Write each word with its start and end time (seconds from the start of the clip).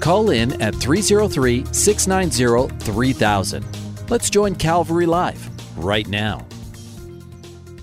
Call 0.00 0.30
in 0.30 0.60
at 0.62 0.74
303 0.74 1.64
690 1.72 2.84
3000. 2.84 3.64
Let's 4.08 4.30
join 4.30 4.54
Calvary 4.54 5.06
Live 5.06 5.50
right 5.76 6.06
now. 6.06 6.46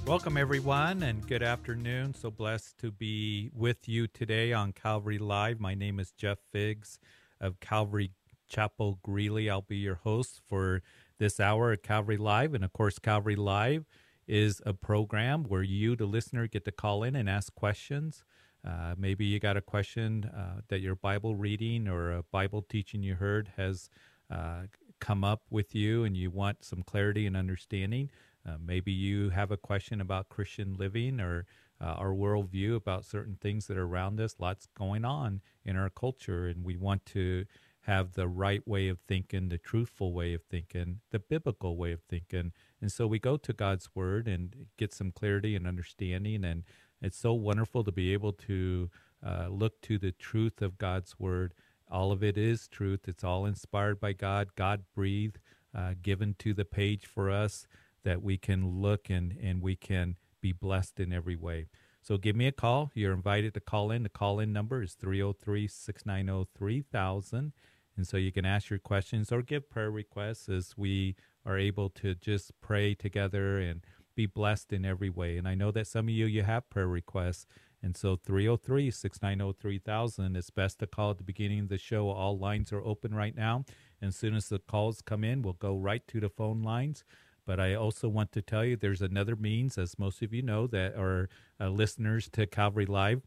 Welcome, 0.05 0.37
everyone, 0.37 1.03
and 1.03 1.25
good 1.27 1.43
afternoon. 1.43 2.13
So 2.13 2.29
blessed 2.29 2.77
to 2.79 2.91
be 2.91 3.49
with 3.53 3.87
you 3.87 4.07
today 4.07 4.53
on 4.53 4.73
Calvary 4.73 5.17
Live. 5.17 5.59
My 5.59 5.75
name 5.75 5.99
is 5.99 6.11
Jeff 6.11 6.39
Figs 6.51 6.99
of 7.39 7.59
Calvary 7.59 8.11
Chapel 8.47 8.99
Greeley. 9.01 9.49
I'll 9.49 9.61
be 9.61 9.77
your 9.77 9.95
host 9.95 10.41
for 10.47 10.81
this 11.19 11.39
hour 11.39 11.71
at 11.71 11.83
Calvary 11.83 12.17
Live. 12.17 12.53
And 12.53 12.63
of 12.63 12.73
course, 12.73 12.99
Calvary 12.99 13.35
Live 13.35 13.85
is 14.27 14.61
a 14.65 14.73
program 14.73 15.43
where 15.45 15.63
you, 15.63 15.95
the 15.95 16.05
listener, 16.05 16.47
get 16.47 16.65
to 16.65 16.71
call 16.71 17.03
in 17.03 17.15
and 17.15 17.29
ask 17.29 17.53
questions. 17.55 18.23
Uh, 18.65 18.95
maybe 18.97 19.25
you 19.25 19.39
got 19.39 19.57
a 19.57 19.61
question 19.61 20.25
uh, 20.25 20.61
that 20.69 20.79
your 20.79 20.95
Bible 20.95 21.35
reading 21.35 21.87
or 21.87 22.11
a 22.11 22.23
Bible 22.23 22.61
teaching 22.61 23.03
you 23.03 23.15
heard 23.15 23.51
has 23.57 23.89
uh, 24.31 24.63
come 24.99 25.23
up 25.23 25.41
with 25.49 25.75
you 25.75 26.03
and 26.05 26.15
you 26.15 26.31
want 26.31 26.63
some 26.63 26.81
clarity 26.81 27.25
and 27.25 27.35
understanding. 27.35 28.09
Uh, 28.47 28.55
maybe 28.63 28.91
you 28.91 29.29
have 29.29 29.51
a 29.51 29.57
question 29.57 29.99
about 29.99 30.29
Christian 30.29 30.75
living 30.77 31.19
or 31.19 31.45
uh, 31.81 31.95
our 31.97 32.13
worldview 32.13 32.75
about 32.75 33.05
certain 33.05 33.37
things 33.41 33.67
that 33.67 33.77
are 33.77 33.85
around 33.85 34.19
us. 34.19 34.35
Lots 34.39 34.67
going 34.77 35.03
on 35.03 35.41
in 35.65 35.75
our 35.75 35.89
culture, 35.89 36.47
and 36.47 36.63
we 36.63 36.77
want 36.77 37.05
to 37.07 37.45
have 37.81 38.13
the 38.13 38.27
right 38.29 38.65
way 38.65 38.87
of 38.87 38.99
thinking, 39.07 39.49
the 39.49 39.57
truthful 39.57 40.13
way 40.13 40.33
of 40.33 40.41
thinking, 40.43 41.01
the 41.11 41.19
biblical 41.19 41.75
way 41.75 41.91
of 41.91 42.01
thinking. 42.03 42.53
And 42.81 42.89
so 42.91 43.05
we 43.07 43.19
go 43.19 43.35
to 43.35 43.51
God's 43.51 43.89
Word 43.93 44.27
and 44.27 44.55
get 44.77 44.93
some 44.93 45.11
clarity 45.11 45.55
and 45.55 45.67
understanding. 45.67 46.45
And 46.45 46.63
it's 47.03 47.17
so 47.17 47.33
wonderful 47.33 47.83
to 47.83 47.91
be 47.91 48.13
able 48.13 48.33
to 48.33 48.89
uh, 49.25 49.47
look 49.49 49.81
to 49.81 49.97
the 49.97 50.11
truth 50.11 50.61
of 50.61 50.77
God's 50.77 51.19
Word. 51.19 51.53
All 51.91 52.11
of 52.11 52.23
it 52.23 52.37
is 52.37 52.67
truth, 52.67 53.01
it's 53.07 53.23
all 53.23 53.45
inspired 53.45 53.99
by 53.99 54.13
God, 54.13 54.55
God 54.55 54.83
breathed, 54.95 55.39
uh, 55.75 55.93
given 56.01 56.35
to 56.39 56.53
the 56.53 56.65
page 56.65 57.05
for 57.05 57.29
us 57.29 57.67
that 58.03 58.23
we 58.23 58.37
can 58.37 58.81
look 58.81 59.09
and, 59.09 59.37
and 59.41 59.61
we 59.61 59.75
can 59.75 60.15
be 60.41 60.51
blessed 60.51 60.99
in 60.99 61.13
every 61.13 61.35
way. 61.35 61.67
So 62.01 62.17
give 62.17 62.35
me 62.35 62.47
a 62.47 62.51
call. 62.51 62.91
You're 62.93 63.13
invited 63.13 63.53
to 63.53 63.61
call 63.61 63.91
in. 63.91 64.03
The 64.03 64.09
call 64.09 64.39
in 64.39 64.51
number 64.51 64.81
is 64.81 64.93
303 64.93 65.67
690 65.67 66.49
3000. 66.57 67.53
And 67.95 68.07
so 68.07 68.17
you 68.17 68.31
can 68.31 68.45
ask 68.45 68.69
your 68.69 68.79
questions 68.79 69.31
or 69.31 69.41
give 69.41 69.69
prayer 69.69 69.91
requests 69.91 70.49
as 70.49 70.73
we 70.77 71.15
are 71.45 71.57
able 71.57 71.89
to 71.89 72.15
just 72.15 72.51
pray 72.59 72.93
together 72.93 73.59
and 73.59 73.85
be 74.15 74.25
blessed 74.25 74.73
in 74.73 74.85
every 74.85 75.09
way. 75.09 75.37
And 75.37 75.47
I 75.47 75.55
know 75.55 75.71
that 75.71 75.87
some 75.87 76.05
of 76.05 76.13
you, 76.13 76.25
you 76.25 76.43
have 76.43 76.69
prayer 76.69 76.87
requests. 76.87 77.45
And 77.81 77.97
so 77.97 78.15
303 78.15 78.91
690 78.91 79.57
3000 79.59 80.35
is 80.37 80.49
best 80.49 80.79
to 80.79 80.87
call 80.87 81.11
at 81.11 81.17
the 81.17 81.23
beginning 81.23 81.59
of 81.59 81.69
the 81.69 81.77
show. 81.77 82.09
All 82.09 82.37
lines 82.37 82.71
are 82.71 82.83
open 82.83 83.13
right 83.13 83.35
now. 83.35 83.65
And 84.01 84.09
as 84.09 84.15
soon 84.15 84.35
as 84.35 84.49
the 84.49 84.59
calls 84.59 85.01
come 85.01 85.23
in, 85.23 85.41
we'll 85.41 85.53
go 85.53 85.75
right 85.75 86.05
to 86.07 86.19
the 86.19 86.29
phone 86.29 86.61
lines. 86.61 87.03
But 87.45 87.59
I 87.59 87.75
also 87.75 88.07
want 88.07 88.31
to 88.33 88.41
tell 88.41 88.63
you 88.63 88.77
there's 88.77 89.01
another 89.01 89.35
means, 89.35 89.77
as 89.77 89.99
most 89.99 90.21
of 90.21 90.33
you 90.33 90.41
know, 90.41 90.65
that 90.67 90.95
are 90.95 91.27
uh, 91.59 91.69
listeners 91.69 92.29
to 92.31 92.47
Calvary 92.47 92.85
Live, 92.85 93.23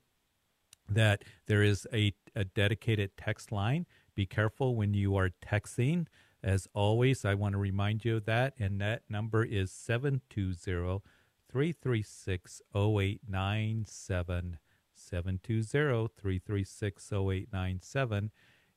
that 0.88 1.24
there 1.46 1.62
is 1.62 1.86
a, 1.92 2.14
a 2.34 2.44
dedicated 2.44 3.10
text 3.18 3.52
line. 3.52 3.86
Be 4.14 4.24
careful 4.24 4.74
when 4.74 4.94
you 4.94 5.16
are 5.16 5.30
texting. 5.44 6.06
As 6.46 6.68
always, 6.74 7.24
I 7.24 7.34
want 7.34 7.54
to 7.54 7.58
remind 7.58 8.04
you 8.04 8.18
of 8.18 8.24
that. 8.26 8.54
And 8.56 8.80
that 8.80 9.02
number 9.08 9.44
is 9.44 9.72
720 9.72 11.02
336 11.50 12.62
0897. 12.72 14.58
720 14.94 16.08
336 16.16 17.12
0897 17.12 18.30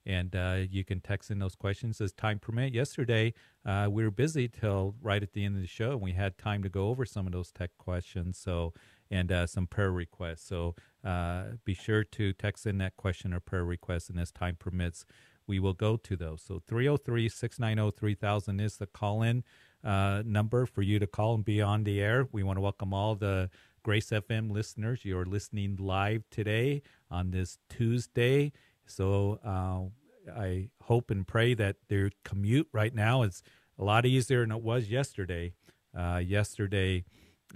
and 0.06 0.36
uh, 0.36 0.58
you 0.70 0.84
can 0.84 1.00
text 1.02 1.30
in 1.30 1.38
those 1.38 1.56
questions 1.56 2.02
as 2.02 2.12
time 2.12 2.40
permit. 2.40 2.74
Yesterday, 2.74 3.34
uh, 3.64 3.88
we 3.92 4.04
were 4.04 4.12
busy 4.12 4.48
till 4.48 4.96
right 5.02 5.22
at 5.22 5.34
the 5.34 5.46
end 5.46 5.56
of 5.56 5.62
the 5.62 5.68
show, 5.68 5.92
and 5.92 6.02
we 6.02 6.14
had 6.14 6.38
time 6.38 6.64
to 6.64 6.70
go 6.70 6.88
over 6.88 7.06
some 7.06 7.28
of 7.28 7.34
those 7.34 7.52
tech 7.52 7.72
questions. 7.78 8.38
So, 8.40 8.74
and 9.12 9.32
uh, 9.32 9.46
some 9.46 9.68
prayer 9.68 9.92
requests. 9.92 10.48
So, 10.48 10.76
uh, 11.04 11.44
be 11.64 11.74
sure 11.74 12.04
to 12.04 12.34
text 12.34 12.66
in 12.66 12.80
that 12.80 12.96
question 12.98 13.34
or 13.34 13.40
prayer 13.40 13.66
request, 13.66 14.10
and 14.10 14.20
as 14.20 14.32
time 14.32 14.56
permits, 14.60 15.06
we 15.50 15.60
will 15.60 15.74
go 15.74 15.98
to 15.98 16.16
those. 16.16 16.44
So, 16.44 16.62
303 16.68 17.28
690 17.28 17.98
3000 17.98 18.60
is 18.62 18.78
the 18.78 18.86
call 18.86 19.24
in 19.24 19.44
uh, 19.84 20.22
number 20.24 20.66
for 20.68 20.84
you 20.84 21.00
to 21.00 21.08
call 21.08 21.34
and 21.34 21.44
be 21.44 21.60
on 21.62 21.84
the 21.84 22.00
air. 22.00 22.28
We 22.32 22.44
want 22.44 22.58
to 22.58 22.62
welcome 22.62 22.94
all 22.94 23.16
the 23.16 23.50
Grace 23.84 24.12
FM 24.12 24.52
listeners. 24.52 25.04
You're 25.04 25.26
listening 25.26 25.78
live 25.78 26.30
today 26.30 26.84
on 27.10 27.32
this 27.32 27.58
Tuesday. 27.68 28.52
So 28.86 29.40
uh, 29.44 30.32
I 30.40 30.70
hope 30.84 31.10
and 31.10 31.28
pray 31.28 31.56
that 31.56 31.78
their 31.88 32.12
commute 32.24 32.68
right 32.72 32.94
now 32.94 33.24
is 33.24 33.42
a 33.80 33.84
lot 33.84 34.06
easier 34.06 34.42
than 34.42 34.52
it 34.52 34.62
was 34.62 34.90
yesterday. 34.92 35.54
Uh, 35.98 36.22
yesterday, 36.24 37.06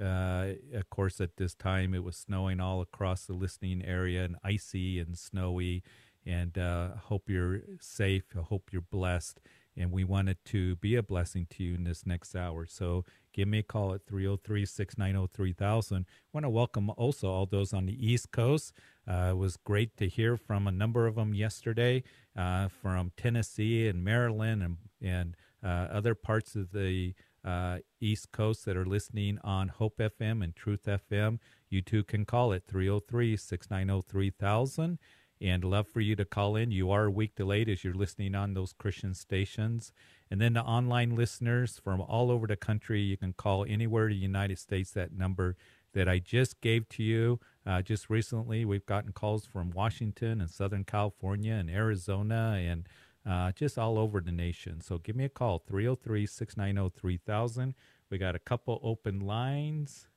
uh, 0.02 0.48
of 0.74 0.90
course, 0.90 1.22
at 1.22 1.38
this 1.38 1.54
time 1.54 1.94
it 1.94 2.04
was 2.04 2.16
snowing 2.16 2.60
all 2.60 2.82
across 2.82 3.26
the 3.26 3.34
listening 3.34 3.84
area 3.86 4.24
and 4.24 4.38
icy 4.44 5.00
and 5.00 5.18
snowy. 5.18 5.84
And 6.26 6.58
uh, 6.58 6.90
hope 7.04 7.30
you're 7.30 7.62
safe. 7.80 8.24
I 8.38 8.42
hope 8.42 8.70
you're 8.72 8.82
blessed 8.82 9.40
and 9.76 9.92
we 9.92 10.04
wanted 10.04 10.38
to 10.46 10.76
be 10.78 10.96
a 10.96 11.04
blessing 11.04 11.48
to 11.50 11.64
you 11.64 11.76
in 11.76 11.84
this 11.84 12.06
next 12.06 12.36
hour. 12.36 12.66
So 12.66 13.06
give 13.34 13.48
me 13.48 13.60
a 13.60 13.64
call 13.64 13.94
at 13.94 14.06
303 14.06 14.66
690 14.66 15.32
3000. 15.34 15.98
I 15.98 16.06
want 16.32 16.46
to 16.46 16.50
welcome 16.50 16.90
also 16.92 17.30
all 17.30 17.46
those 17.46 17.74
on 17.74 17.86
the 17.86 18.12
East 18.12 18.32
Coast. 18.32 18.74
Uh, 19.08 19.30
it 19.32 19.38
was 19.38 19.58
great 19.58 19.98
to 19.98 20.08
hear 20.08 20.38
from 20.38 20.68
a 20.68 20.72
number 20.72 21.08
of 21.08 21.16
them 21.16 21.34
yesterday 21.34 22.04
uh, 22.36 22.68
from 22.68 23.12
Tennessee 23.18 23.88
and 23.88 24.04
Maryland 24.04 24.64
and, 24.64 24.78
and 25.02 25.36
uh, 25.64 25.88
other 25.92 26.16
parts 26.16 26.56
of 26.56 26.72
the 26.72 27.14
uh, 27.44 27.80
East 28.00 28.32
Coast 28.32 28.66
that 28.66 28.78
are 28.78 28.86
listening 28.86 29.38
on 29.44 29.68
Hope 29.68 29.98
FM 29.98 30.44
and 30.44 30.56
Truth 30.56 30.86
FM. 30.86 31.40
You 31.70 31.82
too 31.82 32.04
can 32.04 32.26
call 32.26 32.54
it 32.54 32.64
303 32.68 33.36
690 33.36 34.08
3000 34.08 35.00
and 35.44 35.64
love 35.64 35.88
for 35.88 36.00
you 36.00 36.16
to 36.16 36.24
call 36.24 36.56
in. 36.56 36.72
You 36.72 36.90
are 36.92 37.06
a 37.06 37.12
week 37.12 37.36
delayed 37.36 37.68
as 37.68 37.84
you're 37.84 37.94
listening 37.94 38.34
on 38.34 38.54
those 38.54 38.72
Christian 38.72 39.14
stations. 39.14 39.92
And 40.32 40.40
then 40.40 40.54
the 40.54 40.64
online 40.64 41.16
listeners 41.16 41.80
from 41.84 42.00
all 42.00 42.32
over 42.32 42.48
the 42.48 42.56
country, 42.56 43.02
you 43.02 43.18
can 43.18 43.34
call 43.34 43.66
anywhere 43.68 44.08
in 44.08 44.14
the 44.14 44.18
United 44.18 44.58
States 44.58 44.92
that 44.92 45.12
number 45.12 45.58
that 45.94 46.08
I 46.08 46.20
just 46.20 46.62
gave 46.62 46.88
to 46.90 47.04
you. 47.04 47.40
Uh, 47.66 47.82
just 47.82 48.10
recently, 48.10 48.64
we've 48.64 48.86
gotten 48.86 49.12
calls 49.12 49.46
from 49.46 49.72
Washington 49.72 50.40
and 50.40 50.50
Southern 50.50 50.86
California 50.86 51.54
and 51.54 51.70
Arizona 51.70 52.58
and 52.58 52.88
uh, 53.30 53.52
just 53.52 53.78
all 53.78 54.00
over 54.00 54.22
the 54.22 54.32
nation. 54.32 54.80
So 54.82 54.98
give 54.98 55.16
me 55.16 55.26
a 55.26 55.30
call, 55.30 55.60
303 55.60 56.26
690 56.26 57.00
3000. 57.00 57.76
We 58.10 58.18
got 58.18 58.36
a 58.36 58.40
couple 58.40 58.80
open 58.82 59.20
lines, 59.20 60.08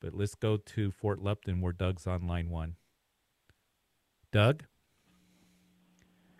but 0.00 0.14
let's 0.14 0.34
go 0.36 0.56
to 0.56 0.90
Fort 0.92 1.20
Lupton 1.20 1.60
where 1.60 1.72
Doug's 1.72 2.06
on 2.06 2.26
line 2.26 2.50
one. 2.50 2.76
Doug? 4.34 4.64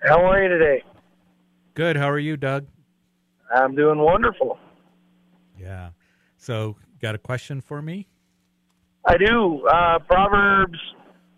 How 0.02 0.20
are 0.24 0.42
you 0.42 0.48
today? 0.48 0.82
Good. 1.74 1.96
How 1.96 2.10
are 2.10 2.18
you, 2.18 2.36
Doug? 2.36 2.66
I'm 3.54 3.76
doing 3.76 4.00
wonderful. 4.00 4.58
Yeah. 5.56 5.90
So, 6.36 6.74
got 7.00 7.14
a 7.14 7.18
question 7.18 7.60
for 7.60 7.80
me? 7.80 8.08
I 9.06 9.16
do. 9.16 9.64
Uh, 9.68 10.00
Proverbs, 10.00 10.78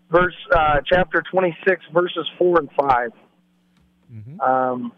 verse 0.09 0.33
uh, 0.51 0.77
chapter 0.83 1.23
26, 1.31 1.85
verses 1.93 2.27
four 2.39 2.57
and 2.57 2.69
5 2.71 3.11
mm-hmm. 4.11 4.41
um, 4.41 4.93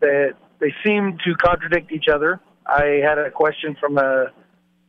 that 0.00 0.32
they 0.58 0.74
seem 0.84 1.16
to 1.24 1.34
contradict 1.36 1.92
each 1.92 2.08
other. 2.12 2.40
I 2.66 3.00
had 3.08 3.18
a 3.18 3.30
question 3.30 3.76
from 3.78 3.98
a 3.98 4.32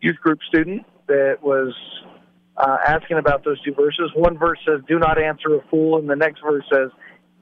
youth 0.02 0.18
group 0.24 0.40
student 0.50 0.88
that 1.06 1.38
was 1.44 1.76
uh, 2.58 2.78
asking 2.86 3.18
about 3.18 3.44
those 3.44 3.62
two 3.62 3.74
verses. 3.74 4.12
One 4.16 4.38
verse 4.38 4.60
says, 4.66 4.82
"Do 4.88 5.00
not 5.00 5.22
answer 5.22 5.56
a 5.56 5.62
fool," 5.70 5.98
and 5.98 6.10
the 6.10 6.16
next 6.16 6.42
verse 6.42 6.64
says, 6.72 6.90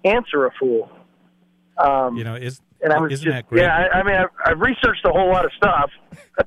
"Answer 0.03 0.45
a 0.45 0.51
fool." 0.59 0.89
Um, 1.77 2.17
you 2.17 2.23
know, 2.23 2.35
is 2.35 2.61
and 2.81 2.93
I 2.93 2.99
was 2.99 3.11
just, 3.11 3.25
that 3.25 3.47
great? 3.47 3.61
Yeah, 3.61 3.75
I, 3.75 3.99
I 3.99 4.03
mean, 4.03 4.15
I've, 4.15 4.29
I've, 4.45 4.59
researched 4.59 5.05
a 5.05 5.09
whole 5.09 5.31
lot 5.31 5.45
of 5.45 5.51
stuff, 5.57 5.91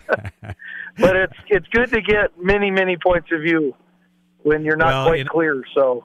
but 0.98 1.16
it's 1.16 1.36
it's 1.48 1.66
good 1.68 1.90
to 1.90 2.00
get 2.00 2.38
many 2.38 2.70
many 2.70 2.96
points 2.96 3.28
of 3.32 3.40
view 3.40 3.74
when 4.42 4.64
you're 4.64 4.76
not 4.76 4.88
well, 4.88 5.06
quite 5.06 5.28
clear. 5.28 5.62
So, 5.74 6.04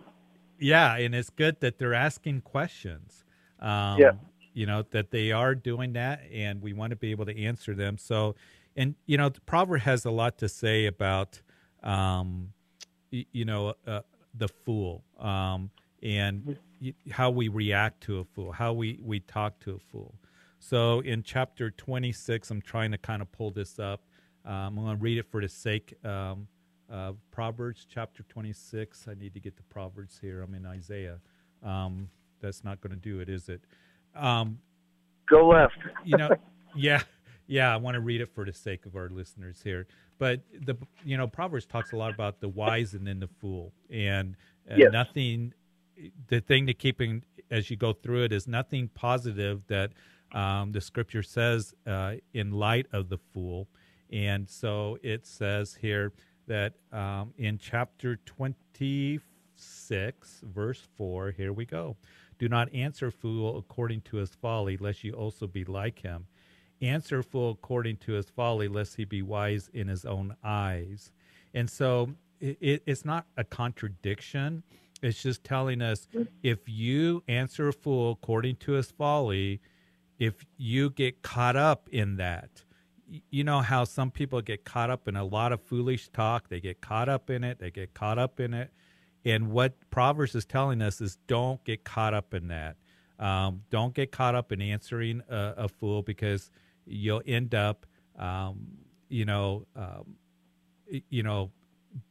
yeah, 0.60 0.96
and 0.98 1.13
it's 1.13 1.30
good 1.30 1.60
that 1.60 1.78
they're 1.78 1.94
asking 1.94 2.42
questions. 2.42 3.24
Um, 3.60 4.00
yeah. 4.00 4.12
You 4.54 4.66
know, 4.66 4.84
that 4.92 5.12
they 5.12 5.31
are 5.31 5.56
doing 5.56 5.94
that, 5.94 6.24
and 6.34 6.62
we 6.62 6.74
want 6.74 6.90
to 6.90 6.98
be 6.98 7.12
able 7.12 7.25
to 7.25 7.44
answer 7.44 7.74
them. 7.74 7.98
So, 7.98 8.36
and, 8.75 8.96
you 9.06 9.18
know, 9.18 9.30
the 9.30 9.40
proverb 9.42 9.81
has 9.81 10.04
a 10.04 10.12
lot 10.12 10.38
to 10.40 10.50
say 10.50 10.88
about, 10.88 11.42
um, 11.83 12.54
you 13.10 13.45
know, 13.45 13.74
uh, 13.86 14.01
the 14.36 14.48
fool 14.48 15.04
um, 15.19 15.69
and 16.01 16.57
how 17.12 17.30
we 17.30 17.48
react 17.48 18.01
to 18.01 18.19
a 18.19 18.24
fool, 18.24 18.51
how 18.51 18.74
we, 18.74 19.00
we 19.04 19.19
talk 19.19 19.60
to 19.60 19.75
a 19.75 19.80
fool. 19.92 20.16
So 20.60 21.00
in 21.01 21.24
chapter 21.24 21.72
26, 21.72 22.50
I'm 22.51 22.62
trying 22.62 22.92
to 22.92 22.98
kind 22.98 23.22
of 23.22 23.31
pull 23.31 23.51
this 23.51 23.80
up. 23.80 24.01
Um, 24.45 24.54
I'm 24.54 24.75
going 24.75 24.98
to 24.98 25.01
read 25.01 25.18
it 25.18 25.25
for 25.30 25.42
the 25.42 25.50
sake 25.50 25.94
um, 26.06 26.48
of 26.89 27.18
Proverbs 27.31 27.86
chapter 27.89 28.24
26. 28.24 29.07
I 29.07 29.13
need 29.16 29.34
to 29.34 29.39
get 29.39 29.57
the 29.57 29.63
Proverbs 29.63 30.19
here. 30.22 30.42
I'm 30.42 30.54
in 30.54 30.66
Isaiah. 30.66 31.19
Um, 31.63 32.10
that's 32.42 32.63
not 32.63 32.81
going 32.81 32.94
to 32.94 33.00
do 33.00 33.19
it, 33.19 33.30
is 33.30 33.50
it? 33.50 33.62
Um, 34.16 34.60
Go 35.30 35.48
left. 35.48 35.77
you 36.04 36.18
know, 36.18 36.30
yeah, 36.75 37.01
yeah. 37.47 37.73
I 37.73 37.77
want 37.77 37.95
to 37.95 38.01
read 38.01 38.21
it 38.21 38.29
for 38.33 38.45
the 38.45 38.53
sake 38.53 38.85
of 38.85 38.95
our 38.95 39.09
listeners 39.09 39.61
here. 39.63 39.88
But 40.17 40.41
the 40.65 40.75
you 41.03 41.17
know 41.17 41.27
Proverbs 41.27 41.65
talks 41.65 41.91
a 41.93 41.95
lot 41.95 42.13
about 42.13 42.39
the 42.39 42.49
wise 42.49 42.93
and 42.93 43.05
then 43.07 43.19
the 43.19 43.27
fool, 43.27 43.73
and 43.89 44.35
uh, 44.69 44.75
Yes. 44.77 44.91
nothing. 44.91 45.53
The 46.27 46.41
thing 46.41 46.65
to 46.67 46.73
keep 46.73 46.99
in 47.01 47.23
as 47.51 47.69
you 47.69 47.75
go 47.77 47.93
through 47.93 48.23
it 48.23 48.31
is 48.31 48.47
nothing 48.47 48.89
positive 48.93 49.61
that 49.67 49.91
um, 50.31 50.71
the 50.71 50.81
Scripture 50.81 51.21
says 51.23 51.73
uh, 51.85 52.15
in 52.33 52.51
light 52.51 52.88
of 52.93 53.09
the 53.09 53.17
fool, 53.17 53.67
and 54.11 54.49
so 54.49 54.97
it 55.03 55.25
says 55.27 55.77
here 55.81 56.13
that 56.47 56.73
um, 56.91 57.33
in 57.38 57.57
chapter 57.57 58.15
twenty 58.25 59.19
six, 59.55 60.41
verse 60.43 60.88
four. 60.97 61.31
Here 61.31 61.53
we 61.53 61.65
go. 61.65 61.97
Do 62.39 62.49
not 62.49 62.73
answer 62.73 63.11
fool 63.11 63.57
according 63.59 64.01
to 64.01 64.17
his 64.17 64.31
folly, 64.33 64.77
lest 64.77 65.03
you 65.03 65.13
also 65.13 65.45
be 65.45 65.63
like 65.63 65.99
him. 65.99 66.25
Answer 66.81 67.19
a 67.19 67.24
fool 67.24 67.51
according 67.51 67.98
to 67.98 68.13
his 68.13 68.30
folly, 68.30 68.68
lest 68.68 68.95
he 68.95 69.06
be 69.06 69.22
wise 69.22 69.69
in 69.74 69.88
his 69.88 70.04
own 70.06 70.36
eyes. 70.44 71.12
And 71.54 71.69
so 71.69 72.16
it, 72.39 72.57
it, 72.60 72.83
it's 72.86 73.06
not 73.06 73.25
a 73.38 73.44
contradiction. 73.44 74.63
It's 75.01 75.22
just 75.22 75.44
telling 75.44 75.81
us 75.81 76.07
if 76.44 76.68
you 76.68 77.24
answer 77.28 77.68
a 77.68 77.74
fool 77.74 78.12
according 78.12 78.57
to 78.57 78.74
his 78.74 78.92
folly, 78.92 79.62
if 80.19 80.45
you 80.57 80.89
get 80.89 81.22
caught 81.22 81.56
up 81.56 81.89
in 81.92 82.18
that, 82.18 82.63
you 83.30 83.44
know 83.44 83.60
how 83.62 83.84
some 83.84 84.12
people 84.12 84.42
get 84.42 84.63
caught 84.63 84.89
up 84.89 85.07
in 85.07 85.16
a 85.16 85.24
lot 85.24 85.51
of 85.51 85.62
foolish 85.62 86.10
talk, 86.10 86.50
they 86.50 86.60
get 86.60 86.81
caught 86.81 87.10
up 87.10 87.30
in 87.30 87.44
it, 87.44 87.60
they 87.60 87.72
get 87.72 87.94
caught 87.94 88.18
up 88.18 88.39
in 88.39 88.54
it. 88.54 88.72
And 89.25 89.51
what 89.51 89.74
Proverbs 89.89 90.36
is 90.36 90.45
telling 90.45 90.81
us 90.81 91.01
is 91.01 91.18
don't 91.27 91.63
get 91.63 91.84
caught 91.84 92.13
up 92.13 92.34
in 92.34 92.48
that. 92.48 92.77
Um, 93.19 93.63
don't 93.69 93.94
get 93.94 94.12
caught 94.12 94.34
up 94.34 94.51
in 94.51 94.62
answering 94.62 95.22
a, 95.30 95.54
a 95.57 95.68
fool 95.68 96.01
because 96.01 96.50
you'll 96.86 97.22
end 97.25 97.54
up, 97.56 97.86
um, 98.18 98.78
you 99.10 99.25
know, 99.25 99.66
um, 99.75 100.16
you 101.10 101.24
know, 101.24 101.51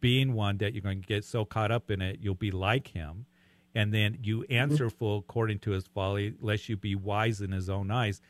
being 0.00 0.34
one 0.34 0.58
that 0.58 0.75
you're 0.75 0.82
going 0.82 1.00
to 1.00 1.06
get 1.06 1.25
so 1.25 1.44
caught 1.44 1.70
up 1.70 1.90
in 1.90 2.02
it, 2.02 2.19
you'll 2.20 2.34
be 2.34 2.50
like 2.50 2.88
him. 2.88 3.26
And 3.75 3.94
then 3.94 4.19
you 4.22 4.44
answer 4.50 4.90
fool 4.90 5.19
according 5.19 5.61
to 5.61 5.70
his 5.70 5.87
folly, 5.87 6.34
lest 6.40 6.69
you 6.69 6.76
be 6.76 6.94
wise 6.94 7.40
in 7.40 7.52
his 7.52 7.70
own 7.70 7.90
eyes. 7.90 8.20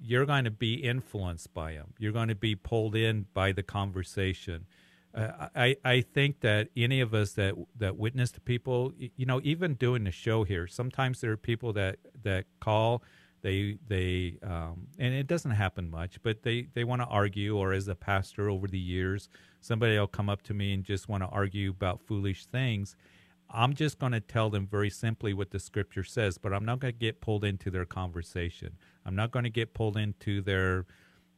You're 0.00 0.26
going 0.26 0.44
to 0.44 0.50
be 0.50 0.74
influenced 0.74 1.52
by 1.52 1.72
him. 1.72 1.94
You're 1.98 2.12
going 2.12 2.28
to 2.28 2.34
be 2.34 2.54
pulled 2.54 2.94
in 2.94 3.26
by 3.34 3.52
the 3.52 3.62
conversation. 3.62 4.66
Uh, 5.12 5.48
I 5.56 5.76
I 5.84 6.00
think 6.02 6.40
that 6.40 6.68
any 6.76 7.00
of 7.00 7.14
us 7.14 7.32
that 7.32 7.54
that 7.76 7.96
witness 7.96 8.30
to 8.32 8.40
people, 8.40 8.92
you 8.96 9.26
know, 9.26 9.40
even 9.42 9.74
doing 9.74 10.04
the 10.04 10.12
show 10.12 10.44
here, 10.44 10.68
sometimes 10.68 11.20
there 11.20 11.32
are 11.32 11.36
people 11.36 11.72
that 11.72 11.98
that 12.22 12.44
call, 12.60 13.02
they 13.42 13.78
they 13.88 14.38
um, 14.42 14.86
and 14.98 15.14
it 15.14 15.26
doesn't 15.26 15.52
happen 15.52 15.90
much, 15.90 16.22
but 16.22 16.42
they 16.42 16.68
they 16.74 16.84
want 16.84 17.02
to 17.02 17.06
argue, 17.06 17.56
or 17.56 17.72
as 17.72 17.88
a 17.88 17.94
pastor 17.94 18.48
over 18.48 18.66
the 18.66 18.78
years, 18.78 19.28
somebody 19.60 19.98
will 19.98 20.06
come 20.06 20.28
up 20.28 20.42
to 20.42 20.54
me 20.54 20.72
and 20.72 20.84
just 20.84 21.08
want 21.08 21.22
to 21.22 21.28
argue 21.28 21.70
about 21.70 22.00
foolish 22.00 22.46
things. 22.46 22.96
I'm 23.52 23.74
just 23.74 23.98
going 23.98 24.12
to 24.12 24.20
tell 24.20 24.48
them 24.48 24.66
very 24.66 24.90
simply 24.90 25.34
what 25.34 25.50
the 25.50 25.58
scripture 25.58 26.04
says, 26.04 26.38
but 26.38 26.52
I'm 26.52 26.64
not 26.64 26.78
going 26.78 26.94
to 26.94 26.98
get 26.98 27.20
pulled 27.20 27.44
into 27.44 27.68
their 27.68 27.84
conversation. 27.84 28.76
I'm 29.04 29.16
not 29.16 29.32
going 29.32 29.42
to 29.42 29.50
get 29.50 29.74
pulled 29.74 29.96
into 29.96 30.40
their 30.40 30.86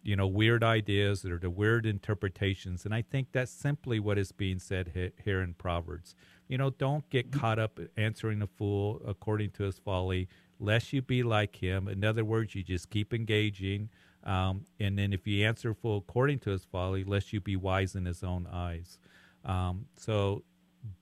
you 0.03 0.17
know, 0.17 0.27
weird 0.27 0.65
ideas 0.65 1.25
or 1.25 1.39
the 1.39 1.51
weird 1.51 1.87
interpretations. 1.87 2.85
And 2.85 2.95
I 2.95 3.03
think 3.03 3.29
that's 3.33 3.53
simply 3.53 4.01
what 4.01 4.19
is 4.19 4.33
being 4.33 4.59
said 4.59 5.13
here 5.25 5.41
in 5.41 5.55
Proverbs. 5.55 6.15
You 6.49 6.59
know, 6.59 6.71
don't 6.71 7.09
get 7.09 7.31
caught 7.33 7.59
up 7.59 7.79
answering 7.97 8.41
the 8.41 8.47
fool 8.47 9.01
according 9.07 9.51
to 9.53 9.63
his 9.63 9.79
folly, 9.79 10.29
lest 10.63 10.93
you 10.93 11.03
be 11.03 11.23
like 11.23 11.57
him. 11.57 11.89
In 11.89 12.05
other 12.05 12.25
words, 12.25 12.55
you 12.55 12.63
just 12.63 12.91
keep 12.91 13.13
engaging. 13.15 13.91
Um, 14.25 14.67
and 14.81 14.99
then 14.99 15.13
if 15.13 15.27
you 15.27 15.45
answer 15.47 15.75
fool 15.75 15.99
according 15.99 16.41
to 16.41 16.51
his 16.51 16.65
folly, 16.65 17.05
lest 17.05 17.33
you 17.33 17.41
be 17.41 17.57
wise 17.57 17.95
in 17.97 18.05
his 18.07 18.23
own 18.23 18.47
eyes. 18.47 18.99
Um, 19.45 19.89
so 19.97 20.45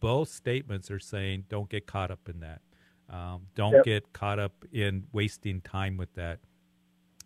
both 0.00 0.28
statements 0.30 0.90
are 0.90 0.98
saying 1.00 1.46
don't 1.48 1.68
get 1.70 1.86
caught 1.86 2.10
up 2.10 2.28
in 2.28 2.40
that. 2.40 2.62
Um, 3.08 3.48
don't 3.54 3.80
Yep. 3.80 3.82
get 3.82 4.12
caught 4.12 4.38
up 4.38 4.64
in 4.72 5.06
wasting 5.12 5.60
time 5.62 5.96
with 5.96 6.14
that. 6.14 6.40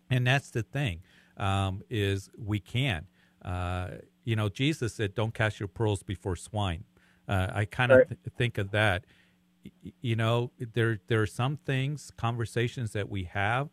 And 0.09 0.25
that's 0.27 0.51
the 0.51 0.63
thing 0.63 1.01
um, 1.37 1.81
is 1.89 2.29
we 2.37 2.59
can. 2.59 3.07
Uh, 3.43 3.97
you 4.23 4.35
know, 4.35 4.49
Jesus 4.49 4.93
said, 4.95 5.15
"Don't 5.15 5.33
cast 5.33 5.59
your 5.59 5.67
pearls 5.67 6.03
before 6.03 6.35
swine." 6.35 6.85
Uh, 7.27 7.49
I 7.53 7.65
kind 7.65 7.91
of 7.91 7.99
Right. 7.99 8.07
th- 8.07 8.19
think 8.37 8.57
of 8.57 8.71
that. 8.71 9.05
You 10.01 10.15
know, 10.15 10.51
there 10.59 10.99
there 11.07 11.21
are 11.21 11.27
some 11.27 11.57
things, 11.57 12.11
conversations 12.17 12.91
that 12.93 13.09
we 13.09 13.23
have. 13.25 13.69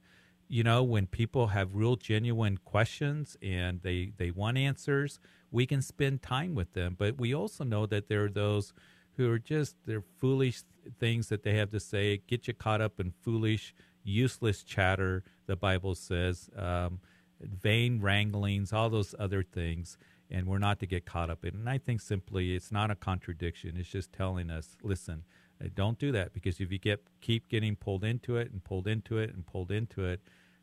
You 0.49 0.63
know, 0.63 0.83
when 0.83 1.07
people 1.07 1.49
have 1.49 1.75
real 1.75 1.97
genuine 1.97 2.59
questions 2.59 3.37
and 3.43 3.81
they 3.83 4.13
they 4.17 4.31
want 4.31 4.59
answers, 4.59 5.19
we 5.51 5.67
can 5.67 5.83
spend 5.83 6.23
time 6.23 6.55
with 6.55 6.73
them. 6.75 6.97
But 6.99 7.19
we 7.19 7.35
also 7.35 7.65
know 7.65 7.87
that 7.87 8.09
there 8.09 8.25
are 8.25 8.31
those 8.31 8.73
who 9.17 9.31
are 9.31 9.39
just 9.39 9.77
they're 9.87 10.05
foolish 10.19 10.63
things 10.99 11.29
that 11.29 11.43
they 11.43 11.55
have 11.57 11.71
to 11.71 11.81
say, 11.81 12.23
get 12.27 12.49
you 12.49 12.55
caught 12.55 12.81
up 12.81 13.01
in 13.01 13.13
foolish, 13.23 13.75
useless 14.03 14.63
chatter. 14.63 15.25
The 15.47 15.57
Bible 15.57 15.95
says. 15.95 16.51
Um, 16.57 17.01
vain 17.43 18.01
wranglings, 18.01 18.73
all 18.73 18.91
those 18.91 19.15
other 19.19 19.43
things, 19.43 19.99
and 20.31 20.47
we're 20.47 20.59
not 20.59 20.81
to 20.81 20.87
get 20.87 21.05
caught 21.05 21.31
up 21.31 21.45
in. 21.45 21.55
And 21.55 21.69
I 21.69 21.79
think 21.79 22.01
simply 22.01 22.55
it's 22.55 22.73
not 22.73 22.91
a 22.91 22.95
contradiction. 22.95 23.77
It's 23.77 23.89
just 23.89 24.13
telling 24.13 24.51
us, 24.51 24.77
listen, 24.83 25.25
don't 25.69 25.99
do 25.99 26.13
that 26.13 26.33
because 26.33 26.61
if 26.61 26.73
you 26.73 26.79
get 26.79 27.01
keep 27.21 27.49
getting 27.49 27.77
pulled 27.77 28.05
into 28.05 28.37
it 28.37 28.51
and 28.51 28.63
pulled 28.63 28.87
into 28.87 29.19
it 29.19 29.33
and 29.35 29.47
pulled 29.47 29.71
into 29.71 30.05
it, 30.05 30.21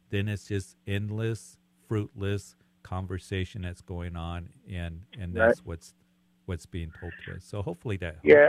then 0.09 0.27
it's 0.27 0.47
just 0.47 0.75
endless, 0.87 1.57
fruitless 1.87 2.55
conversation 2.83 3.61
that's 3.61 3.81
going 3.81 4.15
on, 4.15 4.49
and 4.71 5.01
and 5.19 5.35
Right. 5.35 5.47
that's 5.47 5.65
what's 5.65 5.93
what's 6.45 6.65
being 6.65 6.91
told 6.99 7.13
to 7.25 7.33
us. 7.35 7.43
So 7.45 7.61
hopefully 7.61 7.97
that 7.97 8.15
helps. 8.15 8.25
Yeah. 8.25 8.47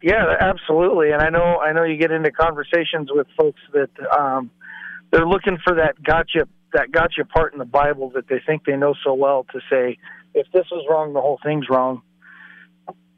Yeah, 0.00 0.36
absolutely. 0.40 1.10
And 1.10 1.20
I 1.20 1.28
know 1.28 1.58
I 1.58 1.72
know 1.72 1.82
you 1.82 1.96
get 1.96 2.12
into 2.12 2.30
conversations 2.30 3.10
with 3.10 3.26
folks 3.36 3.60
that 3.72 3.90
um, 4.16 4.50
they're 5.10 5.26
looking 5.26 5.58
for 5.64 5.74
that 5.74 6.00
gotcha 6.02 6.46
that 6.72 6.92
gotcha 6.92 7.24
part 7.24 7.52
in 7.52 7.58
the 7.58 7.64
Bible 7.64 8.10
that 8.14 8.28
they 8.28 8.40
think 8.46 8.64
they 8.64 8.76
know 8.76 8.94
so 9.04 9.12
well 9.14 9.44
to 9.52 9.60
say 9.68 9.98
if 10.34 10.46
this 10.52 10.66
is 10.66 10.82
wrong, 10.88 11.14
the 11.14 11.20
whole 11.20 11.40
thing's 11.42 11.68
wrong. 11.68 12.02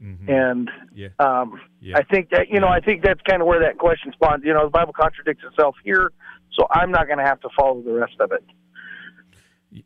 Mhm. 0.02 0.28
And 0.28 0.70
yeah, 0.94 1.08
um, 1.18 1.60
yeah. 1.80 1.98
I 1.98 2.02
think 2.04 2.30
that 2.30 2.48
you 2.48 2.58
know 2.60 2.68
Yeah. 2.68 2.72
I 2.74 2.80
think 2.80 3.02
that's 3.02 3.20
kind 3.28 3.42
of 3.42 3.46
where 3.48 3.60
that 3.60 3.78
question 3.78 4.12
spawns. 4.12 4.42
You 4.44 4.54
know, 4.54 4.64
the 4.64 4.70
Bible 4.70 4.92
contradicts 4.94 5.44
itself 5.44 5.76
here, 5.84 6.12
so 6.52 6.66
I'm 6.70 6.90
not 6.90 7.06
going 7.06 7.18
to 7.18 7.24
have 7.24 7.40
to 7.40 7.48
follow 7.58 7.82
the 7.82 7.92
rest 7.92 8.14
of 8.20 8.32
it. 8.32 8.42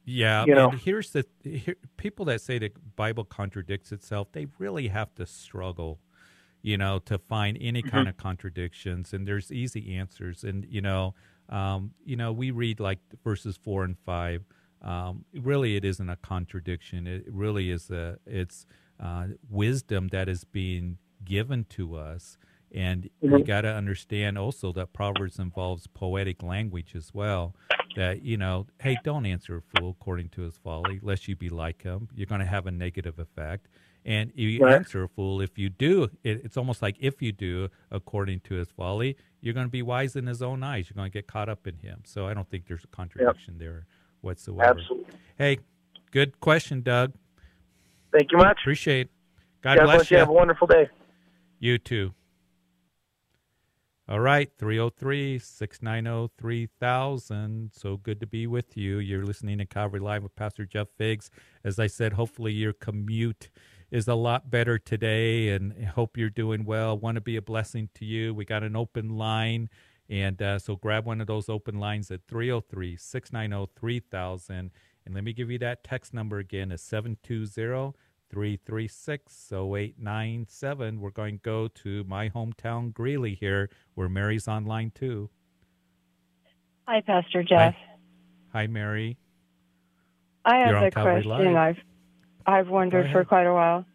Yeah, 0.06 0.46
You 0.46 0.54
know? 0.54 0.70
and 0.70 0.78
here's 0.80 1.10
the 1.10 1.26
here, 1.42 1.76
people 1.98 2.24
that 2.26 2.40
say 2.40 2.58
the 2.58 2.70
Bible 2.96 3.24
contradicts 3.24 3.92
itself. 3.92 4.28
They 4.32 4.46
really 4.58 4.88
have 4.88 5.14
to 5.16 5.26
struggle, 5.26 6.00
you 6.62 6.78
know, 6.78 7.00
to 7.00 7.18
find 7.18 7.58
any 7.60 7.82
Mm-hmm. 7.82 7.90
kind 7.90 8.08
of 8.08 8.16
contradictions. 8.16 9.12
And 9.12 9.28
there's 9.28 9.52
easy 9.52 9.94
answers. 9.96 10.42
And 10.42 10.64
you 10.70 10.80
know, 10.80 11.14
um, 11.50 11.92
you 12.04 12.16
know, 12.16 12.32
we 12.32 12.50
read 12.50 12.80
like 12.80 13.00
verses 13.22 13.58
four 13.58 13.84
and 13.84 13.98
five. 13.98 14.44
Um, 14.80 15.24
really, 15.34 15.76
it 15.76 15.84
isn't 15.84 16.08
a 16.08 16.16
contradiction. 16.16 17.06
It 17.06 17.24
really 17.30 17.70
is 17.70 17.90
a 17.90 18.18
it's 18.26 18.66
uh, 19.00 19.28
wisdom 19.48 20.08
that 20.08 20.28
is 20.28 20.44
being 20.44 20.98
given 21.24 21.64
to 21.70 21.96
us. 21.96 22.36
And 22.72 23.08
you 23.20 23.30
Mhm. 23.30 23.46
got 23.46 23.60
to 23.62 23.72
understand 23.72 24.36
also 24.38 24.72
that 24.72 24.92
Proverbs 24.92 25.38
involves 25.38 25.86
poetic 25.86 26.42
language 26.42 26.94
as 26.94 27.12
well 27.14 27.54
that 27.94 28.22
you 28.22 28.36
know 28.36 28.66
hey 28.80 28.96
don't 28.96 29.24
answer 29.24 29.56
a 29.58 29.62
fool 29.62 29.90
according 29.90 30.28
to 30.28 30.42
his 30.42 30.56
folly 30.58 30.98
lest 31.00 31.28
you 31.28 31.36
be 31.36 31.48
like 31.48 31.82
him 31.82 32.08
you're 32.12 32.26
going 32.26 32.40
to 32.40 32.44
have 32.46 32.66
a 32.66 32.70
negative 32.72 33.20
effect 33.20 33.68
and 34.04 34.32
you 34.34 34.60
Right. 34.60 34.74
answer 34.74 35.04
a 35.04 35.08
fool 35.08 35.40
if 35.40 35.56
you 35.56 35.68
do 35.68 36.02
it, 36.24 36.44
it's 36.44 36.56
almost 36.56 36.82
like 36.82 36.96
if 36.98 37.22
you 37.22 37.30
do 37.30 37.68
according 37.92 38.40
to 38.40 38.54
his 38.56 38.68
folly 38.68 39.16
you're 39.40 39.54
going 39.54 39.66
to 39.66 39.70
be 39.70 39.80
wise 39.82 40.16
in 40.16 40.26
his 40.26 40.42
own 40.42 40.64
eyes 40.64 40.90
you're 40.90 40.96
going 40.96 41.08
to 41.08 41.16
get 41.16 41.28
caught 41.28 41.48
up 41.48 41.68
in 41.68 41.78
him 41.78 42.00
so 42.04 42.26
i 42.26 42.34
don't 42.34 42.50
think 42.50 42.66
there's 42.66 42.82
a 42.82 42.88
contradiction 42.88 43.58
there 43.58 43.86
whatsoever 44.22 44.80
Absolutely. 44.80 45.14
hey 45.38 45.58
good 46.10 46.40
question 46.40 46.80
doug 46.82 47.12
Thank 48.14 48.30
you 48.32 48.38
much. 48.38 48.58
appreciate 48.62 49.08
god 49.62 49.76
God 49.76 49.84
bless 49.84 49.96
bless 49.96 50.10
you. 50.10 50.18
Have 50.18 50.28
a 50.28 50.32
wonderful 50.32 50.66
day. 50.66 50.88
you 51.58 51.78
too 51.78 52.14
All 54.08 54.20
right, 54.20 54.50
303 54.58 55.38
690 55.38 56.32
3000. 56.38 57.70
So 57.72 57.96
good 57.96 58.20
to 58.20 58.26
be 58.26 58.46
with 58.46 58.76
you. 58.76 58.98
You're 58.98 59.24
listening 59.24 59.58
to 59.58 59.66
Calvary 59.66 60.00
Live 60.00 60.22
with 60.22 60.36
Pastor 60.36 60.66
Jeff 60.66 60.88
Figs. 60.98 61.30
As 61.64 61.78
I 61.78 61.86
said, 61.86 62.12
hopefully 62.12 62.52
your 62.52 62.74
commute 62.74 63.48
is 63.90 64.06
a 64.06 64.14
lot 64.14 64.50
better 64.50 64.78
today 64.78 65.48
and 65.48 65.72
hope 65.94 66.16
you're 66.16 66.28
doing 66.28 66.64
well. 66.64 66.98
Want 66.98 67.14
to 67.14 67.20
be 67.20 67.36
a 67.36 67.42
blessing 67.42 67.88
to 67.94 68.04
you. 68.04 68.34
We 68.34 68.44
got 68.44 68.62
an 68.62 68.76
open 68.76 69.16
line. 69.16 69.70
And 70.10 70.40
uh, 70.42 70.58
so 70.58 70.76
grab 70.76 71.06
one 71.06 71.20
of 71.20 71.26
those 71.26 71.48
open 71.48 71.78
lines 71.78 72.10
at 72.10 72.20
303 72.28 72.96
690 72.96 73.72
3000. 73.74 74.70
And 75.06 75.14
let 75.14 75.24
me 75.24 75.32
give 75.32 75.50
you 75.50 75.58
that 75.58 75.84
text 75.84 76.12
number 76.12 76.38
again. 76.38 76.72
It's 76.72 76.82
720 76.82 77.94
336 78.34 79.52
0897. 79.52 81.00
We're 81.00 81.10
going 81.10 81.38
to 81.38 81.42
go 81.42 81.68
to 81.68 82.02
my 82.02 82.28
hometown, 82.28 82.92
Greeley, 82.92 83.36
here, 83.36 83.70
where 83.94 84.08
Mary's 84.08 84.48
online 84.48 84.90
too. 84.92 85.30
Hi, 86.88 87.00
Pastor 87.00 87.44
Jeff. 87.44 87.74
Hi, 88.52 88.62
Hi 88.62 88.66
Mary. 88.66 89.18
I 90.44 90.56
have 90.66 90.82
a 90.82 90.90
question 90.90 91.56
I've 91.56 91.78
I've 92.44 92.68
wondered 92.68 93.10
for 93.12 93.24
quite 93.24 93.46
a 93.46 93.54
while. 93.54 93.86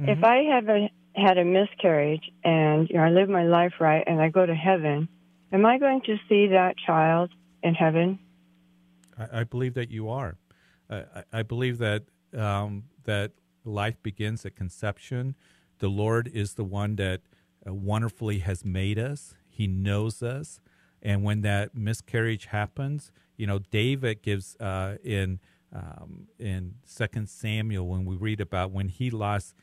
Mm-hmm. 0.00 0.10
If 0.10 0.24
I 0.24 0.36
have 0.52 0.68
a, 0.68 0.90
had 1.14 1.38
a 1.38 1.44
miscarriage 1.44 2.28
and 2.44 2.88
you 2.90 2.96
know, 2.96 3.04
I 3.04 3.10
live 3.10 3.28
my 3.28 3.44
life 3.44 3.74
right 3.80 4.02
and 4.06 4.20
I 4.20 4.28
go 4.30 4.44
to 4.44 4.54
heaven, 4.54 5.08
am 5.52 5.64
I 5.64 5.78
going 5.78 6.02
to 6.02 6.16
see 6.28 6.48
that 6.48 6.74
child 6.84 7.30
in 7.62 7.74
heaven? 7.74 8.18
I, 9.16 9.40
I 9.40 9.44
believe 9.44 9.74
that 9.74 9.90
you 9.90 10.10
are. 10.10 10.36
I, 10.90 11.04
I, 11.32 11.42
believe 11.44 11.78
that 11.78 12.02
um, 12.36 12.82
that 13.04 13.32
life 13.64 14.02
begins 14.02 14.44
at 14.44 14.56
conception. 14.56 15.34
The 15.78 15.88
Lord 15.88 16.30
is 16.32 16.54
the 16.54 16.64
one 16.64 16.96
that 16.96 17.20
uh, 17.66 17.74
wonderfully 17.74 18.38
has 18.40 18.64
made 18.64 18.98
us. 18.98 19.34
He 19.48 19.66
knows 19.66 20.22
us, 20.22 20.60
and 21.02 21.22
when 21.22 21.42
that 21.42 21.74
miscarriage 21.74 22.46
happens, 22.46 23.12
you 23.36 23.46
know, 23.46 23.58
David 23.58 24.22
gives 24.22 24.56
uh, 24.56 24.96
in 25.02 25.40
um, 25.72 26.26
in 26.38 26.74
Second 26.84 27.28
Samuel 27.28 27.86
when 27.86 28.04
we 28.04 28.16
read 28.16 28.40
about 28.40 28.72
when 28.72 28.88
he 28.88 29.10
lost 29.10 29.54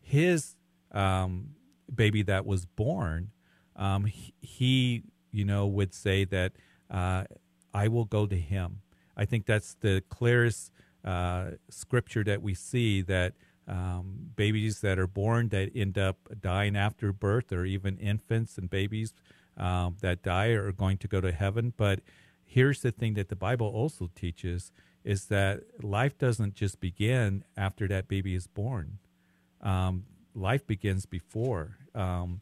his 0.00 0.56
um, 0.92 1.50
baby 1.92 2.22
that 2.22 2.44
was 2.44 2.66
born, 2.66 3.30
um, 3.76 4.04
he, 4.04 4.34
he, 4.40 5.02
you 5.32 5.44
know 5.44 5.66
would 5.66 5.94
say 5.94 6.24
that 6.24 6.52
uh, 6.90 7.24
I 7.72 7.88
will 7.88 8.04
go 8.04 8.26
to 8.26 8.36
him. 8.36 8.80
I 9.16 9.24
think 9.24 9.46
that's 9.46 9.74
the 9.74 10.02
clearest 10.08 10.70
uh, 11.04 11.52
scripture 11.68 12.24
that 12.24 12.42
we 12.42 12.54
see 12.54 13.02
that 13.02 13.34
um, 13.66 14.30
babies 14.36 14.80
that 14.80 14.98
are 14.98 15.06
born 15.06 15.48
that 15.48 15.70
end 15.74 15.96
up 15.98 16.28
dying 16.40 16.76
after 16.76 17.12
birth, 17.12 17.52
or 17.52 17.64
even 17.64 17.98
infants 17.98 18.58
and 18.58 18.68
babies 18.68 19.14
um, 19.56 19.96
that 20.00 20.22
die 20.22 20.48
are 20.48 20.72
going 20.72 20.98
to 20.98 21.08
go 21.08 21.20
to 21.20 21.32
heaven. 21.32 21.72
But 21.76 22.00
here's 22.44 22.80
the 22.80 22.92
thing 22.92 23.14
that 23.14 23.28
the 23.28 23.36
Bible 23.36 23.68
also 23.68 24.10
teaches 24.14 24.72
is 25.02 25.26
that 25.26 25.62
life 25.82 26.16
doesn't 26.16 26.54
just 26.54 26.80
begin 26.80 27.44
after 27.56 27.86
that 27.88 28.08
baby 28.08 28.34
is 28.34 28.46
born. 28.46 28.98
Um, 29.60 30.04
life 30.34 30.66
begins 30.66 31.06
before, 31.06 31.78
um, 31.94 32.40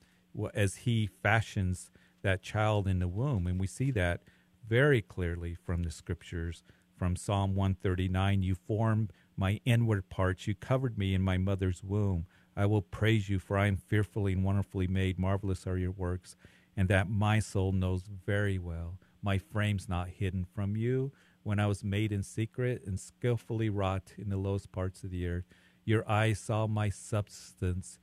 as 0.55 0.77
He 0.77 1.09
fashions 1.23 1.91
that 2.23 2.43
child 2.43 2.87
in 2.87 3.01
the 3.01 3.09
womb. 3.09 3.47
And 3.47 3.61
we 3.61 3.67
see 3.67 3.91
that 3.93 4.23
very 4.67 5.03
clearly 5.03 5.55
from 5.55 5.83
the 5.83 5.91
scriptures 5.91 6.63
from 7.03 7.17
Psalm 7.17 7.57
139 7.57 8.45
You 8.45 8.55
formed 8.55 9.13
my 9.37 9.61
inward 9.65 10.09
parts, 10.09 10.47
you 10.47 10.55
covered 10.55 10.97
me 10.97 11.17
in 11.17 11.21
my 11.21 11.37
mother's 11.37 11.83
womb. 11.83 12.27
I 12.57 12.67
will 12.67 12.81
praise 12.81 13.29
you, 13.29 13.41
for 13.41 13.59
I 13.59 13.67
am 13.67 13.77
fearfully 13.77 14.35
and 14.35 14.45
wonderfully 14.45 14.87
made. 14.87 15.19
Marvelous 15.19 15.67
are 15.67 15.77
your 15.77 15.91
works, 15.91 16.37
and 16.77 16.87
that 16.91 17.11
my 17.11 17.41
soul 17.41 17.73
knows 17.73 18.05
very 18.25 18.57
well. 18.57 19.01
My 19.21 19.37
frame's 19.37 19.89
not 19.89 20.11
hidden 20.11 20.45
from 20.55 20.77
you. 20.77 21.11
When 21.43 21.59
I 21.59 21.67
was 21.67 21.83
made 21.83 22.13
in 22.13 22.23
secret 22.23 22.85
and 22.87 23.01
skillfully 23.01 23.69
wrought 23.69 24.13
in 24.17 24.29
the 24.29 24.37
lowest 24.37 24.71
parts 24.71 25.03
of 25.03 25.11
the 25.11 25.27
earth, 25.27 25.47
your 25.85 26.09
eyes 26.09 26.39
saw 26.39 26.69
my 26.69 26.89
substance, 26.89 27.99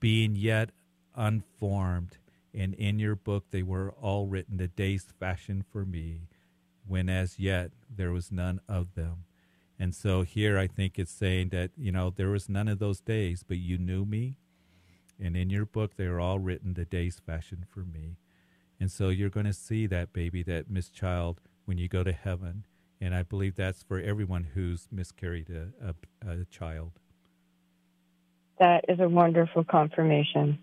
being 0.00 0.34
yet 0.34 0.70
unformed, 1.14 2.16
and 2.54 2.72
in 2.72 2.98
your 2.98 3.14
book 3.14 3.50
they 3.50 3.62
were 3.62 3.90
all 4.00 4.26
written, 4.26 4.56
the 4.56 4.68
days 4.68 5.04
fashioned 5.20 5.66
for 5.70 5.84
me 5.84 6.28
when 6.88 7.08
as 7.08 7.38
yet 7.38 7.70
there 7.94 8.12
was 8.12 8.32
none 8.32 8.60
of 8.68 8.94
them. 8.94 9.24
And 9.78 9.94
so 9.94 10.22
here 10.22 10.58
I 10.58 10.66
think 10.66 10.98
it's 10.98 11.12
saying 11.12 11.50
that, 11.50 11.70
you 11.76 11.92
know, 11.92 12.10
there 12.10 12.30
was 12.30 12.48
none 12.48 12.68
of 12.68 12.78
those 12.78 13.00
days, 13.00 13.44
but 13.46 13.58
you 13.58 13.78
knew 13.78 14.04
me. 14.04 14.36
And 15.22 15.36
in 15.36 15.50
your 15.50 15.66
book, 15.66 15.96
they 15.96 16.06
are 16.06 16.20
all 16.20 16.38
written 16.38 16.74
the 16.74 16.84
days 16.84 17.20
fashioned 17.24 17.66
for 17.68 17.80
me. 17.80 18.16
And 18.80 18.90
so 18.90 19.08
you're 19.08 19.30
going 19.30 19.46
to 19.46 19.52
see 19.52 19.86
that 19.86 20.12
baby, 20.12 20.42
that 20.44 20.70
Miss 20.70 20.88
Child, 20.90 21.40
when 21.64 21.78
you 21.78 21.88
go 21.88 22.02
to 22.02 22.12
heaven. 22.12 22.64
And 23.00 23.14
I 23.14 23.22
believe 23.22 23.54
that's 23.54 23.82
for 23.82 24.00
everyone 24.00 24.48
who's 24.54 24.88
miscarried 24.90 25.50
a, 25.50 25.94
a, 26.26 26.32
a 26.32 26.44
child. 26.46 26.92
That 28.58 28.84
is 28.88 28.98
a 28.98 29.08
wonderful 29.08 29.62
confirmation. 29.64 30.58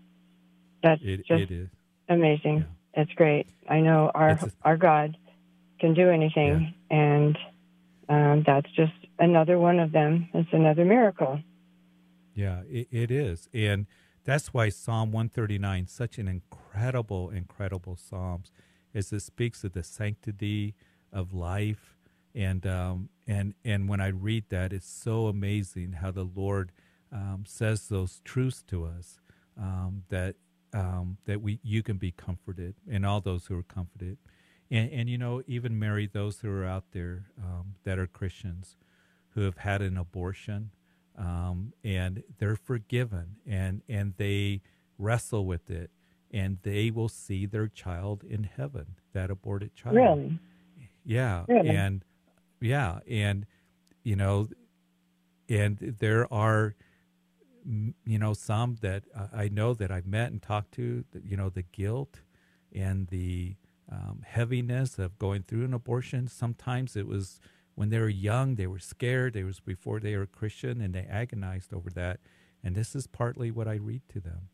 That's 0.82 1.00
it, 1.02 1.26
just 1.26 1.42
it 1.44 1.50
is. 1.50 1.68
amazing. 2.08 2.58
Yeah. 2.58 3.02
It's 3.02 3.12
great. 3.12 3.46
I 3.68 3.80
know 3.80 4.10
our 4.14 4.30
a, 4.30 4.50
our 4.62 4.76
God 4.76 5.16
can 5.78 5.94
do 5.94 6.10
anything, 6.10 6.74
yeah. 6.90 6.96
and 6.96 7.38
um, 8.08 8.44
that's 8.46 8.70
just 8.72 8.92
another 9.18 9.58
one 9.58 9.78
of 9.80 9.92
them. 9.92 10.28
It's 10.34 10.48
another 10.52 10.84
miracle. 10.84 11.40
Yeah, 12.34 12.62
it, 12.68 12.88
it 12.90 13.10
is, 13.10 13.48
and 13.52 13.86
that's 14.24 14.52
why 14.52 14.68
Psalm 14.68 15.12
139 15.12 15.86
such 15.86 16.18
an 16.18 16.28
incredible, 16.28 17.30
incredible 17.30 17.96
psalms, 17.96 18.50
as 18.94 19.12
it 19.12 19.20
speaks 19.20 19.64
of 19.64 19.72
the 19.72 19.82
sanctity 19.82 20.74
of 21.12 21.32
life, 21.32 21.96
and 22.34 22.66
um, 22.66 23.08
and 23.26 23.54
and 23.64 23.88
when 23.88 24.00
I 24.00 24.08
read 24.08 24.44
that, 24.50 24.72
it's 24.72 24.88
so 24.88 25.26
amazing 25.26 25.92
how 25.92 26.10
the 26.10 26.24
Lord 26.24 26.72
um, 27.12 27.44
says 27.46 27.88
those 27.88 28.20
truths 28.24 28.62
to 28.68 28.84
us 28.84 29.20
um, 29.58 30.02
that 30.08 30.36
um, 30.74 31.18
that 31.24 31.40
we 31.40 31.58
you 31.62 31.82
can 31.82 31.96
be 31.96 32.10
comforted, 32.10 32.74
and 32.90 33.06
all 33.06 33.20
those 33.20 33.46
who 33.46 33.58
are 33.58 33.62
comforted. 33.62 34.18
And, 34.70 34.90
and 34.90 35.08
you 35.08 35.18
know, 35.18 35.42
even 35.46 35.78
Mary, 35.78 36.08
those 36.12 36.40
who 36.40 36.50
are 36.50 36.64
out 36.64 36.84
there 36.92 37.26
um, 37.42 37.74
that 37.84 37.98
are 37.98 38.06
Christians 38.06 38.76
who 39.30 39.42
have 39.42 39.58
had 39.58 39.82
an 39.82 39.96
abortion, 39.96 40.70
um, 41.16 41.72
and 41.84 42.22
they're 42.38 42.56
forgiven, 42.56 43.36
and 43.46 43.82
and 43.88 44.14
they 44.16 44.62
wrestle 44.98 45.46
with 45.46 45.70
it, 45.70 45.90
and 46.30 46.58
they 46.62 46.90
will 46.90 47.08
see 47.08 47.46
their 47.46 47.68
child 47.68 48.24
in 48.24 48.44
heaven, 48.44 48.96
that 49.12 49.30
aborted 49.30 49.74
child. 49.74 49.96
Really? 49.96 50.38
Yeah, 51.04 51.44
really? 51.48 51.70
and 51.70 52.04
yeah, 52.60 53.00
and 53.08 53.46
you 54.02 54.16
know, 54.16 54.48
and 55.48 55.78
there 55.98 56.32
are 56.32 56.74
you 57.64 58.18
know 58.18 58.32
some 58.32 58.76
that 58.80 59.04
I 59.34 59.48
know 59.48 59.74
that 59.74 59.90
I've 59.90 60.06
met 60.06 60.32
and 60.32 60.42
talked 60.42 60.72
to. 60.74 61.04
You 61.22 61.36
know, 61.36 61.50
the 61.50 61.62
guilt 61.62 62.20
and 62.74 63.06
the 63.08 63.56
um, 63.90 64.22
heaviness 64.24 64.98
of 64.98 65.18
going 65.18 65.42
through 65.42 65.64
an 65.64 65.74
abortion. 65.74 66.28
Sometimes 66.28 66.96
it 66.96 67.06
was 67.06 67.40
when 67.74 67.90
they 67.90 67.98
were 67.98 68.08
young, 68.08 68.54
they 68.54 68.66
were 68.66 68.78
scared. 68.78 69.36
It 69.36 69.44
was 69.44 69.60
before 69.60 70.00
they 70.00 70.16
were 70.16 70.26
Christian, 70.26 70.80
and 70.80 70.94
they 70.94 71.06
agonized 71.08 71.72
over 71.72 71.90
that. 71.90 72.20
And 72.64 72.74
this 72.74 72.96
is 72.96 73.06
partly 73.06 73.50
what 73.50 73.68
I 73.68 73.74
read 73.74 74.02
to 74.10 74.20
them. 74.20 74.48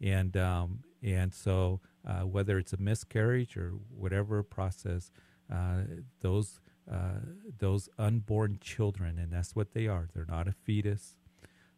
And 0.00 0.36
um, 0.36 0.80
and 1.02 1.32
so 1.32 1.80
uh, 2.06 2.20
whether 2.20 2.58
it's 2.58 2.74
a 2.74 2.76
miscarriage 2.76 3.56
or 3.56 3.70
whatever 3.90 4.42
process, 4.42 5.10
uh, 5.52 5.82
those 6.20 6.60
uh, 6.90 7.20
those 7.58 7.88
unborn 7.98 8.58
children, 8.60 9.18
and 9.18 9.32
that's 9.32 9.56
what 9.56 9.72
they 9.72 9.88
are. 9.88 10.08
They're 10.14 10.26
not 10.28 10.46
a 10.46 10.52
fetus. 10.52 11.16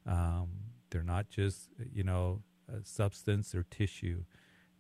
Um, 0.05 0.49
they're 0.91 1.03
not 1.05 1.31
just 1.31 1.71
you 1.93 2.03
know 2.03 2.43
substance 2.83 3.55
or 3.55 3.63
tissue. 3.63 4.25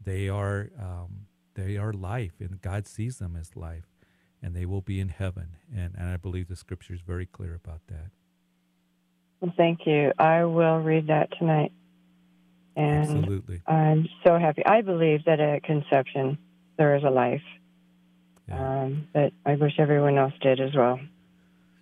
They 0.05 0.29
are 0.29 0.71
um, 0.79 1.28
they 1.59 1.77
are 1.77 1.93
life, 1.93 2.35
and 2.39 2.63
God 2.63 2.87
sees 2.87 3.19
them 3.19 3.37
as 3.37 3.57
life, 3.57 3.87
and 4.41 4.55
they 4.55 4.65
will 4.65 4.81
be 4.81 5.01
in 5.01 5.09
heaven. 5.09 5.57
And, 5.75 5.95
and 5.99 6.09
I 6.09 6.17
believe 6.17 6.49
the 6.49 6.57
scripture 6.57 6.95
is 6.95 7.01
very 7.01 7.27
clear 7.27 7.55
about 7.55 7.81
that. 7.89 8.11
Well, 9.41 9.53
thank 9.57 9.81
you. 9.85 10.13
I 10.19 10.45
will 10.45 10.79
read 10.79 11.09
that 11.09 11.31
tonight. 11.37 11.73
And 12.77 13.19
Absolutely. 13.19 13.61
I'm 13.67 14.09
so 14.25 14.39
happy. 14.39 14.65
I 14.65 14.83
believe 14.83 15.25
that 15.25 15.41
at 15.41 15.65
conception 15.65 16.39
there 16.77 16.95
is 16.95 17.03
a 17.03 17.11
life. 17.11 17.43
Yeah. 18.49 18.83
Um, 18.83 19.09
but 19.13 19.33
I 19.45 19.57
wish 19.57 19.73
everyone 19.79 20.17
else 20.17 20.35
did 20.41 20.61
as 20.61 20.75
well. 20.77 21.01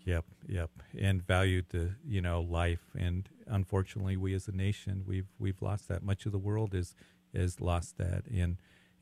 Yep, 0.06 0.24
yep, 0.48 0.70
and 0.98 1.20
valued 1.20 1.66
the 1.70 1.96
you 2.08 2.20
know 2.20 2.40
life, 2.40 2.92
and 2.96 3.28
unfortunately, 3.48 4.16
we 4.16 4.34
as 4.34 4.46
a 4.46 4.52
nation 4.52 5.02
we've 5.04 5.26
we've 5.38 5.60
lost 5.60 5.88
that. 5.88 6.02
Much 6.02 6.26
of 6.26 6.32
the 6.32 6.38
world 6.38 6.74
is 6.74 6.94
is 7.34 7.60
lost 7.60 7.98
that, 7.98 8.24
and 8.26 8.56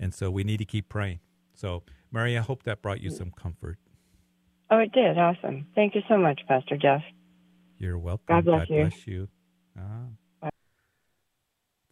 and 0.04 0.12
so 0.12 0.30
we 0.30 0.44
need 0.44 0.58
to 0.58 0.66
keep 0.66 0.90
praying. 0.90 1.18
So, 1.54 1.82
Mary, 2.12 2.36
I 2.36 2.42
hope 2.42 2.64
that 2.64 2.82
brought 2.82 3.00
you 3.00 3.08
some 3.08 3.30
comfort. 3.30 3.78
Oh, 4.70 4.76
it 4.76 4.92
did. 4.92 5.16
Awesome. 5.16 5.66
Thank 5.74 5.94
you 5.94 6.02
so 6.10 6.18
much, 6.18 6.42
Pastor 6.46 6.76
Jeff. 6.76 7.00
You're 7.78 7.98
welcome. 7.98 8.26
God 8.28 8.44
bless 8.44 8.68
God 8.68 8.74
you. 8.74 8.80
Bless 8.82 9.06
you. 9.06 9.28
Uh-huh. 9.78 10.50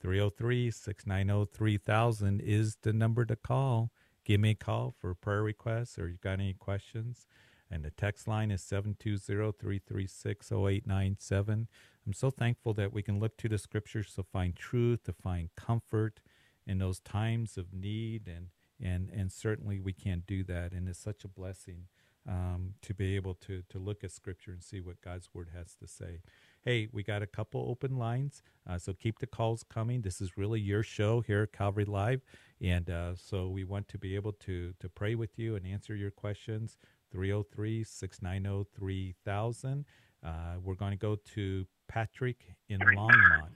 303 0.03 0.71
690 0.71 1.51
3000 1.57 2.41
is 2.43 2.77
the 2.83 2.93
number 2.93 3.25
to 3.25 3.35
call. 3.35 3.91
Give 4.27 4.41
me 4.41 4.51
a 4.51 4.55
call 4.57 4.95
for 5.01 5.15
prayer 5.15 5.43
requests 5.43 5.99
or 5.99 6.09
you 6.09 6.19
got 6.23 6.35
any 6.35 6.53
questions. 6.53 7.27
And 7.71 7.83
the 7.83 7.91
text 7.91 8.29
line 8.29 8.51
is 8.51 8.63
720 8.63 9.53
336 9.59 10.53
0897. 10.53 11.67
I'm 12.07 12.13
so 12.13 12.29
thankful 12.29 12.75
that 12.75 12.93
we 12.93 13.03
can 13.03 13.19
look 13.19 13.39
to 13.39 13.49
the 13.49 13.57
scriptures 13.57 14.13
to 14.17 14.23
find 14.23 14.55
truth, 14.55 15.05
to 15.05 15.15
find 15.15 15.49
comfort 15.57 16.21
in 16.67 16.79
those 16.79 17.01
times 17.01 17.57
of 17.57 17.73
need. 17.73 18.29
And, 18.29 18.49
and, 18.81 19.11
and 19.11 19.31
certainly 19.33 19.81
we 19.81 19.93
can't 19.93 20.27
do 20.27 20.45
that. 20.45 20.73
And 20.73 20.89
it's 20.89 20.99
such 20.99 21.25
a 21.25 21.29
blessing 21.29 21.87
um, 22.29 22.75
to 22.83 22.95
be 22.95 23.17
able 23.17 23.35
to, 23.35 23.63
to 23.69 23.79
look 23.79 24.05
at 24.05 24.13
scripture 24.13 24.53
and 24.53 24.63
see 24.63 24.81
what 24.81 25.01
God's 25.01 25.29
word 25.33 25.51
has 25.55 25.75
to 25.77 25.87
say. 25.87 26.21
Hey, 26.63 26.89
we 26.93 27.03
got 27.03 27.23
a 27.23 27.27
couple 27.27 27.67
open 27.69 27.97
lines, 27.97 28.43
uh, 28.69 28.79
so 28.79 28.93
keep 28.93 29.19
the 29.19 29.27
calls 29.27 29.65
coming. 29.65 30.03
This 30.03 30.21
is 30.21 30.37
really 30.37 30.61
your 30.61 30.85
show 30.85 31.21
here 31.21 31.43
at 31.43 31.53
Calvary 31.53 31.85
Live. 31.85 32.21
And 32.61 32.89
uh, 32.89 33.17
so 33.17 33.49
we 33.49 33.65
want 33.65 33.89
to 33.89 33.99
be 33.99 34.15
able 34.15 34.33
to, 34.33 34.73
to 34.79 34.89
pray 34.89 35.17
with 35.17 35.39
you 35.39 35.57
and 35.57 35.67
answer 35.67 35.97
your 35.97 36.13
questions. 36.13 36.79
303 37.11 37.85
690 37.85 38.71
3000. 38.79 39.85
Uh, 40.25 40.31
we're 40.63 40.75
going 40.75 40.93
to 40.93 40.97
go 40.97 41.17
to 41.35 41.67
Patrick 41.89 42.55
in 42.69 42.79
Longmont. 42.79 43.51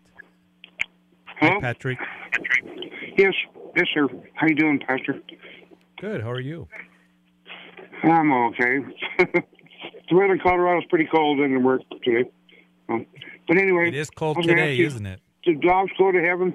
Hi, 1.41 1.61
Patrick. 1.61 1.99
Yes, 3.17 3.33
yes, 3.75 3.87
sir. 3.95 4.09
How 4.35 4.47
you 4.47 4.55
doing, 4.55 4.79
Pastor? 4.87 5.21
Good. 6.01 6.23
How 6.23 6.31
are 6.31 6.41
you? 6.41 6.69
I'm 8.03 8.33
okay. 8.33 8.79
the 9.19 10.15
weather 10.15 10.35
in 10.35 10.39
Colorado 10.41 10.81
is 10.81 10.85
pretty 10.91 11.09
cold 11.13 11.41
in 11.41 11.55
the 11.55 11.61
work 11.61 11.81
today. 12.05 12.31
Um, 12.89 13.07
but 13.49 13.57
anyway, 13.57 13.89
it 13.89 13.95
is 13.95 14.11
cold 14.11 14.43
today, 14.43 14.75
you, 14.75 14.87
isn't 14.87 15.07
it? 15.07 15.21
Do 15.45 15.55
dogs 15.55 15.91
go 15.99 16.13
to 16.13 16.21
heaven? 16.21 16.55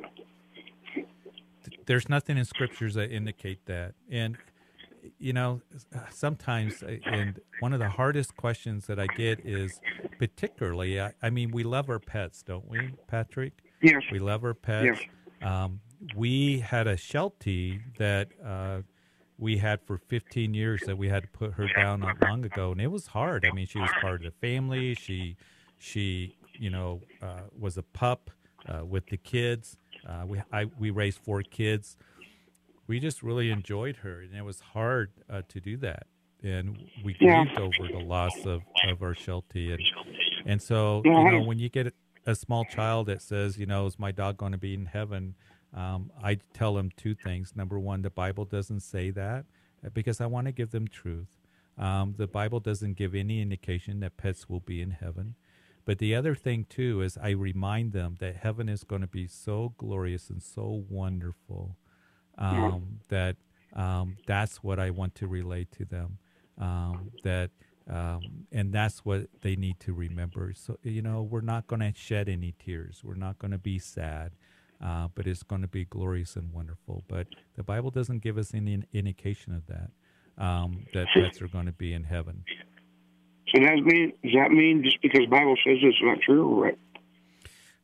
There's 1.87 2.07
nothing 2.07 2.37
in 2.37 2.45
scriptures 2.45 2.93
that 2.93 3.11
indicate 3.11 3.65
that, 3.65 3.95
and 4.09 4.37
you 5.17 5.33
know, 5.33 5.61
sometimes, 6.11 6.83
uh, 6.83 6.97
and 7.05 7.39
one 7.59 7.73
of 7.73 7.79
the 7.79 7.89
hardest 7.89 8.35
questions 8.37 8.85
that 8.85 8.99
I 8.99 9.07
get 9.07 9.39
is 9.43 9.79
particularly, 10.19 11.01
I, 11.01 11.13
I 11.23 11.31
mean, 11.31 11.51
we 11.51 11.63
love 11.63 11.89
our 11.89 11.99
pets, 11.99 12.43
don't 12.43 12.69
we, 12.69 12.91
Patrick? 13.07 13.53
Yes. 13.81 14.03
We 14.11 14.19
love 14.19 14.43
our 14.43 14.53
pets. 14.53 14.99
Yes. 15.01 15.01
Um, 15.41 15.81
we 16.15 16.59
had 16.59 16.87
a 16.87 16.97
Sheltie 16.97 17.81
that 17.97 18.29
uh, 18.45 18.81
we 19.37 19.57
had 19.57 19.81
for 19.81 19.97
15 19.97 20.53
years 20.53 20.81
that 20.85 20.97
we 20.97 21.09
had 21.09 21.23
to 21.23 21.29
put 21.29 21.53
her 21.53 21.67
down 21.75 22.01
not 22.01 22.21
long 22.21 22.45
ago, 22.45 22.71
and 22.71 22.81
it 22.81 22.91
was 22.91 23.07
hard. 23.07 23.45
I 23.45 23.53
mean, 23.53 23.67
she 23.67 23.79
was 23.79 23.89
part 24.01 24.25
of 24.25 24.33
the 24.33 24.47
family. 24.47 24.95
She, 24.95 25.37
she, 25.77 26.35
you 26.53 26.69
know, 26.69 27.01
uh, 27.21 27.41
was 27.57 27.77
a 27.77 27.83
pup 27.83 28.29
uh, 28.67 28.85
with 28.85 29.07
the 29.07 29.17
kids. 29.17 29.77
Uh, 30.07 30.25
we 30.25 30.41
I, 30.51 30.65
we 30.79 30.89
raised 30.89 31.19
four 31.19 31.43
kids 31.43 31.97
we 32.91 32.99
just 32.99 33.23
really 33.23 33.49
enjoyed 33.51 33.95
her, 33.97 34.19
and 34.19 34.35
it 34.35 34.41
was 34.41 34.59
hard 34.59 35.11
uh, 35.29 35.43
to 35.47 35.61
do 35.61 35.77
that. 35.77 36.07
And 36.43 36.77
we 37.05 37.15
yeah. 37.21 37.45
grieved 37.45 37.57
over 37.57 37.89
the 37.89 38.03
loss 38.03 38.35
of, 38.45 38.63
of 38.89 39.01
our 39.01 39.15
Sheltie. 39.15 39.71
And, 39.71 39.81
and 40.45 40.61
so, 40.61 41.01
you 41.05 41.31
know, 41.31 41.41
when 41.41 41.57
you 41.57 41.69
get 41.69 41.93
a 42.25 42.35
small 42.35 42.65
child 42.65 43.07
that 43.07 43.21
says, 43.21 43.57
you 43.57 43.65
know, 43.65 43.85
is 43.85 43.97
my 43.97 44.11
dog 44.11 44.35
going 44.35 44.51
to 44.51 44.57
be 44.57 44.73
in 44.73 44.87
heaven? 44.87 45.35
Um, 45.73 46.11
I 46.21 46.39
tell 46.53 46.73
them 46.73 46.91
two 46.95 47.15
things. 47.15 47.53
Number 47.55 47.79
one, 47.79 48.01
the 48.01 48.09
Bible 48.09 48.45
doesn't 48.45 48.81
say 48.81 49.09
that 49.11 49.45
uh, 49.85 49.89
because 49.93 50.19
I 50.19 50.25
want 50.25 50.47
to 50.47 50.51
give 50.51 50.71
them 50.71 50.87
truth. 50.87 51.37
Um, 51.77 52.15
the 52.17 52.27
Bible 52.27 52.59
doesn't 52.59 52.97
give 52.97 53.15
any 53.15 53.41
indication 53.41 54.01
that 54.01 54.17
pets 54.17 54.49
will 54.49 54.59
be 54.59 54.81
in 54.81 54.91
heaven. 54.91 55.35
But 55.85 55.97
the 55.97 56.13
other 56.13 56.35
thing, 56.35 56.65
too, 56.69 57.01
is 57.01 57.17
I 57.17 57.31
remind 57.31 57.93
them 57.93 58.17
that 58.19 58.35
heaven 58.37 58.69
is 58.69 58.83
going 58.83 59.01
to 59.01 59.07
be 59.07 59.27
so 59.27 59.73
glorious 59.77 60.29
and 60.29 60.43
so 60.43 60.83
wonderful 60.89 61.77
um, 62.37 62.99
that 63.09 63.37
um, 63.73 64.17
that's 64.27 64.63
what 64.63 64.79
I 64.79 64.89
want 64.91 65.15
to 65.15 65.27
relay 65.27 65.65
to 65.77 65.85
them. 65.85 66.17
Um, 66.57 67.11
that 67.23 67.49
um, 67.89 68.45
and 68.51 68.71
that's 68.71 68.99
what 69.03 69.27
they 69.41 69.55
need 69.55 69.79
to 69.81 69.93
remember. 69.93 70.53
So 70.55 70.77
you 70.83 71.01
know, 71.01 71.23
we're 71.23 71.41
not 71.41 71.67
going 71.67 71.79
to 71.79 71.93
shed 71.95 72.29
any 72.29 72.53
tears. 72.63 73.01
We're 73.03 73.15
not 73.15 73.39
going 73.39 73.51
to 73.51 73.57
be 73.57 73.79
sad. 73.79 74.33
Uh, 74.81 75.07
but 75.13 75.27
it's 75.27 75.43
going 75.43 75.61
to 75.61 75.67
be 75.67 75.85
glorious 75.85 76.35
and 76.35 76.51
wonderful. 76.51 77.03
But 77.07 77.27
the 77.55 77.63
Bible 77.63 77.91
doesn't 77.91 78.19
give 78.19 78.37
us 78.37 78.53
any 78.53 78.83
indication 78.93 79.53
of 79.53 79.67
that. 79.67 79.91
Um, 80.37 80.87
that 80.93 81.07
pets 81.13 81.41
are 81.41 81.47
going 81.47 81.67
to 81.67 81.71
be 81.71 81.93
in 81.93 82.03
heaven. 82.03 82.43
So 83.53 83.59
does 83.59 83.69
that 83.69 83.83
mean 83.83 84.13
does 84.23 84.33
that 84.33 84.51
mean 84.51 84.83
just 84.83 85.01
because 85.01 85.21
the 85.21 85.27
Bible 85.27 85.55
says 85.63 85.77
it's 85.81 85.97
not 86.01 86.19
true, 86.21 86.63
right? 86.63 86.77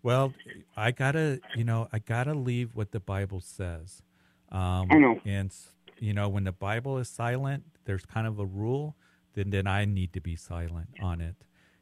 Well, 0.02 0.34
I 0.76 0.92
gotta, 0.92 1.42
you 1.56 1.64
know, 1.64 1.90
I 1.92 2.00
gotta 2.00 2.34
leave 2.34 2.76
what 2.76 2.92
the 2.92 3.00
Bible 3.00 3.42
says. 3.42 4.02
Um, 4.52 4.88
I 4.90 4.98
know. 4.98 5.20
And 5.26 5.54
you 6.00 6.14
know, 6.14 6.30
when 6.30 6.46
the 6.46 6.52
Bible 6.52 6.98
is 6.98 7.10
silent, 7.10 7.64
there's 7.86 8.06
kind 8.06 8.26
of 8.28 8.40
a 8.40 8.46
rule. 8.46 8.96
Then 9.34 9.50
then 9.50 9.68
I 9.68 9.86
need 9.86 10.14
to 10.14 10.22
be 10.22 10.36
silent 10.36 10.90
on 11.02 11.20
it. 11.20 11.36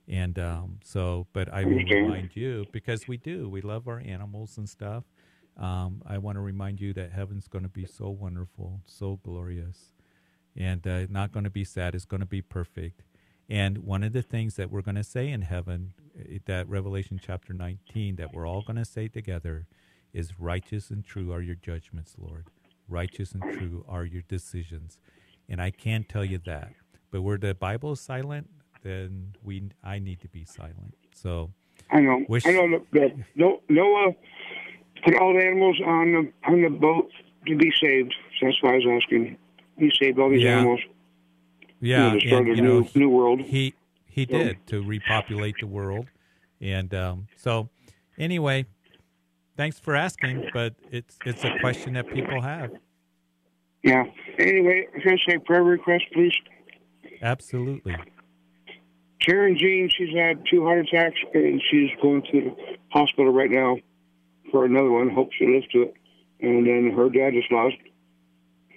And 0.07 0.37
um, 0.37 0.79
so, 0.83 1.27
but 1.33 1.51
I 1.51 1.63
will 1.63 1.83
remind 1.83 2.35
you 2.35 2.65
because 2.71 3.07
we 3.07 3.17
do. 3.17 3.49
We 3.49 3.61
love 3.61 3.87
our 3.87 3.99
animals 3.99 4.57
and 4.57 4.69
stuff. 4.69 5.03
Um, 5.57 6.01
I 6.05 6.17
want 6.17 6.35
to 6.35 6.41
remind 6.41 6.79
you 6.79 6.93
that 6.93 7.11
heaven's 7.11 7.47
going 7.47 7.63
to 7.63 7.69
be 7.69 7.85
so 7.85 8.09
wonderful, 8.09 8.81
so 8.85 9.19
glorious, 9.23 9.93
and 10.55 10.85
uh, 10.85 11.05
not 11.09 11.31
going 11.31 11.45
to 11.45 11.49
be 11.49 11.63
sad. 11.63 11.95
It's 11.95 12.05
going 12.05 12.19
to 12.19 12.27
be 12.27 12.41
perfect. 12.41 13.03
And 13.49 13.79
one 13.79 14.03
of 14.03 14.13
the 14.13 14.21
things 14.21 14.55
that 14.55 14.71
we're 14.71 14.81
going 14.81 14.95
to 14.95 15.03
say 15.03 15.29
in 15.29 15.43
heaven, 15.43 15.93
eh, 16.19 16.39
that 16.45 16.67
Revelation 16.67 17.19
chapter 17.23 17.53
19, 17.53 18.15
that 18.17 18.33
we're 18.33 18.47
all 18.47 18.63
going 18.63 18.77
to 18.77 18.85
say 18.85 19.07
together, 19.07 19.67
is 20.13 20.39
righteous 20.39 20.89
and 20.89 21.05
true 21.05 21.31
are 21.31 21.41
your 21.41 21.55
judgments, 21.55 22.15
Lord. 22.17 22.47
Righteous 22.87 23.31
and 23.33 23.43
true 23.43 23.85
are 23.87 24.05
your 24.05 24.23
decisions. 24.27 24.97
And 25.47 25.61
I 25.61 25.71
can't 25.71 26.09
tell 26.09 26.25
you 26.25 26.39
that. 26.45 26.73
But 27.11 27.21
where 27.21 27.37
the 27.37 27.53
Bible 27.53 27.93
is 27.93 28.01
silent, 28.01 28.49
then 28.85 29.35
we 29.43 29.63
I 29.83 29.99
need 29.99 30.21
to 30.21 30.29
be 30.29 30.45
silent. 30.45 30.95
So 31.13 31.51
I 31.91 31.99
know. 31.99 32.23
Wish, 32.29 32.45
I 32.45 32.51
know 32.51 32.85
that 32.93 33.11
Noah 33.35 34.15
put 35.03 35.15
all 35.17 35.33
the 35.33 35.43
animals 35.43 35.81
on 35.85 36.11
the 36.13 36.51
on 36.51 36.61
the 36.61 36.69
boat 36.69 37.11
to 37.47 37.57
be 37.57 37.71
saved. 37.83 38.13
So 38.39 38.45
that's 38.45 38.61
why 38.61 38.73
I 38.73 38.75
was 38.75 39.01
asking. 39.03 39.37
He 39.77 39.91
saved 39.99 40.19
all 40.19 40.29
these 40.29 40.43
yeah. 40.43 40.59
animals. 40.59 40.79
Yeah, 41.81 42.13
you 42.13 42.31
know, 42.31 42.37
and, 42.37 42.47
you 42.47 42.55
new, 42.55 42.81
know, 42.81 42.89
new 42.95 43.09
world. 43.09 43.41
He 43.41 43.73
he 44.07 44.25
did 44.25 44.65
to 44.67 44.81
repopulate 44.81 45.55
the 45.59 45.67
world, 45.67 46.07
and 46.61 46.93
um, 46.93 47.27
so 47.35 47.69
anyway, 48.17 48.65
thanks 49.57 49.79
for 49.79 49.95
asking, 49.95 50.49
but 50.53 50.75
it's 50.91 51.17
it's 51.25 51.43
a 51.43 51.57
question 51.59 51.93
that 51.93 52.07
people 52.13 52.41
have. 52.41 52.71
Yeah. 53.83 54.03
Anyway, 54.39 54.87
can 55.01 55.13
I 55.13 55.31
say 55.31 55.37
prayer 55.39 55.63
request, 55.63 56.05
please? 56.13 56.33
Absolutely. 57.21 57.95
Karen 59.19 59.57
Jean, 59.57 59.89
she's 59.95 60.15
had 60.15 60.43
two 60.49 60.63
heart 60.63 60.79
attacks, 60.79 61.17
and 61.33 61.61
she's 61.71 61.89
going 62.01 62.21
to 62.31 62.41
the 62.41 62.55
hospital 62.89 63.31
right 63.31 63.49
now 63.49 63.77
for 64.51 64.65
another 64.65 64.91
one. 64.91 65.09
Hope 65.09 65.29
she 65.37 65.45
lives 65.47 65.67
to 65.71 65.83
it. 65.83 65.93
And 66.41 66.67
then 66.67 66.93
her 66.95 67.09
dad 67.09 67.33
just 67.33 67.51
lost 67.51 67.75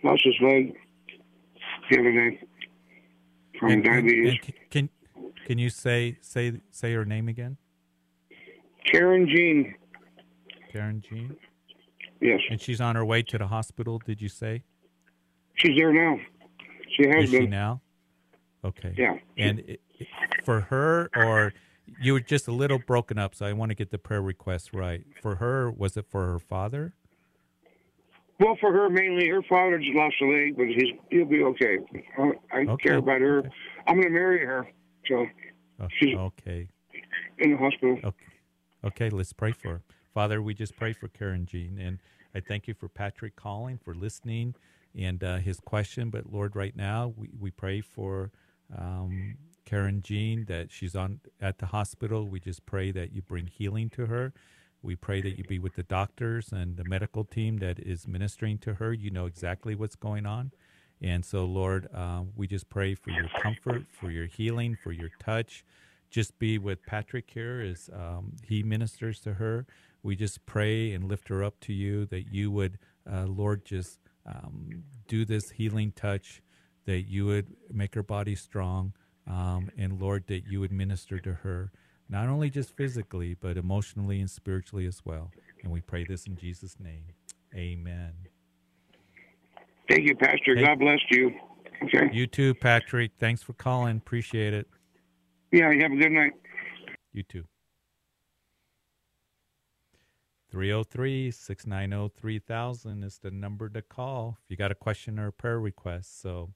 lost 0.04 0.22
his 0.24 0.34
leg 0.40 0.74
the 1.90 1.98
other 1.98 2.12
day 2.12 2.40
from 3.58 3.72
and, 3.72 3.84
diabetes. 3.84 4.28
And, 4.28 4.38
and 4.44 4.70
can 4.70 4.88
can 5.44 5.58
you 5.58 5.70
say 5.70 6.18
say 6.20 6.60
say 6.70 6.92
her 6.94 7.04
name 7.04 7.28
again? 7.28 7.56
Karen 8.90 9.28
Jean. 9.28 9.74
Karen 10.72 11.02
Jean? 11.06 11.36
Yes. 12.20 12.40
And 12.50 12.60
she's 12.60 12.80
on 12.80 12.96
her 12.96 13.04
way 13.04 13.22
to 13.22 13.38
the 13.38 13.46
hospital, 13.46 14.00
did 14.04 14.20
you 14.20 14.28
say? 14.28 14.62
She's 15.54 15.76
there 15.76 15.92
now. 15.92 16.18
She 16.96 17.06
has 17.08 17.24
Is 17.24 17.30
been. 17.30 17.42
she 17.42 17.46
now? 17.48 17.80
Okay. 18.64 18.94
Yeah. 18.96 19.18
And 19.36 19.60
it, 19.60 19.80
for 20.44 20.60
her, 20.62 21.10
or 21.16 21.52
you 22.00 22.12
were 22.12 22.20
just 22.20 22.48
a 22.48 22.52
little 22.52 22.78
broken 22.78 23.18
up, 23.18 23.34
so 23.34 23.46
I 23.46 23.52
want 23.52 23.70
to 23.70 23.74
get 23.74 23.90
the 23.90 23.98
prayer 23.98 24.22
request 24.22 24.72
right. 24.72 25.04
For 25.22 25.36
her, 25.36 25.70
was 25.70 25.96
it 25.96 26.06
for 26.08 26.26
her 26.26 26.38
father? 26.38 26.94
Well, 28.40 28.56
for 28.60 28.72
her 28.72 28.88
mainly, 28.88 29.28
her 29.28 29.42
father 29.42 29.78
just 29.78 29.94
lost 29.94 30.14
a 30.22 30.26
leg, 30.26 30.56
but 30.56 30.66
he's 30.68 30.92
he'll 31.10 31.24
be 31.24 31.42
okay. 31.42 31.78
I, 32.18 32.32
I 32.52 32.58
Okay. 32.68 32.88
care 32.88 32.98
about 32.98 33.20
her. 33.20 33.38
Okay. 33.40 33.48
I'm 33.88 33.94
going 33.96 34.04
to 34.08 34.10
marry 34.10 34.44
her, 34.44 34.68
so 35.08 35.26
Oh, 35.80 35.86
She's- 36.00 36.16
okay. 36.16 36.68
in 37.38 37.52
the 37.52 37.56
hospital. 37.56 37.98
Okay. 38.04 38.24
Okay, 38.84 39.10
let's 39.10 39.32
pray 39.32 39.50
for 39.52 39.68
her. 39.68 39.82
Father, 40.14 40.40
we 40.40 40.54
just 40.54 40.76
pray 40.76 40.92
for 40.92 41.08
Karen 41.08 41.46
Jean. 41.46 41.78
And 41.80 41.98
I 42.34 42.40
thank 42.40 42.68
you 42.68 42.74
for 42.74 42.88
Patrick 42.88 43.34
calling, 43.34 43.78
for 43.78 43.92
listening, 43.94 44.54
and 44.94 45.22
uh, 45.24 45.38
his 45.38 45.58
question. 45.60 46.10
But 46.10 46.32
Lord, 46.32 46.54
right 46.54 46.76
now, 46.76 47.12
we, 47.16 47.28
we 47.38 47.50
pray 47.50 47.80
for 47.80 48.30
um, 48.76 49.36
Karen 49.68 50.00
Jean 50.00 50.46
that 50.46 50.72
she's 50.72 50.96
on 50.96 51.20
at 51.42 51.58
the 51.58 51.66
hospital. 51.66 52.26
We 52.26 52.40
just 52.40 52.64
pray 52.64 52.90
that 52.92 53.12
you 53.12 53.20
bring 53.20 53.46
healing 53.46 53.90
to 53.90 54.06
her. 54.06 54.32
We 54.80 54.96
pray 54.96 55.20
that 55.20 55.36
you 55.36 55.44
be 55.44 55.58
with 55.58 55.74
the 55.74 55.82
doctors 55.82 56.52
and 56.52 56.78
the 56.78 56.84
medical 56.84 57.22
team 57.22 57.58
that 57.58 57.78
is 57.78 58.08
ministering 58.08 58.56
to 58.60 58.74
her. 58.74 58.94
You 58.94 59.10
know 59.10 59.26
exactly 59.26 59.74
what's 59.74 59.94
going 59.94 60.24
on. 60.24 60.52
And 61.02 61.22
so, 61.22 61.44
Lord, 61.44 61.86
uh, 61.94 62.22
we 62.34 62.46
just 62.46 62.70
pray 62.70 62.94
for 62.94 63.10
your 63.10 63.28
comfort, 63.42 63.84
for 63.90 64.10
your 64.10 64.24
healing, 64.24 64.78
for 64.82 64.90
your 64.90 65.10
touch. 65.20 65.66
Just 66.08 66.38
be 66.38 66.56
with 66.56 66.86
Patrick 66.86 67.30
here 67.30 67.60
as 67.60 67.90
um, 67.92 68.36
he 68.42 68.62
ministers 68.62 69.20
to 69.20 69.34
her. 69.34 69.66
we 70.02 70.16
just 70.16 70.46
pray 70.46 70.92
and 70.94 71.04
lift 71.04 71.28
her 71.28 71.44
up 71.44 71.60
to 71.60 71.74
you 71.74 72.06
that 72.06 72.32
you 72.32 72.50
would, 72.50 72.78
uh, 73.10 73.26
Lord, 73.26 73.66
just 73.66 73.98
um, 74.24 74.84
do 75.08 75.26
this 75.26 75.50
healing 75.50 75.92
touch, 75.92 76.40
that 76.86 77.02
you 77.02 77.26
would 77.26 77.54
make 77.70 77.94
her 77.94 78.02
body 78.02 78.34
strong, 78.34 78.94
um, 79.28 79.70
and 79.76 80.00
Lord, 80.00 80.24
that 80.28 80.46
you 80.46 80.60
would 80.60 80.72
minister 80.72 81.18
to 81.20 81.34
her, 81.34 81.70
not 82.08 82.28
only 82.28 82.50
just 82.50 82.74
physically, 82.76 83.34
but 83.34 83.56
emotionally 83.56 84.20
and 84.20 84.30
spiritually 84.30 84.86
as 84.86 85.02
well. 85.04 85.30
And 85.62 85.72
we 85.72 85.80
pray 85.80 86.04
this 86.04 86.26
in 86.26 86.36
Jesus' 86.36 86.76
name. 86.80 87.04
Amen. 87.54 88.12
Thank 89.88 90.06
you, 90.06 90.16
Pastor. 90.16 90.54
God 90.54 90.78
bless 90.78 91.00
you. 91.10 91.32
Okay. 91.84 92.08
You 92.12 92.26
too, 92.26 92.54
Patrick. 92.54 93.12
Thanks 93.18 93.42
for 93.42 93.52
calling. 93.52 93.96
Appreciate 93.96 94.52
it. 94.52 94.66
Yeah, 95.52 95.70
you 95.70 95.80
have 95.82 95.92
a 95.92 95.96
good 95.96 96.12
night. 96.12 96.32
You 97.12 97.22
too. 97.22 97.44
303 100.50 101.30
690 101.30 102.14
3000 102.18 103.04
is 103.04 103.18
the 103.18 103.30
number 103.30 103.68
to 103.68 103.82
call 103.82 104.38
if 104.42 104.50
you 104.50 104.56
got 104.56 104.72
a 104.72 104.74
question 104.74 105.18
or 105.18 105.28
a 105.28 105.32
prayer 105.32 105.60
request. 105.60 106.20
So 106.20 106.50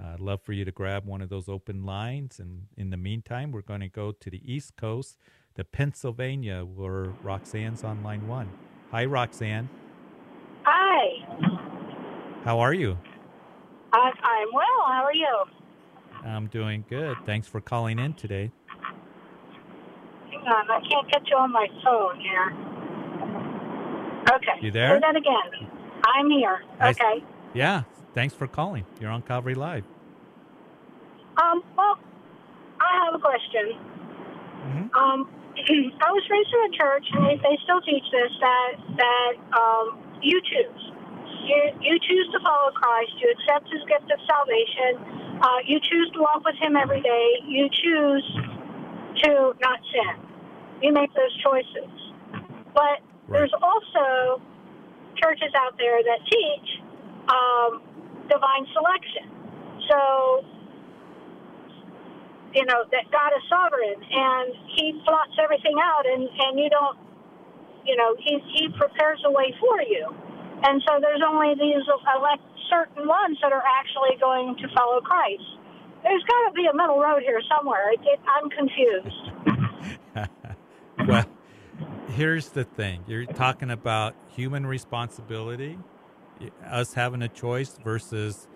I'd 0.00 0.20
love 0.20 0.40
for 0.42 0.52
you 0.52 0.64
to 0.64 0.70
grab 0.70 1.06
one 1.06 1.20
of 1.20 1.28
those 1.28 1.48
open 1.48 1.84
lines. 1.84 2.38
And 2.38 2.66
in 2.76 2.90
the 2.90 2.96
meantime, 2.96 3.50
we're 3.50 3.62
going 3.62 3.80
to 3.80 3.88
go 3.88 4.12
to 4.12 4.30
the 4.30 4.40
East 4.44 4.76
Coast, 4.76 5.18
to 5.56 5.64
Pennsylvania, 5.64 6.64
where 6.64 7.12
Roxanne's 7.22 7.82
on 7.82 8.02
line 8.02 8.28
one. 8.28 8.48
Hi, 8.92 9.04
Roxanne. 9.04 9.68
Hi. 10.64 11.26
How 12.44 12.60
are 12.60 12.72
you? 12.72 12.96
I, 13.92 14.10
I'm 14.22 14.48
well. 14.54 14.86
How 14.86 15.04
are 15.04 15.14
you? 15.14 15.44
I'm 16.24 16.46
doing 16.46 16.84
good. 16.88 17.16
Thanks 17.26 17.48
for 17.48 17.60
calling 17.60 17.98
in 17.98 18.14
today. 18.14 18.50
Hang 20.30 20.40
on, 20.40 20.70
I 20.70 20.80
can't 20.88 21.10
get 21.10 21.28
you 21.28 21.36
on 21.36 21.52
my 21.52 21.66
phone 21.84 22.20
here. 22.20 22.52
Okay. 24.34 24.60
You 24.60 24.70
there? 24.70 24.96
Say 24.96 25.00
that 25.00 25.16
again. 25.16 25.70
I'm 26.04 26.30
here. 26.30 26.62
Okay. 26.82 27.24
yeah. 27.54 27.82
Thanks 28.14 28.34
for 28.34 28.46
calling. 28.46 28.84
You're 29.00 29.10
on 29.10 29.22
Calvary 29.22 29.54
Live. 29.54 29.84
Um. 31.36 31.62
Well, 31.76 31.98
I 32.80 33.04
have 33.04 33.14
a 33.14 33.22
question. 33.22 33.78
Mm-hmm. 34.66 34.96
Um. 34.96 35.28
I 36.02 36.10
was 36.14 36.24
raised 36.30 36.52
in 36.54 36.62
a 36.70 36.72
church, 36.76 37.06
and 37.12 37.26
they, 37.26 37.36
they 37.42 37.58
still 37.64 37.80
teach 37.82 38.04
this 38.12 38.32
that 38.40 38.72
that 38.96 39.32
um, 39.54 39.98
you 40.22 40.40
choose. 40.42 40.82
You 41.46 41.60
you 41.80 41.98
choose 41.98 42.28
to 42.32 42.38
follow 42.40 42.70
Christ. 42.74 43.12
You 43.20 43.34
accept 43.34 43.66
His 43.70 43.82
gift 43.86 44.10
of 44.10 44.20
salvation. 44.26 45.38
Uh, 45.42 45.60
you 45.66 45.78
choose 45.80 46.10
to 46.14 46.20
walk 46.20 46.44
with 46.44 46.56
Him 46.60 46.76
every 46.76 47.00
day. 47.00 47.26
You 47.46 47.68
choose 47.70 48.26
to 49.22 49.54
not 49.60 49.80
sin. 49.90 50.26
You 50.82 50.92
make 50.92 51.12
those 51.14 51.34
choices. 51.42 51.90
But 52.74 53.02
right. 53.26 53.42
there's 53.42 53.54
also 53.62 54.40
churches 55.16 55.50
out 55.56 55.74
there 55.78 55.98
that 56.02 56.20
teach 56.30 56.68
um, 57.28 57.82
divine 58.28 58.64
selection. 58.72 59.26
So 59.88 60.44
you 62.54 62.64
know 62.64 62.84
that 62.92 63.04
God 63.12 63.32
is 63.36 63.44
sovereign 63.48 64.00
and 64.00 64.54
He 64.76 65.00
plots 65.04 65.36
everything 65.42 65.76
out, 65.80 66.06
and 66.06 66.28
and 66.28 66.58
you 66.58 66.70
don't, 66.70 66.96
you 67.84 67.96
know, 67.96 68.16
He 68.20 68.40
He 68.54 68.68
prepares 68.76 69.20
a 69.26 69.30
way 69.30 69.52
for 69.60 69.82
you, 69.82 70.08
and 70.64 70.82
so 70.86 71.00
there's 71.00 71.22
only 71.26 71.54
these 71.56 71.84
elect 71.88 72.42
certain 72.70 73.08
ones 73.08 73.38
that 73.42 73.52
are 73.52 73.64
actually 73.64 74.16
going 74.20 74.56
to 74.60 74.68
follow 74.76 75.00
Christ. 75.00 75.44
There's 76.02 76.22
got 76.24 76.48
to 76.48 76.52
be 76.54 76.68
a 76.70 76.76
middle 76.76 77.00
road 77.00 77.22
here 77.22 77.40
somewhere. 77.48 77.92
It, 77.92 78.00
it, 78.04 78.20
I'm 78.28 78.48
confused. 78.50 79.24
well, 81.08 81.26
here's 82.10 82.50
the 82.50 82.64
thing: 82.64 83.04
you're 83.06 83.26
talking 83.26 83.70
about 83.70 84.14
human 84.28 84.66
responsibility, 84.66 85.78
us 86.64 86.94
having 86.94 87.22
a 87.22 87.28
choice 87.28 87.78
versus 87.84 88.48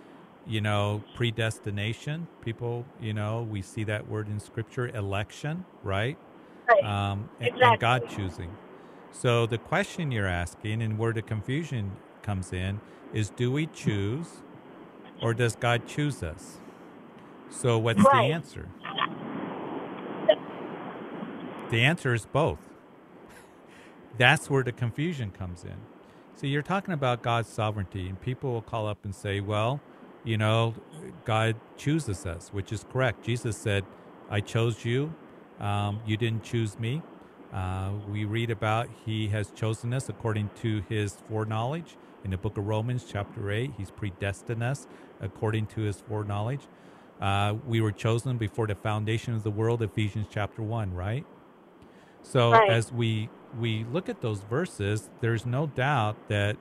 you 0.47 0.61
know, 0.61 1.03
predestination. 1.14 2.27
People, 2.40 2.85
you 3.01 3.12
know, 3.12 3.47
we 3.49 3.62
see 3.62 3.85
that 3.85 4.09
word 4.09 4.29
in 4.29 4.40
Scripture, 4.40 4.88
election, 4.88 5.64
right? 5.83 6.18
Right. 6.68 6.85
Um, 6.85 7.29
and, 7.38 7.49
exactly. 7.49 7.68
and 7.68 7.81
God 7.81 8.09
choosing. 8.09 8.57
So 9.11 9.47
the 9.47 9.59
question 9.59 10.11
you're 10.11 10.27
asking, 10.27 10.83
and 10.83 10.99
where 10.99 11.12
the 11.12 11.23
confusion 11.23 11.92
comes 12.23 12.53
in, 12.53 12.81
is 13.12 13.31
do 13.31 13.53
we 13.53 13.66
choose, 13.66 14.42
or 15.21 15.35
does 15.35 15.55
God 15.55 15.87
choose 15.87 16.23
us? 16.23 16.61
So 17.51 17.79
what's 17.79 18.03
right. 18.03 18.29
the 18.29 18.35
answer? 18.35 18.68
The 21.71 21.83
answer 21.83 22.14
is 22.14 22.27
both. 22.27 22.59
That's 24.18 24.51
where 24.51 24.62
the 24.62 24.73
confusion 24.73 25.31
comes 25.31 25.64
in. 25.64 25.77
So 26.42 26.48
you're 26.48 26.61
talking 26.61 26.92
about 26.92 27.22
God's 27.22 27.48
sovereignty, 27.48 28.09
and 28.09 28.20
people 28.20 28.52
will 28.52 28.62
call 28.62 28.88
up 28.88 29.05
and 29.05 29.14
say, 29.14 29.38
well, 29.38 29.81
you 30.24 30.37
know, 30.37 30.74
God 31.24 31.55
chooses 31.76 32.26
us, 32.26 32.48
which 32.48 32.72
is 32.72 32.85
correct. 32.92 33.24
Jesus 33.24 33.57
said, 33.57 33.85
I 34.28 34.40
chose 34.40 34.85
you. 34.85 35.14
Um, 35.61 36.00
you 36.05 36.16
didn't 36.16 36.42
choose 36.42 36.81
me. 36.81 37.00
Uh, 37.52 37.92
we 38.11 38.24
read 38.24 38.50
about 38.50 38.88
he 39.07 39.28
has 39.28 39.52
chosen 39.52 39.94
us 39.94 40.09
according 40.09 40.50
to 40.62 40.83
his 40.88 41.14
foreknowledge 41.28 41.96
in 42.24 42.33
the 42.33 42.38
book 42.38 42.59
of 42.59 42.66
Romans, 42.66 43.07
chapter 43.09 43.52
8. 43.52 43.74
He's 43.78 43.92
predestined 43.92 44.64
us 44.64 44.88
according 45.20 45.66
to 45.66 45.83
his 45.83 46.00
foreknowledge. 46.00 46.66
Uh, 47.20 47.55
we 47.68 47.81
were 47.81 47.92
chosen 47.92 48.37
before 48.37 48.66
the 48.66 48.74
foundation 48.74 49.33
of 49.33 49.44
the 49.44 49.52
world, 49.52 49.81
Ephesians 49.81 50.26
chapter 50.28 50.61
1, 50.61 50.92
right? 50.92 51.24
So 52.22 52.50
right. 52.50 52.68
as 52.68 52.90
we 52.90 53.28
we 53.58 53.84
look 53.84 54.08
at 54.08 54.20
those 54.20 54.40
verses, 54.42 55.10
there's 55.20 55.46
no 55.46 55.66
doubt 55.66 56.28
that 56.28 56.56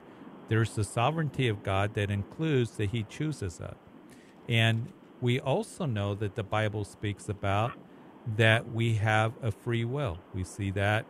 there's 0.48 0.74
the 0.74 0.84
sovereignty 0.84 1.48
of 1.48 1.62
God 1.62 1.94
that 1.94 2.10
includes 2.10 2.72
that 2.72 2.90
He 2.90 3.04
chooses 3.04 3.60
us. 3.60 3.76
And 4.48 4.92
we 5.20 5.40
also 5.40 5.86
know 5.86 6.14
that 6.14 6.34
the 6.34 6.42
Bible 6.42 6.84
speaks 6.84 7.28
about 7.28 7.72
that 8.36 8.72
we 8.72 8.94
have 8.94 9.32
a 9.42 9.50
free 9.50 9.84
will. 9.84 10.18
We 10.34 10.44
see 10.44 10.70
that 10.72 11.06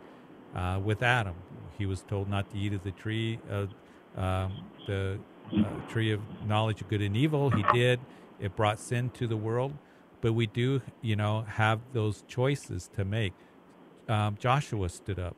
uh, 0.55 0.81
with 0.83 1.03
Adam. 1.03 1.35
He 1.79 1.87
was 1.87 2.03
told 2.03 2.29
not 2.29 2.51
to 2.51 2.59
eat 2.59 2.73
of 2.75 2.83
the 2.85 2.93
tree 2.93 3.41
of 3.49 3.71
um, 4.17 4.65
the 4.87 5.19
uh, 5.53 5.65
tree 5.89 6.13
of 6.13 6.21
knowledge 6.47 6.81
of 6.83 6.89
good 6.89 7.03
and 7.03 7.17
evil. 7.17 7.51
He 7.51 7.65
did. 7.73 8.01
It 8.41 8.55
brought 8.57 8.79
sin 8.79 9.11
to 9.11 9.27
the 9.27 9.37
world. 9.37 9.75
But 10.21 10.35
we 10.35 10.47
do, 10.47 10.83
you 11.01 11.17
know, 11.17 11.43
have 11.43 11.81
those 11.93 12.23
choices 12.29 12.89
to 12.95 13.05
make. 13.05 13.33
Um, 14.09 14.37
Joshua 14.39 14.89
stood 14.89 15.19
up 15.19 15.37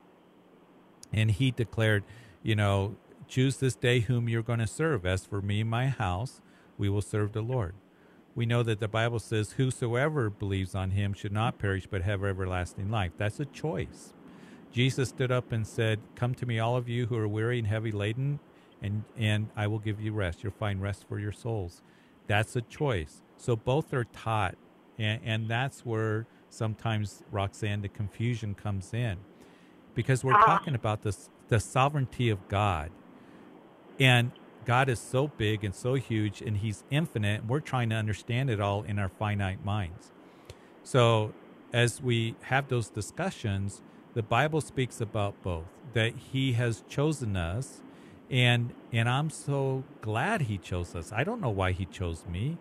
and 1.14 1.31
he 1.31 1.50
declared, 1.50 2.05
you 2.42 2.55
know, 2.55 2.96
Choose 3.27 3.57
this 3.57 3.74
day 3.74 4.00
whom 4.00 4.29
you're 4.29 4.42
going 4.42 4.59
to 4.59 4.66
serve. 4.66 5.07
As 5.07 5.24
for 5.24 5.40
me 5.40 5.62
and 5.62 5.70
my 5.70 5.87
house, 5.87 6.40
we 6.77 6.88
will 6.88 7.03
serve 7.03 7.33
the 7.33 7.40
Lord. 7.40 7.74
We 8.35 8.46
know 8.46 8.62
that 8.62 8.81
the 8.81 8.88
Bible 8.88 9.18
says, 9.18 9.53
Whosoever 9.53 10.29
believes 10.29 10.74
on 10.74 10.90
him 10.90 11.14
should 11.14 11.33
not 11.33 11.59
perish 11.59 11.87
but 11.87 12.03
have 12.03 12.22
everlasting 12.22 12.90
life. 12.90 13.12
That's 13.16 13.40
a 13.40 13.44
choice. 13.46 14.12
Jesus 14.72 15.09
stood 15.09 15.31
up 15.33 15.53
and 15.53 15.66
said, 15.66 16.00
Come 16.16 16.35
to 16.35 16.46
me, 16.46 16.59
all 16.59 16.77
of 16.77 16.88
you 16.88 17.07
who 17.07 17.16
are 17.16 17.29
weary 17.29 17.59
and 17.59 17.66
heavy 17.66 17.92
laden, 17.92 18.40
and, 18.83 19.05
and 19.16 19.48
I 19.57 19.68
will 19.68 19.79
give 19.79 20.00
you 20.00 20.12
rest. 20.12 20.42
You'll 20.42 20.53
find 20.53 20.83
rest 20.83 21.07
for 21.09 21.18
your 21.18 21.33
souls. 21.33 21.81
That's 22.27 22.57
a 22.57 22.61
choice. 22.61 23.22
So 23.37 23.57
both 23.57 23.92
are 23.94 24.05
taught. 24.05 24.57
And, 24.98 25.20
and 25.24 25.48
that's 25.48 25.85
where 25.85 26.27
sometimes, 26.50 27.22
Roxanne, 27.31 27.83
the 27.83 27.88
confusion 27.88 28.55
comes 28.55 28.92
in. 28.92 29.18
Because 29.94 30.24
we're 30.24 30.35
ah. 30.35 30.44
talking 30.44 30.74
about 30.74 31.02
this, 31.02 31.28
the 31.48 31.61
sovereignty 31.61 32.30
of 32.30 32.48
God 32.48 32.90
and 33.98 34.33
God 34.64 34.88
is 34.88 34.98
so 34.98 35.28
big 35.28 35.62
and 35.62 35.74
so 35.74 35.94
huge 35.94 36.40
and 36.40 36.59
he's 36.59 36.85
infinite. 36.90 37.40
And 37.42 37.48
We're 37.48 37.61
trying 37.61 37.90
to 37.90 37.96
understand 37.96 38.50
it 38.50 38.61
all 38.61 38.83
in 38.83 38.98
our 38.98 39.09
finite 39.09 39.64
minds. 39.64 40.11
So, 40.83 41.33
as 41.72 42.00
we 42.00 42.37
have 42.42 42.68
those 42.68 42.88
discussions, 42.88 43.83
the 44.14 44.22
Bible 44.22 44.61
speaks 44.61 45.00
about 45.00 45.42
both 45.42 45.64
that 45.92 46.16
he 46.16 46.52
has 46.52 46.85
chosen 46.88 47.37
us 47.37 47.83
and 48.30 48.72
and 48.92 49.09
I'm 49.09 49.30
so 49.30 49.85
glad 50.00 50.42
he 50.42 50.59
chose 50.59 50.94
us. 50.94 51.12
I 51.12 51.24
don't 51.24 51.40
know 51.40 51.50
why 51.50 51.72
he 51.72 51.85
chose 51.85 52.24
me, 52.26 52.59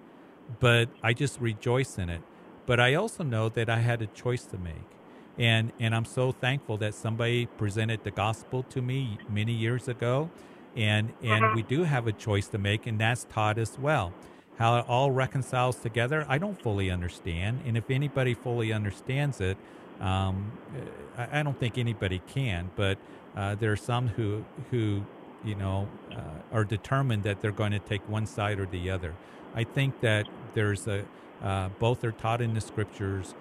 but 0.60 0.90
I 1.02 1.14
just 1.14 1.40
rejoice 1.40 1.98
in 1.98 2.10
it. 2.10 2.22
But 2.66 2.80
I 2.80 2.96
also 2.96 3.24
know 3.24 3.50
that 3.50 3.70
I 3.70 3.80
had 3.80 4.02
a 4.02 4.08
choice 4.08 4.46
to 4.46 4.58
make. 4.58 4.88
And 5.38 5.72
and 5.80 5.96
I'm 5.96 6.06
so 6.06 6.32
thankful 6.32 6.78
that 6.78 6.94
somebody 6.94 7.46
presented 7.46 8.04
the 8.04 8.12
gospel 8.12 8.64
to 8.64 8.82
me 8.82 9.18
many 9.30 9.54
years 9.54 9.88
ago. 9.88 10.30
And 10.76 11.14
and 11.22 11.44
uh-huh. 11.44 11.54
we 11.56 11.64
do 11.64 11.84
have 11.84 12.08
a 12.08 12.12
choice 12.12 12.48
to 12.50 12.58
make 12.58 12.88
and 12.88 13.00
that's 13.00 13.26
taught 13.26 13.58
as 13.58 13.78
well. 13.80 14.14
How 14.58 14.78
it 14.78 14.86
all 14.88 15.10
reconciles 15.10 15.78
together 15.78 16.26
i 16.30 16.38
don't 16.38 16.62
fully 16.62 16.92
understand. 16.92 17.62
And 17.66 17.78
if 17.78 17.90
anybody 17.90 18.34
fully 18.34 18.72
understands 18.72 19.42
it 19.42 19.58
um, 20.00 20.52
I, 21.18 21.40
I, 21.40 21.44
don't 21.44 21.58
think 21.58 21.78
anybody 21.78 22.22
can. 22.28 22.72
But 22.76 22.98
uh, 23.36 23.56
there 23.56 23.72
are 23.72 23.78
some 23.78 24.10
who 24.10 24.44
who 24.72 25.04
you 25.44 25.56
know 25.56 25.88
uh, 26.12 26.22
are 26.52 26.64
determined 26.64 27.24
that 27.24 27.42
they're 27.42 27.52
going 27.52 27.72
to 27.72 27.80
take 27.80 28.08
one 28.10 28.26
side 28.26 28.60
or 28.60 28.66
the 28.66 28.90
other. 28.90 29.16
I 29.56 29.64
think 29.64 30.02
that 30.02 30.28
there's 30.54 30.88
a 30.88 31.06
uh, 31.42 31.70
both 31.80 32.04
are 32.04 32.12
taught 32.12 32.42
in 32.42 32.54
the 32.54 32.62
scriptures 32.62 33.34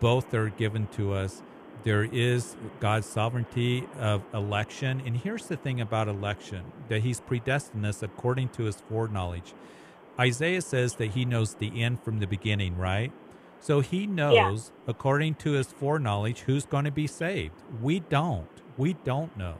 both 0.00 0.32
are 0.34 0.48
given 0.50 0.86
to 0.88 1.14
us 1.14 1.42
there 1.82 2.04
is 2.04 2.56
God's 2.78 3.06
sovereignty 3.06 3.86
of 3.98 4.22
election. 4.34 5.02
And 5.04 5.16
here's 5.16 5.46
the 5.46 5.56
thing 5.56 5.80
about 5.80 6.08
election 6.08 6.64
that 6.88 7.02
He's 7.02 7.20
predestined 7.20 7.86
us 7.86 8.02
according 8.02 8.50
to 8.50 8.64
His 8.64 8.76
foreknowledge. 8.88 9.54
Isaiah 10.18 10.62
says 10.62 10.94
that 10.96 11.12
He 11.12 11.24
knows 11.24 11.54
the 11.54 11.82
end 11.82 12.02
from 12.02 12.18
the 12.18 12.26
beginning, 12.26 12.76
right? 12.76 13.12
So 13.60 13.80
He 13.80 14.06
knows, 14.06 14.72
yeah. 14.74 14.90
according 14.90 15.36
to 15.36 15.52
His 15.52 15.68
foreknowledge, 15.72 16.40
who's 16.40 16.66
going 16.66 16.84
to 16.84 16.90
be 16.90 17.06
saved. 17.06 17.54
We 17.80 18.00
don't. 18.00 18.48
We 18.76 18.94
don't 19.04 19.36
know 19.36 19.56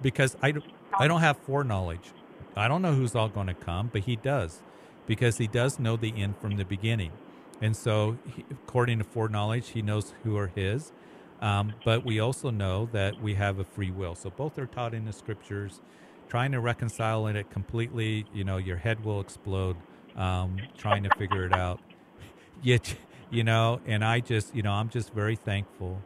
because 0.00 0.36
I, 0.42 0.54
I 0.98 1.08
don't 1.08 1.20
have 1.20 1.36
foreknowledge. 1.38 2.10
I 2.56 2.68
don't 2.68 2.82
know 2.82 2.94
who's 2.94 3.14
all 3.14 3.28
going 3.28 3.46
to 3.46 3.54
come, 3.54 3.90
but 3.92 4.02
He 4.02 4.16
does 4.16 4.62
because 5.06 5.38
He 5.38 5.46
does 5.46 5.78
know 5.78 5.96
the 5.96 6.12
end 6.16 6.36
from 6.38 6.56
the 6.56 6.64
beginning. 6.64 7.12
And 7.60 7.76
so, 7.76 8.18
he, 8.34 8.44
according 8.50 8.98
to 8.98 9.04
foreknowledge, 9.04 9.70
He 9.70 9.82
knows 9.82 10.14
who 10.24 10.36
are 10.36 10.48
His 10.48 10.92
um, 11.42 11.74
but 11.84 12.04
we 12.04 12.20
also 12.20 12.50
know 12.50 12.88
that 12.92 13.20
we 13.20 13.34
have 13.34 13.58
a 13.58 13.64
free 13.64 13.90
will. 13.90 14.14
So 14.14 14.30
both 14.30 14.58
are 14.58 14.66
taught 14.66 14.94
in 14.94 15.04
the 15.04 15.12
scriptures. 15.12 15.80
Trying 16.28 16.52
to 16.52 16.60
reconcile 16.60 17.26
it 17.26 17.50
completely, 17.50 18.26
you 18.32 18.44
know, 18.44 18.56
your 18.56 18.76
head 18.78 19.04
will 19.04 19.20
explode 19.20 19.76
um, 20.16 20.56
trying 20.78 21.02
to 21.02 21.10
figure 21.18 21.44
it 21.44 21.52
out. 21.52 21.80
Yet, 22.62 22.96
you 23.30 23.44
know, 23.44 23.80
and 23.86 24.04
I 24.04 24.20
just, 24.20 24.54
you 24.54 24.62
know, 24.62 24.72
I'm 24.72 24.88
just 24.88 25.12
very 25.12 25.36
thankful 25.36 26.00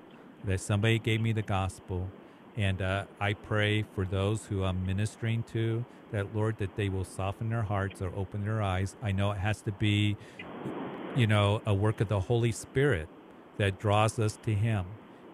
that 0.44 0.60
somebody 0.60 0.98
gave 0.98 1.20
me 1.20 1.32
the 1.32 1.42
gospel. 1.42 2.10
And 2.56 2.82
uh, 2.82 3.04
I 3.20 3.34
pray 3.34 3.84
for 3.94 4.06
those 4.06 4.46
who 4.46 4.64
I'm 4.64 4.86
ministering 4.86 5.44
to 5.52 5.84
that, 6.12 6.34
Lord, 6.34 6.58
that 6.58 6.76
they 6.76 6.88
will 6.88 7.04
soften 7.04 7.50
their 7.50 7.62
hearts 7.62 8.02
or 8.02 8.12
open 8.16 8.44
their 8.44 8.62
eyes. 8.62 8.96
I 9.02 9.12
know 9.12 9.32
it 9.32 9.38
has 9.38 9.62
to 9.62 9.72
be, 9.72 10.16
you 11.16 11.26
know, 11.26 11.62
a 11.66 11.74
work 11.74 12.00
of 12.00 12.08
the 12.08 12.20
Holy 12.20 12.52
Spirit 12.52 13.08
that 13.58 13.78
draws 13.80 14.18
us 14.18 14.38
to 14.44 14.54
Him 14.54 14.86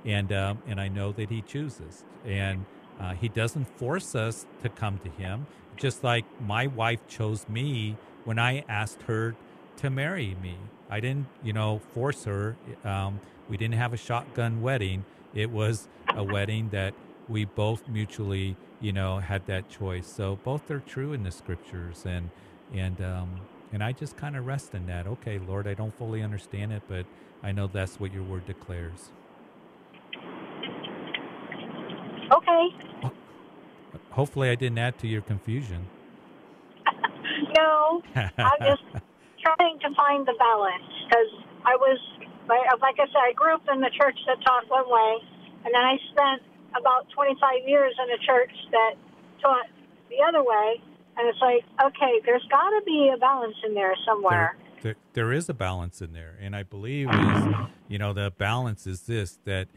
and 0.04 0.32
um, 0.32 0.62
and 0.66 0.80
I 0.80 0.88
know 0.88 1.12
that 1.12 1.30
He 1.30 1.42
chooses, 1.42 2.04
and 2.26 2.66
uh, 3.00 3.14
He 3.14 3.28
doesn't 3.28 3.66
force 3.78 4.14
us 4.14 4.46
to 4.62 4.68
come 4.68 4.98
to 5.00 5.10
Him. 5.10 5.46
Just 5.76 6.04
like 6.04 6.24
my 6.40 6.66
wife 6.68 7.06
chose 7.08 7.48
me 7.48 7.96
when 8.24 8.38
I 8.38 8.64
asked 8.68 9.02
her 9.02 9.36
to 9.78 9.90
marry 9.90 10.36
me, 10.42 10.56
I 10.90 11.00
didn't, 11.00 11.28
you 11.42 11.52
know, 11.52 11.80
force 11.94 12.24
her. 12.24 12.56
Um, 12.84 13.20
we 13.48 13.56
didn't 13.56 13.76
have 13.76 13.92
a 13.92 13.96
shotgun 13.96 14.62
wedding. 14.62 15.04
It 15.34 15.50
was 15.50 15.88
a 16.14 16.24
wedding 16.24 16.70
that 16.70 16.94
we 17.28 17.44
both 17.46 17.88
mutually, 17.88 18.56
you 18.80 18.92
know, 18.92 19.18
had 19.18 19.46
that 19.46 19.68
choice. 19.70 20.06
So 20.06 20.38
both 20.44 20.70
are 20.70 20.80
true 20.80 21.12
in 21.12 21.22
the 21.24 21.30
scriptures, 21.30 22.04
and 22.06 22.30
and 22.74 23.00
um, 23.02 23.40
and 23.72 23.82
I 23.82 23.92
just 23.92 24.16
kind 24.16 24.36
of 24.36 24.46
rest 24.46 24.74
in 24.74 24.86
that. 24.86 25.06
Okay, 25.06 25.38
Lord, 25.38 25.66
I 25.66 25.74
don't 25.74 25.94
fully 25.96 26.22
understand 26.22 26.72
it, 26.72 26.82
but 26.88 27.06
I 27.42 27.52
know 27.52 27.66
that's 27.66 27.98
what 27.98 28.12
your 28.12 28.22
word 28.22 28.46
declares. 28.46 29.10
Okay. 32.30 32.64
Hopefully, 34.10 34.50
I 34.50 34.54
didn't 34.54 34.78
add 34.78 34.98
to 34.98 35.08
your 35.08 35.22
confusion. 35.22 35.86
no, 37.58 38.02
I'm 38.14 38.60
just 38.60 38.84
trying 39.42 39.78
to 39.80 39.88
find 39.96 40.26
the 40.26 40.34
balance 40.38 40.84
because 41.08 41.32
I 41.64 41.76
was, 41.76 41.98
uh, 42.48 42.76
like 42.80 42.96
I 43.00 43.06
said, 43.08 43.24
I 43.24 43.32
grew 43.32 43.54
up 43.54 43.64
in 43.72 43.80
the 43.80 43.90
church 43.98 44.16
that 44.26 44.36
taught 44.44 44.68
one 44.68 44.88
way, 44.88 45.18
and 45.64 45.74
then 45.74 45.82
I 45.82 45.96
spent 46.12 46.42
about 46.78 47.08
25 47.14 47.68
years 47.68 47.94
in 48.00 48.08
a 48.12 48.20
church 48.24 48.52
that 48.72 48.94
taught 49.40 49.66
the 50.08 50.20
other 50.26 50.42
way. 50.42 50.80
And 51.16 51.28
it's 51.28 51.40
like, 51.40 51.64
okay, 51.84 52.20
there's 52.24 52.44
got 52.50 52.70
to 52.70 52.80
be 52.86 53.10
a 53.14 53.18
balance 53.18 53.56
in 53.66 53.74
there 53.74 53.94
somewhere. 54.06 54.56
There, 54.82 54.94
there, 54.94 54.96
there 55.12 55.32
is 55.32 55.48
a 55.48 55.54
balance 55.54 56.00
in 56.00 56.12
there, 56.12 56.36
and 56.40 56.56
I 56.56 56.62
believe 56.62 57.08
is, 57.10 57.44
you 57.88 57.98
know, 57.98 58.12
the 58.12 58.32
balance 58.36 58.86
is 58.86 59.02
this 59.02 59.38
that 59.44 59.68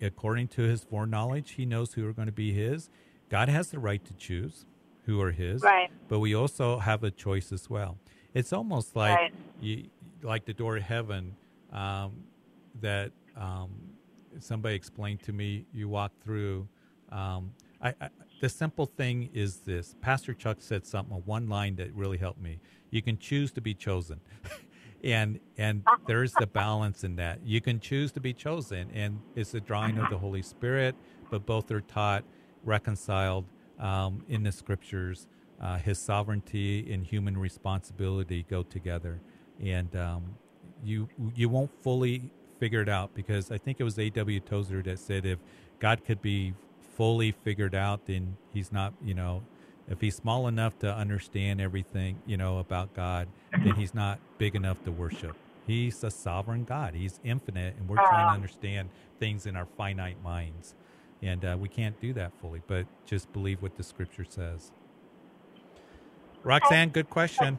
according 0.00 0.48
to 0.48 0.62
his 0.62 0.84
foreknowledge, 0.84 1.52
he 1.52 1.64
knows 1.64 1.94
who 1.94 2.06
are 2.08 2.12
going 2.12 2.26
to 2.26 2.32
be 2.32 2.52
his. 2.52 2.90
God 3.28 3.48
has 3.48 3.70
the 3.70 3.78
right 3.78 4.04
to 4.04 4.12
choose 4.14 4.66
who 5.06 5.20
are 5.20 5.30
his, 5.30 5.62
right? 5.62 5.90
But 6.08 6.18
we 6.18 6.34
also 6.34 6.78
have 6.78 7.04
a 7.04 7.10
choice 7.10 7.52
as 7.52 7.70
well. 7.70 7.98
It's 8.34 8.52
almost 8.52 8.96
like 8.96 9.16
right. 9.16 9.34
you, 9.60 9.84
like 10.22 10.44
the 10.44 10.54
door 10.54 10.76
of 10.76 10.82
heaven 10.82 11.36
um, 11.72 12.24
that 12.80 13.12
um, 13.36 13.70
somebody 14.40 14.74
explained 14.74 15.22
to 15.24 15.32
me. 15.32 15.66
You 15.72 15.88
walk 15.88 16.12
through. 16.24 16.68
Um, 17.10 17.52
I, 17.80 17.94
I, 18.00 18.08
the 18.42 18.48
simple 18.48 18.86
thing 18.86 19.30
is 19.32 19.58
this: 19.58 19.94
Pastor 20.00 20.34
Chuck 20.34 20.58
said 20.60 20.84
something, 20.84 21.22
one 21.24 21.48
line 21.48 21.76
that 21.76 21.94
really 21.94 22.18
helped 22.18 22.40
me. 22.40 22.58
You 22.90 23.00
can 23.00 23.16
choose 23.16 23.52
to 23.52 23.60
be 23.60 23.72
chosen. 23.72 24.20
and 25.04 25.38
and 25.58 25.84
there's 26.06 26.32
the 26.32 26.46
balance 26.46 27.04
in 27.04 27.16
that 27.16 27.38
you 27.44 27.60
can 27.60 27.80
choose 27.80 28.12
to 28.12 28.20
be 28.20 28.32
chosen 28.32 28.88
and 28.94 29.20
it's 29.34 29.50
the 29.50 29.60
drawing 29.60 29.98
of 29.98 30.08
the 30.10 30.18
holy 30.18 30.42
spirit 30.42 30.94
but 31.28 31.44
both 31.44 31.70
are 31.72 31.80
taught 31.80 32.22
reconciled 32.62 33.44
um, 33.80 34.24
in 34.28 34.44
the 34.44 34.52
scriptures 34.52 35.26
uh, 35.60 35.76
his 35.76 35.98
sovereignty 35.98 36.92
and 36.92 37.04
human 37.04 37.36
responsibility 37.36 38.46
go 38.48 38.62
together 38.62 39.20
and 39.60 39.96
um, 39.96 40.36
you 40.84 41.08
you 41.34 41.48
won't 41.48 41.70
fully 41.82 42.30
figure 42.60 42.80
it 42.80 42.88
out 42.88 43.12
because 43.12 43.50
i 43.50 43.58
think 43.58 43.80
it 43.80 43.84
was 43.84 43.98
A.W. 43.98 44.38
Tozer 44.38 44.82
that 44.82 45.00
said 45.00 45.26
if 45.26 45.40
god 45.80 46.04
could 46.04 46.22
be 46.22 46.54
fully 46.94 47.32
figured 47.32 47.74
out 47.74 48.06
then 48.06 48.36
he's 48.52 48.72
not 48.72 48.92
you 49.04 49.14
know 49.14 49.42
if 49.88 50.00
he's 50.00 50.16
small 50.16 50.48
enough 50.48 50.78
to 50.80 50.94
understand 50.94 51.60
everything, 51.60 52.20
you 52.26 52.36
know, 52.36 52.58
about 52.58 52.94
God, 52.94 53.28
then 53.52 53.74
he's 53.74 53.94
not 53.94 54.20
big 54.38 54.54
enough 54.54 54.82
to 54.84 54.90
worship. 54.90 55.36
He's 55.66 56.02
a 56.02 56.10
sovereign 56.10 56.64
God. 56.64 56.94
He's 56.94 57.20
infinite, 57.24 57.74
and 57.78 57.88
we're 57.88 57.96
trying 57.96 58.28
to 58.28 58.32
understand 58.32 58.88
things 59.18 59.46
in 59.46 59.56
our 59.56 59.66
finite 59.76 60.22
minds. 60.22 60.74
And 61.22 61.44
uh, 61.44 61.56
we 61.60 61.68
can't 61.68 62.00
do 62.00 62.12
that 62.14 62.32
fully, 62.40 62.62
but 62.66 62.86
just 63.06 63.32
believe 63.32 63.62
what 63.62 63.76
the 63.76 63.82
scripture 63.82 64.26
says. 64.28 64.72
Roxanne, 66.42 66.88
good 66.88 67.10
question. 67.10 67.58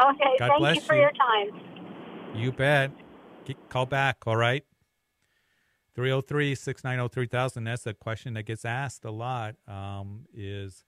Okay, 0.00 0.24
God 0.38 0.50
thank 0.60 0.76
you 0.76 0.82
for 0.82 0.94
you. 0.94 1.02
your 1.02 1.12
time. 1.12 1.60
You 2.34 2.52
bet. 2.52 2.90
Call 3.68 3.86
back, 3.86 4.18
all 4.26 4.36
right? 4.36 4.64
303 5.94 6.54
690 6.54 7.12
3000. 7.12 7.64
That's 7.64 7.86
a 7.86 7.94
question 7.94 8.34
that 8.34 8.44
gets 8.44 8.64
asked 8.64 9.04
a 9.04 9.10
lot 9.10 9.56
um, 9.68 10.26
is 10.34 10.84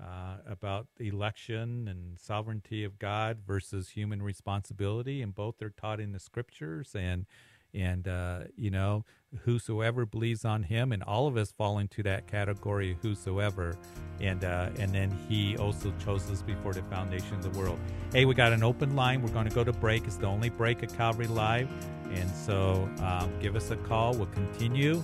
uh, 0.00 0.38
about 0.46 0.86
election 0.98 1.88
and 1.88 2.18
sovereignty 2.18 2.84
of 2.84 2.98
God 2.98 3.38
versus 3.46 3.90
human 3.90 4.22
responsibility, 4.22 5.22
and 5.22 5.34
both 5.34 5.60
are 5.62 5.70
taught 5.70 6.00
in 6.00 6.12
the 6.12 6.20
scriptures. 6.20 6.94
And 6.94 7.26
and 7.74 8.08
uh, 8.08 8.44
you 8.56 8.70
know, 8.70 9.04
whosoever 9.42 10.06
believes 10.06 10.44
on 10.44 10.62
Him, 10.62 10.92
and 10.92 11.02
all 11.02 11.26
of 11.26 11.36
us 11.36 11.52
fall 11.52 11.78
into 11.78 12.02
that 12.04 12.26
category, 12.26 12.96
whosoever. 13.02 13.76
And 14.20 14.44
uh, 14.44 14.70
and 14.78 14.92
then 14.92 15.16
He 15.28 15.56
also 15.56 15.92
chose 16.04 16.30
us 16.30 16.42
before 16.42 16.72
the 16.72 16.82
foundation 16.82 17.34
of 17.34 17.42
the 17.42 17.58
world. 17.58 17.78
Hey, 18.12 18.24
we 18.24 18.34
got 18.34 18.52
an 18.52 18.62
open 18.62 18.96
line. 18.96 19.22
We're 19.22 19.28
going 19.28 19.48
to 19.48 19.54
go 19.54 19.64
to 19.64 19.72
break. 19.72 20.04
It's 20.04 20.16
the 20.16 20.26
only 20.26 20.50
break 20.50 20.82
at 20.82 20.96
Calvary 20.96 21.26
Live, 21.26 21.68
and 22.12 22.30
so 22.30 22.88
um, 23.02 23.30
give 23.40 23.56
us 23.56 23.70
a 23.70 23.76
call. 23.76 24.14
We'll 24.14 24.26
continue 24.26 25.02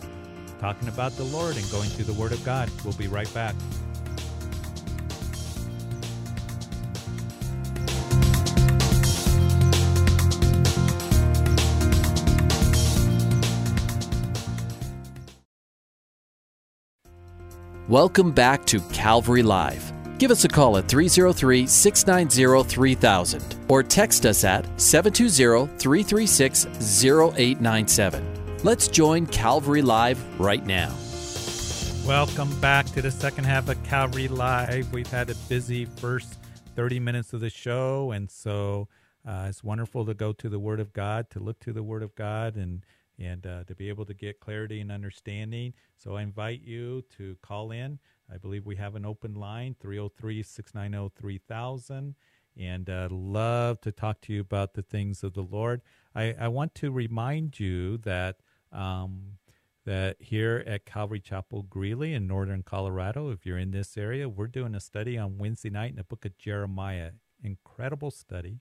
talking 0.58 0.88
about 0.88 1.12
the 1.12 1.24
Lord 1.24 1.56
and 1.56 1.70
going 1.70 1.90
through 1.90 2.06
the 2.06 2.14
Word 2.14 2.32
of 2.32 2.42
God. 2.44 2.70
We'll 2.84 2.94
be 2.94 3.08
right 3.08 3.32
back. 3.34 3.54
Welcome 17.90 18.32
back 18.32 18.64
to 18.68 18.80
Calvary 18.94 19.42
Live. 19.42 19.92
Give 20.16 20.30
us 20.30 20.46
a 20.46 20.48
call 20.48 20.78
at 20.78 20.88
303 20.88 21.66
690 21.66 22.66
3000 22.66 23.56
or 23.68 23.82
text 23.82 24.24
us 24.24 24.42
at 24.42 24.64
720 24.80 25.66
336 25.76 26.64
0897. 26.64 28.56
Let's 28.62 28.88
join 28.88 29.26
Calvary 29.26 29.82
Live 29.82 30.18
right 30.40 30.64
now. 30.64 30.94
Welcome 32.06 32.58
back 32.58 32.86
to 32.92 33.02
the 33.02 33.10
second 33.10 33.44
half 33.44 33.68
of 33.68 33.82
Calvary 33.84 34.28
Live. 34.28 34.90
We've 34.90 35.10
had 35.10 35.28
a 35.28 35.34
busy 35.50 35.84
first 35.84 36.38
30 36.76 37.00
minutes 37.00 37.34
of 37.34 37.40
the 37.40 37.50
show, 37.50 38.12
and 38.12 38.30
so 38.30 38.88
uh, 39.28 39.48
it's 39.50 39.62
wonderful 39.62 40.06
to 40.06 40.14
go 40.14 40.32
to 40.32 40.48
the 40.48 40.58
Word 40.58 40.80
of 40.80 40.94
God, 40.94 41.28
to 41.32 41.38
look 41.38 41.60
to 41.60 41.72
the 41.74 41.82
Word 41.82 42.02
of 42.02 42.14
God, 42.14 42.56
and 42.56 42.82
and 43.18 43.46
uh, 43.46 43.64
to 43.64 43.74
be 43.74 43.88
able 43.88 44.04
to 44.06 44.14
get 44.14 44.40
clarity 44.40 44.80
and 44.80 44.90
understanding. 44.90 45.74
So 45.96 46.16
I 46.16 46.22
invite 46.22 46.62
you 46.62 47.04
to 47.16 47.36
call 47.42 47.70
in. 47.70 47.98
I 48.32 48.38
believe 48.38 48.66
we 48.66 48.76
have 48.76 48.94
an 48.94 49.04
open 49.04 49.34
line 49.34 49.76
303 49.80 50.42
690 50.42 51.12
3000 51.20 52.14
and 52.56 52.88
uh, 52.88 53.08
love 53.10 53.80
to 53.80 53.92
talk 53.92 54.20
to 54.22 54.32
you 54.32 54.40
about 54.40 54.74
the 54.74 54.82
things 54.82 55.22
of 55.22 55.34
the 55.34 55.42
Lord. 55.42 55.82
I, 56.14 56.34
I 56.38 56.48
want 56.48 56.74
to 56.76 56.90
remind 56.90 57.58
you 57.58 57.98
that 57.98 58.36
um, 58.72 59.38
that 59.84 60.16
here 60.18 60.64
at 60.66 60.86
Calvary 60.86 61.20
Chapel 61.20 61.62
Greeley 61.62 62.14
in 62.14 62.26
northern 62.26 62.62
Colorado, 62.62 63.30
if 63.30 63.44
you're 63.44 63.58
in 63.58 63.70
this 63.70 63.96
area, 63.96 64.28
we're 64.28 64.46
doing 64.46 64.74
a 64.74 64.80
study 64.80 65.18
on 65.18 65.36
Wednesday 65.36 65.70
night 65.70 65.90
in 65.90 65.96
the 65.96 66.04
book 66.04 66.24
of 66.24 66.38
Jeremiah. 66.38 67.10
Incredible 67.42 68.10
study. 68.10 68.60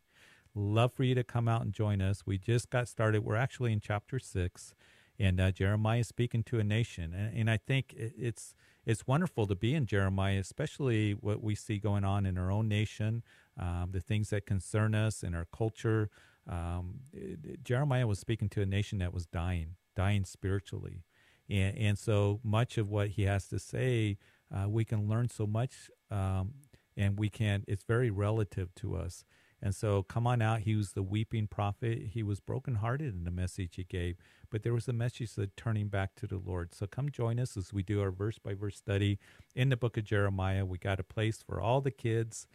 Love 0.56 0.94
for 0.94 1.04
you 1.04 1.16
to 1.16 1.24
come 1.24 1.48
out 1.48 1.63
and 1.63 1.74
join 1.74 2.02
us. 2.02 2.28
We 2.28 2.38
just 2.38 2.70
got 2.70 2.88
started. 2.88 3.24
We're 3.24 3.36
actually 3.36 3.74
in 3.74 3.80
chapter 3.80 4.20
six, 4.20 4.76
and 5.18 5.39
uh, 5.39 5.52
Jeremiah 5.52 6.00
is 6.00 6.08
speaking 6.08 6.44
to 6.44 6.60
a 6.60 6.63
nation, 6.63 7.12
and, 7.13 7.36
and 7.36 7.50
I 7.50 7.58
think 7.58 7.96
it's 7.98 8.54
it's 8.86 9.08
wonderful 9.08 9.48
to 9.48 9.56
be 9.56 9.74
in 9.74 9.88
Jeremiah, 9.88 10.39
especially 10.39 11.13
what 11.13 11.42
we 11.42 11.56
see 11.56 11.80
going 11.80 12.04
on 12.04 12.28
in 12.28 12.38
our 12.38 12.52
own 12.52 12.68
nation, 12.68 13.24
um, 13.60 13.89
the 13.94 14.02
things 14.02 14.30
that 14.30 14.46
concern 14.46 14.94
us 14.94 15.24
in 15.24 15.34
our 15.34 15.48
culture. 15.56 16.10
Um, 16.48 17.00
it, 17.13 17.63
Jeremiah 17.63 18.06
was 18.06 18.20
speaking 18.20 18.50
to 18.50 18.62
a 18.62 18.66
nation 18.66 19.00
that 19.00 19.13
was 19.13 19.26
dying, 19.26 19.76
dying 19.96 20.24
spiritually, 20.24 21.04
and, 21.50 21.76
and 21.78 21.98
so 21.98 22.42
much 22.44 22.78
of 22.78 22.92
what 22.92 23.10
he 23.10 23.24
has 23.24 23.48
to 23.48 23.58
say, 23.58 24.20
uh, 24.54 24.70
we 24.70 24.86
can 24.86 25.08
learn 25.10 25.30
so 25.30 25.48
much, 25.48 25.89
um, 26.12 26.54
and 26.96 27.18
we 27.18 27.30
can. 27.30 27.63
It's 27.68 27.86
very 27.86 28.12
relative 28.12 28.76
to 28.76 28.96
us. 28.96 29.26
And 29.65 29.73
so, 29.73 30.04
come 30.04 30.28
on 30.28 30.41
out. 30.41 30.60
He 30.60 30.76
was 30.76 30.91
the 30.91 31.02
weeping 31.02 31.47
prophet. 31.47 32.10
He 32.12 32.21
was 32.21 32.41
brokenhearted 32.41 33.15
in 33.15 33.23
the 33.23 33.32
message 33.32 33.78
he 33.78 33.86
gave, 33.86 34.17
but 34.52 34.62
there 34.62 34.73
was 34.73 34.89
a 34.89 34.93
message 34.93 35.36
that 35.36 35.56
turning 35.56 35.88
back 35.88 36.15
to 36.15 36.28
the 36.28 36.38
Lord. 36.38 36.76
So, 36.76 36.86
come 36.86 37.10
join 37.10 37.39
us 37.39 37.56
as 37.56 37.71
we 37.71 37.82
do 37.82 38.02
our 38.02 38.12
verse 38.12 38.38
by 38.38 38.56
verse 38.56 38.76
study 38.76 39.19
in 39.56 39.69
the 39.69 39.78
book 39.78 39.95
of 39.95 40.04
Jeremiah. 40.04 40.65
We 40.65 40.80
got 40.80 40.99
a 40.99 41.04
place 41.04 41.41
for 41.41 41.62
all 41.62 41.80
the 41.80 41.91
kids, 41.91 42.45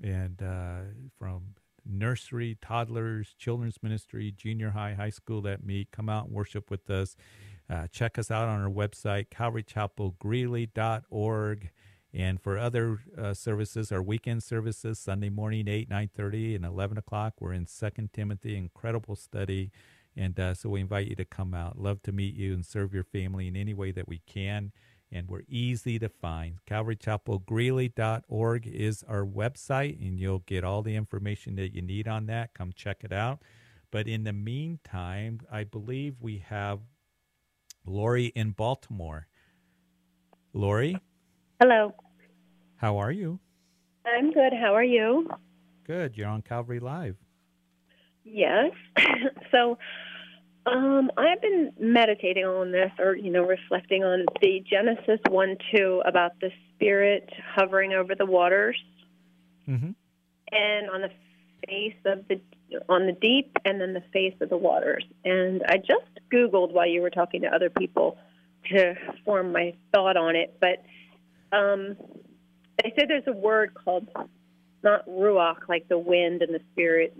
and 0.00 0.40
uh, 0.40 0.82
from 1.18 1.56
nursery, 1.84 2.56
toddlers, 2.62 3.34
children's 3.36 3.82
ministry, 3.82 4.30
junior 4.30 4.70
high, 4.70 4.94
high 4.94 5.10
school 5.10 5.40
that 5.42 5.66
meet. 5.66 5.90
Come 5.90 6.08
out 6.08 6.26
and 6.26 6.32
worship 6.32 6.70
with 6.70 6.88
us. 6.88 7.16
Uh, 7.68 7.88
check 7.88 8.18
us 8.18 8.30
out 8.30 8.46
on 8.46 8.60
our 8.60 8.70
website, 8.70 9.30
calvarychapelgreeley.org. 9.30 11.70
And 12.14 12.40
for 12.40 12.58
other 12.58 13.00
uh, 13.16 13.32
services, 13.32 13.90
our 13.90 14.02
weekend 14.02 14.42
services, 14.42 14.98
Sunday 14.98 15.30
morning, 15.30 15.66
8, 15.66 15.88
9.30, 15.88 16.56
and 16.56 16.64
11 16.64 16.98
o'clock, 16.98 17.34
we're 17.40 17.54
in 17.54 17.66
Second 17.66 18.12
Timothy, 18.12 18.56
incredible 18.56 19.16
study. 19.16 19.70
And 20.14 20.38
uh, 20.38 20.52
so 20.52 20.68
we 20.68 20.80
invite 20.80 21.08
you 21.08 21.16
to 21.16 21.24
come 21.24 21.54
out. 21.54 21.78
Love 21.78 22.02
to 22.02 22.12
meet 22.12 22.34
you 22.34 22.52
and 22.52 22.66
serve 22.66 22.92
your 22.92 23.04
family 23.04 23.48
in 23.48 23.56
any 23.56 23.72
way 23.72 23.92
that 23.92 24.08
we 24.08 24.20
can. 24.26 24.72
And 25.10 25.26
we're 25.28 25.44
easy 25.48 25.98
to 25.98 26.08
find. 26.10 26.58
CalvaryChapelGreeley.org 26.68 28.66
is 28.66 29.02
our 29.08 29.24
website, 29.24 30.00
and 30.00 30.18
you'll 30.18 30.40
get 30.40 30.64
all 30.64 30.82
the 30.82 30.96
information 30.96 31.56
that 31.56 31.74
you 31.74 31.80
need 31.80 32.08
on 32.08 32.26
that. 32.26 32.52
Come 32.54 32.72
check 32.74 33.04
it 33.04 33.12
out. 33.12 33.40
But 33.90 34.06
in 34.06 34.24
the 34.24 34.32
meantime, 34.32 35.40
I 35.50 35.64
believe 35.64 36.16
we 36.20 36.38
have 36.48 36.80
Lori 37.86 38.26
in 38.26 38.50
Baltimore. 38.50 39.28
Lori? 40.54 40.98
Hello. 41.62 41.94
How 42.74 42.98
are 42.98 43.12
you? 43.12 43.38
I'm 44.04 44.32
good. 44.32 44.52
How 44.52 44.74
are 44.74 44.82
you? 44.82 45.30
Good. 45.86 46.16
You're 46.16 46.26
on 46.26 46.42
Calvary 46.42 46.80
Live. 46.80 47.14
Yes. 48.24 48.72
so, 49.52 49.78
um, 50.66 51.12
I've 51.16 51.40
been 51.40 51.72
meditating 51.78 52.44
on 52.44 52.72
this, 52.72 52.90
or 52.98 53.14
you 53.14 53.30
know, 53.30 53.46
reflecting 53.46 54.02
on 54.02 54.26
the 54.40 54.64
Genesis 54.68 55.20
one 55.30 55.56
two 55.72 56.02
about 56.04 56.32
the 56.40 56.50
Spirit 56.74 57.30
hovering 57.54 57.92
over 57.92 58.16
the 58.16 58.26
waters, 58.26 58.76
mm-hmm. 59.68 59.90
and 60.50 60.90
on 60.90 61.02
the 61.02 61.10
face 61.68 61.94
of 62.06 62.26
the 62.26 62.40
on 62.88 63.06
the 63.06 63.12
deep, 63.12 63.56
and 63.64 63.80
then 63.80 63.92
the 63.92 64.02
face 64.12 64.34
of 64.40 64.48
the 64.48 64.56
waters. 64.56 65.04
And 65.24 65.62
I 65.68 65.76
just 65.76 66.10
Googled 66.34 66.72
while 66.72 66.88
you 66.88 67.02
were 67.02 67.10
talking 67.10 67.42
to 67.42 67.54
other 67.54 67.70
people 67.70 68.18
to 68.72 68.94
form 69.24 69.52
my 69.52 69.74
thought 69.92 70.16
on 70.16 70.34
it, 70.34 70.56
but 70.60 70.82
um, 71.52 71.96
they 72.82 72.92
said 72.98 73.08
there's 73.08 73.26
a 73.26 73.32
word 73.32 73.74
called 73.74 74.08
not 74.82 75.06
ruach, 75.06 75.68
like 75.68 75.88
the 75.88 75.98
wind 75.98 76.42
and 76.42 76.52
the 76.54 76.60
spirit, 76.72 77.16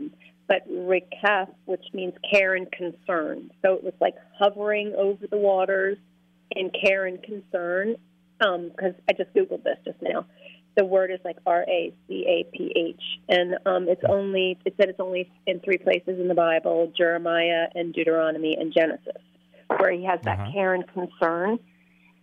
but 0.48 0.68
rikaf, 0.68 1.48
which 1.64 1.84
means 1.92 2.12
care 2.30 2.54
and 2.54 2.70
concern. 2.72 3.50
So 3.62 3.74
it 3.74 3.84
was 3.84 3.94
like 4.00 4.14
hovering 4.38 4.94
over 4.96 5.26
the 5.26 5.36
waters 5.36 5.98
in 6.50 6.70
care 6.70 7.06
and 7.06 7.22
concern. 7.22 7.96
Because 8.38 8.94
um, 8.94 9.02
I 9.08 9.12
just 9.12 9.32
googled 9.34 9.62
this 9.62 9.78
just 9.84 10.02
now. 10.02 10.26
The 10.76 10.84
word 10.84 11.12
is 11.12 11.20
like 11.24 11.36
R 11.46 11.62
A 11.68 11.94
C 12.08 12.24
A 12.26 12.56
P 12.56 12.72
H, 12.74 13.02
and 13.28 13.56
um, 13.66 13.88
it's 13.88 14.02
only 14.08 14.58
it 14.64 14.74
said 14.76 14.88
it's 14.88 14.98
only 14.98 15.30
in 15.46 15.60
three 15.60 15.78
places 15.78 16.18
in 16.18 16.28
the 16.28 16.34
Bible: 16.34 16.90
Jeremiah 16.96 17.68
and 17.74 17.92
Deuteronomy 17.92 18.56
and 18.58 18.72
Genesis, 18.72 19.22
where 19.76 19.92
he 19.92 20.04
has 20.04 20.18
that 20.22 20.40
uh-huh. 20.40 20.52
care 20.52 20.74
and 20.74 20.84
concern. 20.88 21.58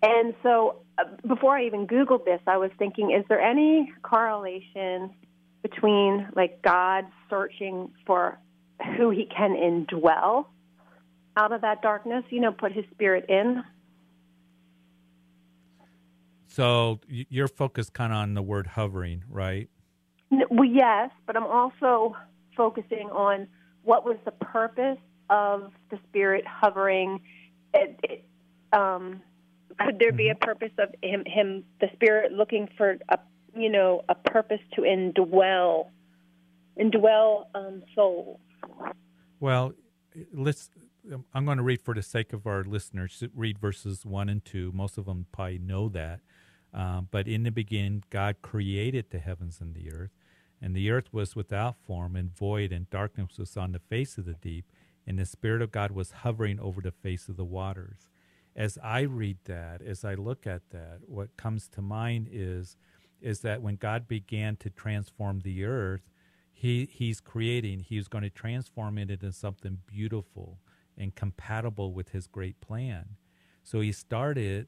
And 0.01 0.33
so 0.43 0.77
uh, 0.97 1.03
before 1.27 1.57
I 1.57 1.65
even 1.65 1.88
Googled 1.88 2.25
this, 2.25 2.39
I 2.47 2.57
was 2.57 2.71
thinking, 2.77 3.12
is 3.12 3.25
there 3.27 3.41
any 3.41 3.91
correlation 4.01 5.12
between 5.62 6.29
like 6.35 6.62
God 6.62 7.05
searching 7.29 7.91
for 8.05 8.39
who 8.97 9.09
he 9.09 9.25
can 9.25 9.55
indwell 9.55 10.45
out 11.35 11.51
of 11.51 11.62
that 11.62 11.81
darkness, 11.81 12.23
you 12.29 12.39
know, 12.39 12.51
put 12.51 12.71
his 12.71 12.85
spirit 12.91 13.25
in? 13.29 13.63
So 16.47 16.99
you're 17.07 17.47
focused 17.47 17.93
kind 17.93 18.12
of 18.12 18.17
on 18.17 18.33
the 18.33 18.41
word 18.41 18.67
hovering, 18.67 19.23
right? 19.29 19.69
Well, 20.31 20.65
yes, 20.65 21.12
but 21.25 21.35
I'm 21.35 21.45
also 21.45 22.15
focusing 22.55 23.09
on 23.12 23.47
what 23.83 24.05
was 24.05 24.17
the 24.25 24.31
purpose 24.31 24.97
of 25.29 25.71
the 25.89 25.99
spirit 26.07 26.45
hovering. 26.47 27.21
It, 27.73 27.99
it, 28.03 28.25
um, 28.73 29.21
could 29.86 30.00
there 30.00 30.12
be 30.12 30.30
a 30.30 30.36
mm-hmm. 30.36 30.44
purpose 30.44 30.72
of 30.78 30.89
him, 31.02 31.24
him, 31.26 31.63
the 31.80 31.88
spirit 31.94 32.32
looking 32.32 32.68
for 32.78 32.98
a, 33.10 33.20
you 33.56 33.70
know, 33.70 34.04
a 34.10 34.15
purpose 34.15 34.60
to 34.76 34.82
indwell, 34.82 35.88
indwell 36.80 37.46
um, 37.56 37.84
souls? 37.96 38.39
Well, 39.39 39.74
let's. 40.34 40.70
I'm 41.34 41.46
going 41.46 41.58
to 41.58 41.63
read 41.63 41.82
for 41.82 41.94
the 41.94 42.04
sake 42.04 42.34
of 42.34 42.46
our 42.46 42.63
listeners. 42.63 43.24
Read 43.34 43.58
verses 43.58 44.06
one 44.06 44.30
and 44.30 44.44
two. 44.44 44.72
Most 44.74 44.98
of 44.98 45.06
them 45.06 45.26
probably 45.32 45.58
know 45.58 45.89
that. 45.89 46.20
Um, 46.72 47.08
but 47.10 47.28
in 47.28 47.44
the 47.44 47.52
beginning, 47.52 48.04
God 48.10 48.36
created 48.42 49.06
the 49.10 49.18
heavens 49.18 49.60
and 49.60 49.74
the 49.74 49.92
earth, 49.92 50.12
and 50.62 50.76
the 50.76 50.92
earth 50.92 51.12
was 51.12 51.36
without 51.36 51.78
form 51.88 52.15
and 52.15 52.36
void, 52.36 52.72
and 52.72 52.89
darkness 52.89 53.39
was 53.39 53.58
on 53.58 53.72
the 53.72 53.80
face 53.80 54.20
of 54.20 54.26
the 54.26 54.36
deep, 54.36 54.65
and 55.08 55.18
the 55.18 55.26
Spirit 55.26 55.63
of 55.63 55.72
God 55.72 55.92
was 55.92 56.12
hovering 56.12 56.60
over 56.60 56.80
the 56.82 56.92
face 56.92 57.28
of 57.28 57.38
the 57.38 57.46
waters 57.46 58.08
as 58.55 58.77
I 58.83 59.01
read 59.01 59.38
that, 59.45 59.81
as 59.81 60.03
I 60.03 60.15
look 60.15 60.45
at 60.47 60.69
that, 60.71 60.99
what 61.05 61.38
comes 61.38 61.67
to 61.69 61.81
mind 61.81 62.27
is 62.31 62.77
is 63.21 63.41
that 63.41 63.62
when 63.62 63.75
God 63.75 64.07
began 64.07 64.55
to 64.57 64.69
transform 64.69 65.41
the 65.41 65.65
earth, 65.65 66.09
he 66.53 66.88
he's 66.91 67.19
creating, 67.19 67.81
he's 67.81 68.07
going 68.07 68.23
to 68.23 68.29
transform 68.29 68.97
it 68.97 69.12
into 69.12 69.31
something 69.31 69.79
beautiful 69.85 70.59
and 70.97 71.15
compatible 71.15 71.93
with 71.93 72.09
his 72.09 72.27
great 72.27 72.59
plan. 72.62 73.15
So 73.63 73.81
he 73.81 73.91
started 73.91 74.67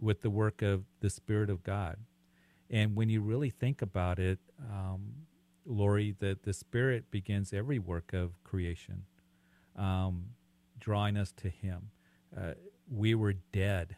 with 0.00 0.22
the 0.22 0.30
work 0.30 0.62
of 0.62 0.84
the 1.00 1.10
Spirit 1.10 1.50
of 1.50 1.62
God. 1.62 1.96
And 2.70 2.96
when 2.96 3.08
you 3.08 3.20
really 3.20 3.50
think 3.50 3.82
about 3.82 4.18
it, 4.18 4.38
um, 4.70 5.26
Lori, 5.66 6.14
that 6.20 6.42
the 6.44 6.52
Spirit 6.52 7.10
begins 7.10 7.52
every 7.52 7.78
work 7.78 8.12
of 8.12 8.42
creation, 8.44 9.04
um, 9.76 10.30
drawing 10.78 11.16
us 11.16 11.32
to 11.38 11.48
Him. 11.48 11.90
Uh, 12.36 12.52
we 12.90 13.14
were 13.14 13.34
dead 13.52 13.96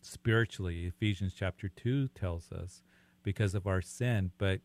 spiritually. 0.00 0.86
Ephesians 0.86 1.34
chapter 1.36 1.68
2 1.68 2.08
tells 2.08 2.50
us 2.50 2.82
because 3.22 3.54
of 3.54 3.66
our 3.66 3.82
sin, 3.82 4.32
but 4.38 4.60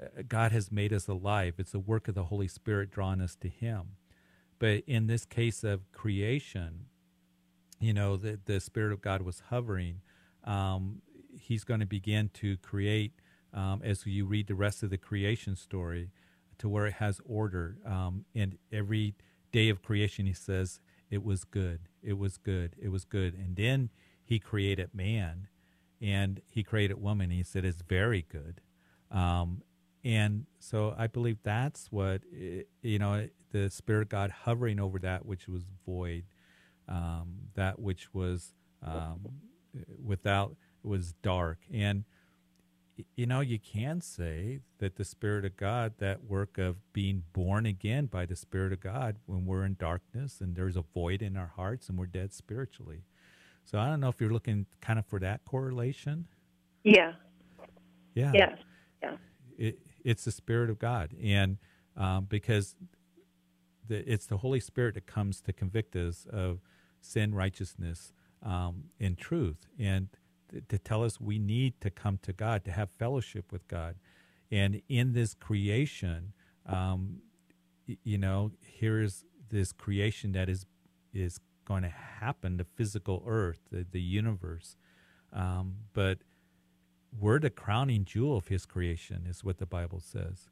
uh, 0.00 0.22
God 0.28 0.52
has 0.52 0.70
made 0.70 0.92
us 0.92 1.08
alive. 1.08 1.54
It's 1.58 1.72
the 1.72 1.78
work 1.78 2.06
of 2.06 2.14
the 2.14 2.24
Holy 2.24 2.48
Spirit 2.48 2.90
drawing 2.90 3.20
us 3.20 3.34
to 3.36 3.48
Him. 3.48 3.96
But 4.58 4.82
in 4.86 5.06
this 5.06 5.24
case 5.24 5.64
of 5.64 5.90
creation, 5.92 6.86
you 7.80 7.92
know, 7.92 8.16
the, 8.16 8.38
the 8.44 8.60
Spirit 8.60 8.92
of 8.92 9.00
God 9.00 9.22
was 9.22 9.42
hovering. 9.48 10.00
Um, 10.44 11.02
he's 11.38 11.64
going 11.64 11.80
to 11.80 11.86
begin 11.86 12.30
to 12.34 12.56
create, 12.58 13.12
um, 13.54 13.80
as 13.84 14.04
you 14.06 14.26
read 14.26 14.48
the 14.48 14.54
rest 14.54 14.82
of 14.82 14.90
the 14.90 14.98
creation 14.98 15.56
story, 15.56 16.10
to 16.58 16.68
where 16.68 16.86
it 16.86 16.94
has 16.94 17.20
order. 17.24 17.78
Um, 17.86 18.24
and 18.34 18.58
every 18.72 19.14
day 19.52 19.68
of 19.68 19.82
creation, 19.82 20.26
he 20.26 20.32
says, 20.32 20.80
it 21.10 21.24
was 21.24 21.44
good. 21.44 21.80
It 22.02 22.18
was 22.18 22.36
good. 22.36 22.76
It 22.80 22.90
was 22.90 23.04
good. 23.04 23.34
And 23.34 23.56
then 23.56 23.90
he 24.22 24.38
created 24.38 24.90
man 24.92 25.48
and 26.00 26.40
he 26.48 26.62
created 26.62 27.00
woman. 27.00 27.30
He 27.30 27.42
said, 27.42 27.64
it's 27.64 27.82
very 27.82 28.26
good. 28.28 28.60
Um, 29.10 29.62
and 30.04 30.46
so 30.58 30.94
I 30.96 31.06
believe 31.06 31.38
that's 31.42 31.90
what, 31.90 32.22
you 32.82 32.98
know, 32.98 33.28
the 33.50 33.70
Spirit 33.70 34.08
God 34.08 34.30
hovering 34.30 34.78
over 34.78 34.98
that 34.98 35.26
which 35.26 35.48
was 35.48 35.64
void, 35.86 36.24
um, 36.88 37.48
that 37.54 37.78
which 37.78 38.12
was 38.14 38.52
um, 38.82 39.20
without, 40.04 40.56
was 40.82 41.14
dark. 41.22 41.58
And, 41.72 42.04
you 43.16 43.26
know, 43.26 43.40
you 43.40 43.58
can 43.58 44.00
say 44.00 44.60
that 44.78 44.96
the 44.96 45.04
Spirit 45.04 45.44
of 45.44 45.56
God, 45.56 45.94
that 45.98 46.24
work 46.24 46.58
of 46.58 46.76
being 46.92 47.24
born 47.32 47.66
again 47.66 48.06
by 48.06 48.26
the 48.26 48.36
Spirit 48.36 48.72
of 48.72 48.80
God 48.80 49.16
when 49.26 49.46
we're 49.46 49.64
in 49.64 49.76
darkness 49.78 50.40
and 50.40 50.56
there's 50.56 50.76
a 50.76 50.82
void 50.82 51.22
in 51.22 51.36
our 51.36 51.52
hearts 51.56 51.88
and 51.88 51.98
we're 51.98 52.06
dead 52.06 52.32
spiritually. 52.32 53.02
So 53.64 53.78
I 53.78 53.86
don't 53.86 54.00
know 54.00 54.08
if 54.08 54.20
you're 54.20 54.32
looking 54.32 54.66
kind 54.80 54.98
of 54.98 55.06
for 55.06 55.18
that 55.20 55.44
correlation. 55.44 56.26
Yeah. 56.84 57.12
Yeah. 58.14 58.32
Yes. 58.34 58.58
Yeah. 59.02 59.16
It, 59.58 59.78
it's 60.04 60.24
the 60.24 60.32
Spirit 60.32 60.70
of 60.70 60.78
God. 60.78 61.14
And 61.22 61.58
um, 61.96 62.26
because 62.28 62.76
the, 63.86 64.10
it's 64.10 64.26
the 64.26 64.38
Holy 64.38 64.60
Spirit 64.60 64.94
that 64.94 65.06
comes 65.06 65.40
to 65.42 65.52
convict 65.52 65.94
us 65.96 66.26
of 66.30 66.60
sin, 67.00 67.34
righteousness, 67.34 68.12
um, 68.42 68.84
and 69.00 69.18
truth, 69.18 69.66
and 69.78 70.08
to 70.68 70.78
tell 70.78 71.04
us 71.04 71.20
we 71.20 71.38
need 71.38 71.80
to 71.80 71.90
come 71.90 72.18
to 72.22 72.32
God 72.32 72.64
to 72.64 72.70
have 72.70 72.90
fellowship 72.90 73.52
with 73.52 73.66
God. 73.68 73.96
And 74.50 74.82
in 74.88 75.12
this 75.12 75.34
creation, 75.34 76.32
um, 76.66 77.20
you 77.86 78.18
know, 78.18 78.52
here's 78.66 79.24
this 79.50 79.72
creation 79.72 80.32
that 80.32 80.48
is 80.48 80.66
is 81.12 81.40
going 81.64 81.82
to 81.82 81.88
happen, 81.88 82.56
the 82.56 82.64
physical 82.64 83.22
earth, 83.26 83.60
the, 83.70 83.86
the 83.90 84.00
universe. 84.00 84.76
Um, 85.32 85.76
but 85.92 86.18
we're 87.18 87.38
the 87.38 87.50
crowning 87.50 88.04
jewel 88.04 88.36
of 88.36 88.48
his 88.48 88.66
creation, 88.66 89.26
is 89.28 89.44
what 89.44 89.58
the 89.58 89.66
Bible 89.66 90.00
says. 90.00 90.48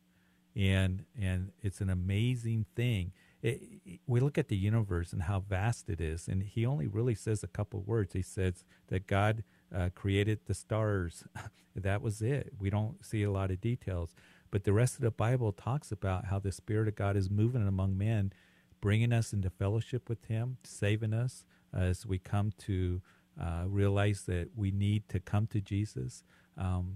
And, 0.55 1.05
and 1.21 1.53
it's 1.63 1.81
an 1.81 1.91
amazing 1.91 2.67
thing. 2.75 3.13
It, 3.43 3.63
it, 3.85 4.01
we 4.07 4.21
look 4.21 4.39
at 4.39 4.49
the 4.49 4.57
universe 4.57 5.13
and 5.13 5.23
how 5.23 5.41
vast 5.41 5.89
it 5.89 6.01
is, 6.01 6.29
and 6.29 6.43
he 6.43 6.65
only 6.65 6.87
really 6.87 7.15
says 7.15 7.43
a 7.43 7.49
couple 7.49 7.83
words. 7.83 8.15
He 8.15 8.23
says 8.23 8.65
that 8.89 9.07
God 9.07 9.45
uh, 9.75 9.91
created 9.95 10.41
the 10.47 10.55
stars. 10.55 11.25
that 11.75 12.03
was 12.03 12.23
it. 12.23 12.53
We 12.59 12.71
don't 12.71 13.05
see 13.05 13.23
a 13.23 13.31
lot 13.31 13.51
of 13.51 13.61
details. 13.61 14.15
But 14.51 14.65
the 14.65 14.73
rest 14.73 14.95
of 14.97 15.03
the 15.03 15.11
Bible 15.11 15.53
talks 15.53 15.91
about 15.93 16.27
how 16.27 16.39
the 16.39 16.53
Spirit 16.53 16.89
of 16.89 16.95
God 16.95 17.17
is 17.17 17.29
moving 17.31 17.67
among 17.67 17.99
men, 17.99 18.33
bringing 18.81 19.13
us 19.13 19.33
into 19.33 19.51
fellowship 19.51 20.09
with 20.09 20.25
Him, 20.27 20.59
saving 20.65 21.13
us 21.13 21.45
as 21.75 22.07
we 22.07 22.19
come 22.19 22.53
to 22.59 23.03
uh, 23.41 23.65
realize 23.67 24.23
that 24.23 24.51
we 24.57 24.71
need 24.71 25.09
to 25.09 25.21
come 25.21 25.47
to 25.49 25.61
Jesus 25.61 26.23
um, 26.57 26.95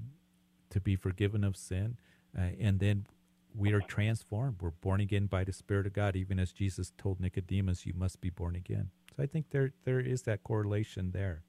to 0.71 0.81
be 0.81 0.97
forgiven 0.97 1.45
of 1.45 1.57
sin. 1.57 1.99
Uh, 2.37 2.51
and 2.59 2.79
then 2.79 3.07
we 3.55 3.73
are 3.73 3.81
transformed. 3.81 4.57
We're 4.61 4.71
born 4.71 5.01
again 5.01 5.27
by 5.27 5.45
the 5.45 5.53
Spirit 5.53 5.87
of 5.87 5.93
God, 5.93 6.16
even 6.16 6.39
as 6.39 6.53
Jesus 6.53 6.93
told 6.97 7.21
Nicodemus, 7.21 7.85
"You 7.85 7.95
must 7.95 8.21
be 8.21 8.31
born 8.31 8.55
again." 8.55 8.91
So 9.16 9.23
I 9.23 9.27
think 9.27 9.51
there 9.51 9.73
there 9.85 10.01
is 10.01 10.23
that 10.23 10.45
correlation 10.45 11.11
there. 11.11 11.43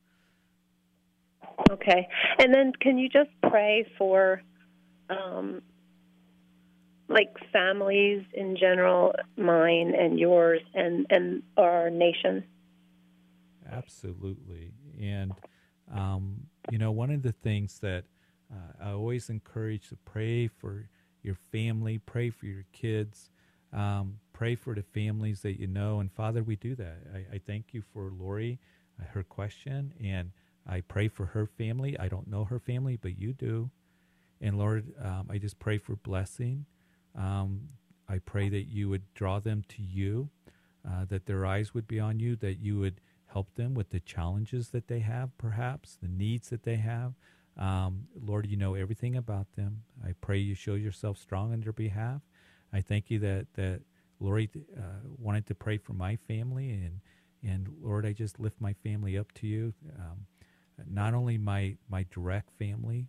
Okay, 1.70 2.08
and 2.40 2.54
then 2.54 2.74
can 2.80 2.98
you 2.98 3.10
just 3.10 3.30
pray 3.50 3.86
for 3.98 4.42
um, 5.10 5.62
like 7.12 7.34
families 7.52 8.24
in 8.34 8.56
general, 8.58 9.14
mine 9.38 9.94
and 9.98 10.20
yours, 10.20 10.62
and 10.74 11.06
and 11.10 11.44
our 11.58 11.90
nation. 11.90 12.44
Absolutely, 13.70 14.72
and 15.00 15.34
um, 15.94 16.48
you 16.72 16.78
know, 16.78 16.92
one 16.92 17.12
of 17.12 17.22
the 17.22 17.34
things 17.34 17.80
that 17.80 18.06
uh, 18.52 18.88
I 18.88 18.92
always 18.92 19.30
encourage 19.30 19.90
to 19.90 19.98
pray 19.98 20.48
for 20.48 20.90
your 21.22 21.36
family, 21.52 22.00
pray 22.00 22.30
for 22.30 22.46
your 22.46 22.66
kids, 22.72 23.30
um, 23.74 24.18
pray 24.34 24.56
for 24.56 24.74
the 24.74 24.84
families 24.84 25.42
that 25.42 25.60
you 25.60 25.68
know. 25.68 26.00
And 26.00 26.12
Father, 26.12 26.44
we 26.44 26.56
do 26.56 26.76
that. 26.76 26.98
I, 27.14 27.36
I 27.36 27.38
thank 27.46 27.74
you 27.74 27.84
for 27.94 28.12
Lori, 28.18 28.60
uh, 29.00 29.06
her 29.14 29.24
question, 29.24 29.94
and 30.04 30.32
I 30.68 30.82
pray 30.82 31.08
for 31.08 31.28
her 31.28 31.46
family. 31.46 31.98
I 31.98 32.08
don't 32.08 32.28
know 32.28 32.46
her 32.46 32.60
family, 32.60 32.98
but 32.98 33.18
you 33.18 33.34
do. 33.34 33.70
And 34.40 34.58
Lord, 34.58 34.94
um, 35.04 35.28
I 35.30 35.38
just 35.38 35.60
pray 35.60 35.78
for 35.78 35.96
blessing. 35.96 36.66
Um, 37.16 37.70
I 38.08 38.20
pray 38.20 38.50
that 38.50 38.64
you 38.64 38.90
would 38.90 39.14
draw 39.14 39.40
them 39.40 39.64
to 39.70 39.82
you, 39.82 40.30
uh, 40.88 41.06
that 41.06 41.26
their 41.26 41.46
eyes 41.46 41.74
would 41.74 41.88
be 41.88 42.00
on 42.00 42.20
you, 42.20 42.36
that 42.38 42.60
you 42.60 42.80
would 42.80 43.00
help 43.28 43.54
them 43.56 43.74
with 43.74 43.90
the 43.92 44.00
challenges 44.00 44.70
that 44.70 44.88
they 44.88 45.00
have, 45.00 45.38
perhaps, 45.38 45.98
the 46.02 46.08
needs 46.08 46.50
that 46.50 46.64
they 46.64 46.76
have. 46.78 47.14
Um, 47.58 48.08
Lord, 48.20 48.48
you 48.48 48.58
know 48.58 48.76
everything 48.76 49.16
about 49.16 49.54
them. 49.56 49.84
I 50.06 50.14
pray 50.22 50.38
you 50.38 50.56
show 50.56 50.76
yourself 50.76 51.18
strong 51.18 51.54
on 51.54 51.62
their 51.62 51.74
behalf. 51.74 52.22
I 52.74 52.82
thank 52.82 53.10
you 53.10 53.20
that, 53.20 53.48
that 53.56 53.82
Lori 54.20 54.50
uh, 54.78 54.82
wanted 55.18 55.48
to 55.48 55.56
pray 55.56 55.78
for 55.78 55.94
my 55.94 56.16
family, 56.16 56.72
and, 56.72 57.02
and 57.44 57.68
Lord, 57.82 58.06
I 58.06 58.14
just 58.14 58.40
lift 58.40 58.60
my 58.60 58.74
family 58.74 59.18
up 59.18 59.32
to 59.34 59.48
you. 59.48 59.74
Um, 59.98 60.26
not 60.90 61.14
only 61.14 61.38
my, 61.38 61.78
my 61.90 62.06
direct 62.12 62.52
family, 62.58 63.08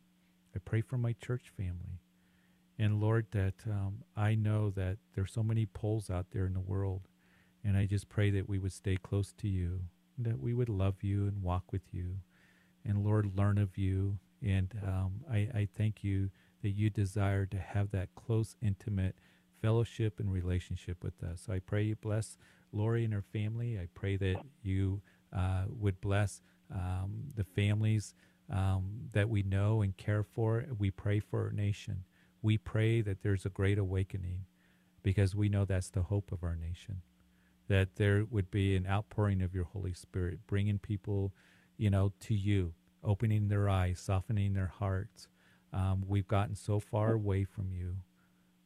I 0.55 0.59
pray 0.59 0.81
for 0.81 0.99
my 0.99 1.15
church 1.15 1.53
family. 1.57 2.01
And 2.79 3.01
Lord, 3.01 3.27
that 3.33 3.55
um, 3.67 3.99
I 4.17 4.35
know 4.35 4.71
that 4.71 4.99
there's 5.15 5.33
so 5.33 5.43
many 5.43 5.67
poles 5.67 6.11
out 6.11 6.27
there 6.33 6.47
in 6.47 6.55
the 6.55 6.61
world. 6.61 7.03
And 7.65 7.77
I 7.77 7.87
just 7.87 8.09
pray 8.09 8.31
that 8.31 8.49
we 8.49 8.59
would 8.59 8.73
stay 8.73 8.97
close 8.97 9.33
to 9.35 9.49
you, 9.49 9.83
that 10.19 10.41
we 10.41 10.53
would 10.53 10.69
love 10.69 11.03
you 11.03 11.27
and 11.27 11.43
walk 11.43 11.71
with 11.71 11.83
you. 11.93 12.17
And 12.85 13.05
Lord, 13.05 13.37
learn 13.37 13.59
of 13.59 13.79
you. 13.79 14.19
And 14.43 14.75
um, 14.85 15.21
I, 15.31 15.37
I 15.55 15.69
thank 15.77 16.03
you 16.03 16.31
that 16.63 16.71
you 16.71 16.91
desire 16.91 17.47
to 17.47 17.59
have 17.59 17.91
that 17.93 18.09
close, 18.17 18.57
intimate 18.61 19.17
fellowship 19.61 20.19
and 20.19 20.33
relationship 20.33 21.05
with 21.05 21.23
us. 21.23 21.43
So 21.47 21.53
I 21.53 21.61
pray 21.61 21.85
you 21.85 21.95
bless 21.97 22.37
Lori 22.73 23.05
and 23.05 23.15
her 23.15 23.23
family. 23.33 23.79
I 23.79 23.87
pray 23.95 24.17
that 24.17 24.39
you 24.63 25.03
uh, 25.33 25.65
would 25.69 26.01
bless 26.01 26.41
um, 26.73 27.25
the 27.37 27.45
families 27.45 28.15
um, 28.51 29.09
that 29.13 29.29
we 29.29 29.43
know 29.43 29.83
and 29.83 29.97
care 29.97 30.23
for. 30.23 30.65
We 30.79 30.91
pray 30.91 31.21
for 31.21 31.45
our 31.45 31.53
nation 31.53 32.05
we 32.43 32.59
pray 32.59 33.01
that 33.01 33.23
there's 33.23 33.47
a 33.47 33.51
great 33.51 33.79
awakening 33.79 34.45
because 35.03 35.35
we 35.35 35.49
know 35.49 35.65
that's 35.65 35.91
the 35.91 36.03
hope 36.03 36.33
of 36.33 36.43
our 36.43 36.57
nation. 36.57 37.03
That 37.69 37.97
there 37.97 38.27
would 38.29 38.51
be 38.51 38.77
an 38.77 38.87
outpouring 38.87 39.41
of 39.41 39.55
your 39.55 39.65
Holy 39.65 39.95
Spirit, 39.95 40.41
bringing 40.47 40.79
people, 40.79 41.33
you 41.79 41.89
know, 41.89 42.13
to 42.21 42.35
you, 42.35 42.75
opening 43.03 43.49
their 43.49 43.69
eyes, 43.69 44.01
softening 44.01 44.55
their 44.55 44.73
hearts. 44.79 45.29
Um, 45.73 46.05
we've 46.07 46.27
gotten 46.27 46.57
so 46.57 46.81
far 46.81 47.13
away 47.13 47.45
from 47.45 47.73
you. 47.73 47.99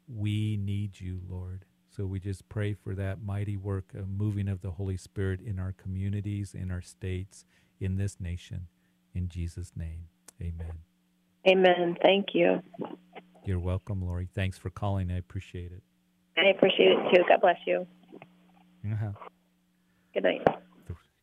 We 0.09 0.57
need 0.57 0.99
you, 1.01 1.21
Lord. 1.29 1.67
So 1.95 2.07
we 2.07 2.19
just 2.19 2.49
pray 2.49 2.75
for 2.75 2.95
that 2.95 3.23
mighty 3.23 3.57
work 3.57 3.95
of 3.95 4.09
moving 4.09 4.49
of 4.49 4.63
the 4.63 4.73
Holy 4.73 4.97
Spirit 4.97 5.41
in 5.41 5.59
our 5.59 5.73
communities, 5.73 6.55
in 6.55 6.71
our 6.71 6.83
states, 6.83 7.45
in 7.81 7.97
this 7.97 8.19
nation. 8.21 8.69
In 9.15 9.29
Jesus' 9.29 9.73
name, 9.77 10.09
amen. 10.41 10.73
Amen. 11.49 11.97
Thank 12.03 12.29
you. 12.35 12.61
You're 13.45 13.61
welcome, 13.61 14.05
Lori. 14.05 14.29
Thanks 14.35 14.59
for 14.59 14.71
calling. 14.71 15.11
I 15.11 15.19
appreciate 15.19 15.73
it. 15.73 15.83
I 16.37 16.51
appreciate 16.51 16.91
it 16.91 17.15
too. 17.15 17.23
God 17.29 17.41
bless 17.41 17.59
you. 17.67 17.87
Uh-huh. 18.85 19.13
Good 20.13 20.25
night. 20.25 20.43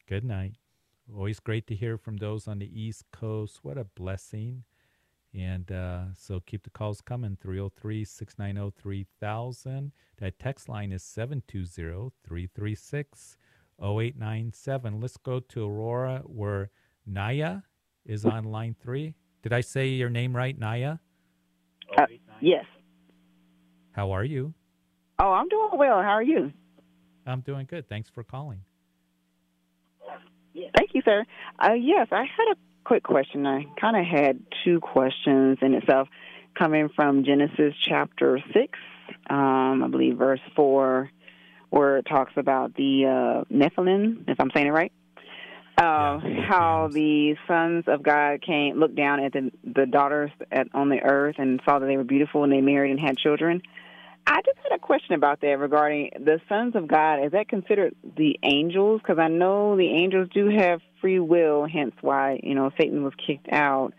Good 0.08 0.24
night. 0.24 0.54
Always 1.14 1.40
great 1.40 1.68
to 1.68 1.76
hear 1.76 1.98
from 1.98 2.18
those 2.18 2.48
on 2.48 2.60
the 2.60 2.82
East 2.82 3.06
Coast. 3.12 3.60
What 3.62 3.78
a 3.78 3.84
blessing. 3.84 4.64
And 5.34 5.72
uh, 5.72 6.14
so 6.16 6.40
keep 6.40 6.64
the 6.64 6.70
calls 6.70 7.02
coming 7.02 7.38
303 7.42 8.06
690 8.06 8.76
3000. 8.80 9.92
That 10.18 10.40
text 10.40 10.70
line 10.70 10.92
is 10.92 11.04
720 11.04 12.12
336 12.24 13.38
0897. 13.82 15.00
Let's 15.02 15.18
go 15.18 15.40
to 15.40 15.66
Aurora 15.66 16.22
where 16.26 16.70
Naya 17.06 17.60
is 18.06 18.26
on 18.26 18.46
line 18.46 18.76
three. 18.82 19.16
Did 19.42 19.54
I 19.54 19.62
say 19.62 19.88
your 19.88 20.10
name 20.10 20.36
right, 20.36 20.58
Naya? 20.58 20.98
Uh, 21.98 22.06
yes. 22.40 22.66
How 23.92 24.12
are 24.12 24.24
you? 24.24 24.54
Oh, 25.20 25.32
I'm 25.32 25.48
doing 25.50 25.70
well. 25.74 26.02
How 26.02 26.12
are 26.12 26.24
you? 26.24 26.52
I'm 27.26 27.42
doing 27.42 27.66
good. 27.70 27.88
Thanks 27.88 28.10
for 28.10 28.24
calling. 28.24 28.62
Thank 30.78 30.92
you, 30.94 31.02
sir. 31.04 31.26
Uh, 31.60 31.74
yes, 31.74 32.08
I 32.12 32.22
had 32.22 32.54
a 32.54 32.56
quick 32.84 33.04
question. 33.04 33.46
I 33.48 33.66
kind 33.80 33.98
of 33.98 34.06
had 34.06 34.40
two 34.64 34.80
questions 34.80 35.58
in 35.62 35.74
itself, 35.74 36.08
coming 36.58 36.90
from 36.96 37.24
Genesis 37.24 37.74
chapter 37.82 38.40
six, 38.54 38.78
um, 39.30 39.84
I 39.84 39.88
believe 39.88 40.18
verse 40.18 40.40
four, 40.56 41.10
where 41.74 41.98
it 41.98 42.04
talks 42.04 42.34
about 42.36 42.76
the 42.76 43.06
uh, 43.06 43.54
Nephilim, 43.54 44.26
if 44.28 44.40
I'm 44.40 44.52
saying 44.54 44.68
it 44.68 44.72
right 44.72 44.92
uh, 45.78 46.20
yeah, 46.24 46.46
how 46.48 46.90
the 46.92 47.36
sons 47.48 47.86
of 47.88 48.04
God 48.04 48.42
came 48.42 48.80
looked 48.80 48.96
down 48.96 49.20
at 49.20 49.34
the 49.34 49.52
the 49.64 49.86
daughters 49.86 50.30
at, 50.52 50.68
on 50.74 50.90
the 50.90 51.00
earth 51.00 51.36
and 51.40 51.60
saw 51.66 51.80
that 51.80 51.88
they 51.88 51.98
were 51.98 52.04
beautiful 52.04 52.44
and 52.44 52.54
they 52.54 52.62
married 52.62 52.92
and 52.92 53.00
had 53.00 53.18
children. 53.18 53.62
I 54.26 54.42
just 54.46 54.58
had 54.64 54.76
a 54.76 54.80
question 54.80 55.16
about 55.16 55.42
that 55.42 55.60
regarding 55.60 56.12
the 56.20 56.40
sons 56.48 56.76
of 56.76 56.88
God. 56.88 57.26
Is 57.26 57.32
that 57.34 57.50
considered 57.50 57.94
the 58.18 58.40
angels? 58.44 59.02
Because 59.02 59.20
I 59.20 59.28
know 59.28 59.76
the 59.76 59.90
angels 59.90 60.30
do 60.34 60.48
have 60.48 60.80
free 61.02 61.20
will, 61.20 61.68
hence 61.68 61.96
why 62.02 62.40
you 62.44 62.54
know 62.54 62.70
Satan 62.80 63.04
was 63.04 63.14
kicked 63.26 63.52
out. 63.52 63.94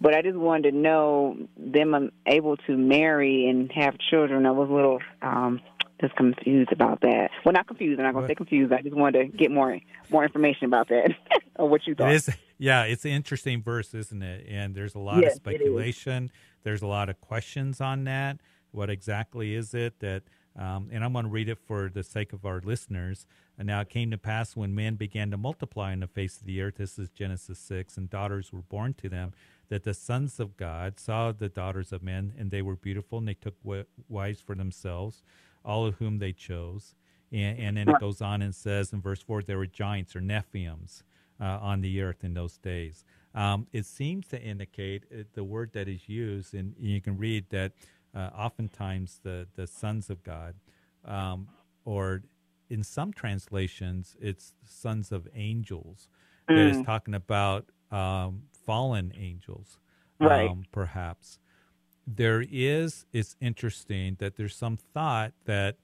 But 0.00 0.14
I 0.14 0.20
just 0.20 0.36
wanted 0.36 0.72
to 0.72 0.76
know 0.76 1.38
them 1.56 2.10
able 2.26 2.58
to 2.58 2.76
marry 2.76 3.48
and 3.48 3.72
have 3.72 3.94
children. 4.10 4.44
I 4.44 4.50
was 4.50 4.68
a 4.68 4.72
little 4.72 4.98
um, 5.22 5.60
just 6.00 6.16
confused 6.16 6.72
about 6.72 7.00
that. 7.02 7.30
Well, 7.44 7.52
not 7.52 7.66
confused. 7.66 8.00
I'm 8.00 8.06
not 8.06 8.14
going 8.14 8.24
to 8.24 8.30
say 8.30 8.34
confused. 8.34 8.72
I 8.72 8.82
just 8.82 8.94
wanted 8.94 9.32
to 9.32 9.36
get 9.36 9.50
more 9.50 9.78
more 10.10 10.24
information 10.24 10.66
about 10.66 10.88
that 10.88 11.12
or 11.56 11.68
what 11.68 11.86
you 11.86 11.94
thought. 11.94 12.10
It 12.10 12.16
is, 12.16 12.30
yeah, 12.58 12.82
it's 12.84 13.04
an 13.04 13.12
interesting 13.12 13.62
verse, 13.62 13.94
isn't 13.94 14.22
it? 14.22 14.46
And 14.48 14.74
there's 14.74 14.94
a 14.94 14.98
lot 14.98 15.22
yes, 15.22 15.32
of 15.32 15.36
speculation. 15.36 16.30
There's 16.62 16.82
a 16.82 16.86
lot 16.86 17.08
of 17.08 17.20
questions 17.20 17.80
on 17.80 18.04
that. 18.04 18.38
What 18.70 18.90
exactly 18.90 19.54
is 19.54 19.74
it 19.74 20.00
that? 20.00 20.24
Um, 20.56 20.88
and 20.92 21.02
I'm 21.02 21.12
going 21.12 21.24
to 21.24 21.30
read 21.32 21.48
it 21.48 21.58
for 21.66 21.90
the 21.92 22.04
sake 22.04 22.32
of 22.32 22.44
our 22.44 22.60
listeners. 22.60 23.26
And 23.58 23.66
now 23.66 23.80
it 23.80 23.88
came 23.88 24.12
to 24.12 24.18
pass 24.18 24.54
when 24.54 24.72
men 24.72 24.94
began 24.94 25.32
to 25.32 25.36
multiply 25.36 25.92
in 25.92 25.98
the 25.98 26.06
face 26.06 26.38
of 26.38 26.46
the 26.46 26.60
earth. 26.60 26.76
This 26.76 26.96
is 26.96 27.08
Genesis 27.08 27.58
six, 27.58 27.96
and 27.96 28.08
daughters 28.08 28.52
were 28.52 28.62
born 28.62 28.94
to 28.94 29.08
them. 29.08 29.32
That 29.68 29.82
the 29.82 29.94
sons 29.94 30.38
of 30.38 30.56
God 30.56 31.00
saw 31.00 31.32
the 31.32 31.48
daughters 31.48 31.92
of 31.92 32.04
men, 32.04 32.34
and 32.38 32.52
they 32.52 32.62
were 32.62 32.76
beautiful, 32.76 33.18
and 33.18 33.26
they 33.26 33.34
took 33.34 33.56
wives 34.08 34.40
for 34.40 34.54
themselves 34.54 35.24
all 35.64 35.86
of 35.86 35.96
whom 35.96 36.18
they 36.18 36.32
chose. 36.32 36.94
And, 37.32 37.58
and 37.58 37.76
then 37.76 37.88
it 37.88 38.00
goes 38.00 38.20
on 38.20 38.42
and 38.42 38.54
says 38.54 38.92
in 38.92 39.00
verse 39.00 39.20
4 39.20 39.42
there 39.42 39.58
were 39.58 39.66
giants 39.66 40.14
or 40.14 40.20
Nephilims 40.20 41.02
uh, 41.40 41.58
on 41.60 41.80
the 41.80 42.00
earth 42.00 42.22
in 42.22 42.34
those 42.34 42.58
days. 42.58 43.04
Um, 43.34 43.66
it 43.72 43.86
seems 43.86 44.28
to 44.28 44.40
indicate 44.40 45.04
uh, 45.12 45.24
the 45.34 45.42
word 45.42 45.72
that 45.72 45.88
is 45.88 46.08
used, 46.08 46.54
and 46.54 46.74
you 46.78 47.00
can 47.00 47.16
read 47.18 47.46
that 47.50 47.72
uh, 48.14 48.30
oftentimes 48.36 49.20
the, 49.24 49.48
the 49.56 49.66
sons 49.66 50.08
of 50.08 50.22
God, 50.22 50.54
um, 51.04 51.48
or 51.84 52.22
in 52.70 52.84
some 52.84 53.12
translations, 53.12 54.16
it's 54.20 54.54
sons 54.64 55.10
of 55.10 55.26
angels. 55.34 56.08
Mm. 56.48 56.56
That 56.56 56.66
is 56.66 56.76
mm. 56.78 56.86
talking 56.86 57.14
about 57.14 57.66
um, 57.90 58.44
fallen 58.64 59.12
angels, 59.16 59.78
right. 60.20 60.48
Um, 60.48 60.64
perhaps. 60.70 61.38
There 62.06 62.44
is, 62.50 63.06
it's 63.12 63.36
interesting 63.40 64.16
that 64.18 64.36
there's 64.36 64.56
some 64.56 64.76
thought 64.76 65.32
that, 65.46 65.76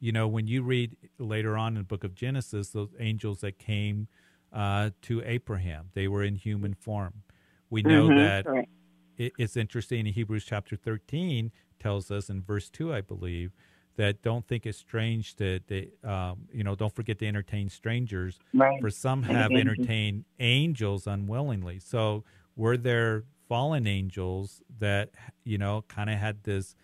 you 0.00 0.12
know, 0.12 0.26
when 0.26 0.46
you 0.46 0.62
read 0.62 0.96
later 1.18 1.56
on 1.56 1.74
in 1.74 1.82
the 1.82 1.84
book 1.84 2.04
of 2.04 2.14
Genesis, 2.14 2.70
those 2.70 2.90
angels 2.98 3.40
that 3.40 3.58
came 3.58 4.08
uh, 4.52 4.90
to 5.02 5.22
Abraham. 5.24 5.90
They 5.94 6.08
were 6.08 6.22
in 6.22 6.34
human 6.34 6.74
form. 6.74 7.22
We 7.70 7.82
know 7.82 8.08
mm-hmm, 8.08 8.18
that 8.18 8.46
right. 8.46 8.68
it, 9.16 9.32
it's 9.38 9.56
interesting 9.56 10.06
in 10.06 10.12
Hebrews 10.12 10.44
chapter 10.44 10.76
13 10.76 11.52
tells 11.78 12.10
us 12.10 12.28
in 12.28 12.42
verse 12.42 12.68
2, 12.70 12.92
I 12.92 13.00
believe, 13.00 13.52
that 13.96 14.22
don't 14.22 14.46
think 14.46 14.64
it's 14.64 14.78
strange 14.78 15.36
that 15.36 15.66
they, 15.66 15.90
um, 16.04 16.46
you 16.52 16.62
know, 16.64 16.74
don't 16.74 16.94
forget 16.94 17.18
to 17.18 17.26
entertain 17.26 17.68
strangers. 17.68 18.38
Right. 18.54 18.80
For 18.80 18.90
some 18.90 19.24
have 19.24 19.50
entertained 19.50 20.24
angels 20.38 21.06
unwillingly. 21.06 21.80
So 21.80 22.24
were 22.56 22.76
there 22.76 23.24
fallen 23.48 23.86
angels 23.86 24.62
that, 24.78 25.10
you 25.44 25.58
know, 25.58 25.84
kind 25.88 26.10
of 26.10 26.18
had 26.18 26.44
this, 26.44 26.74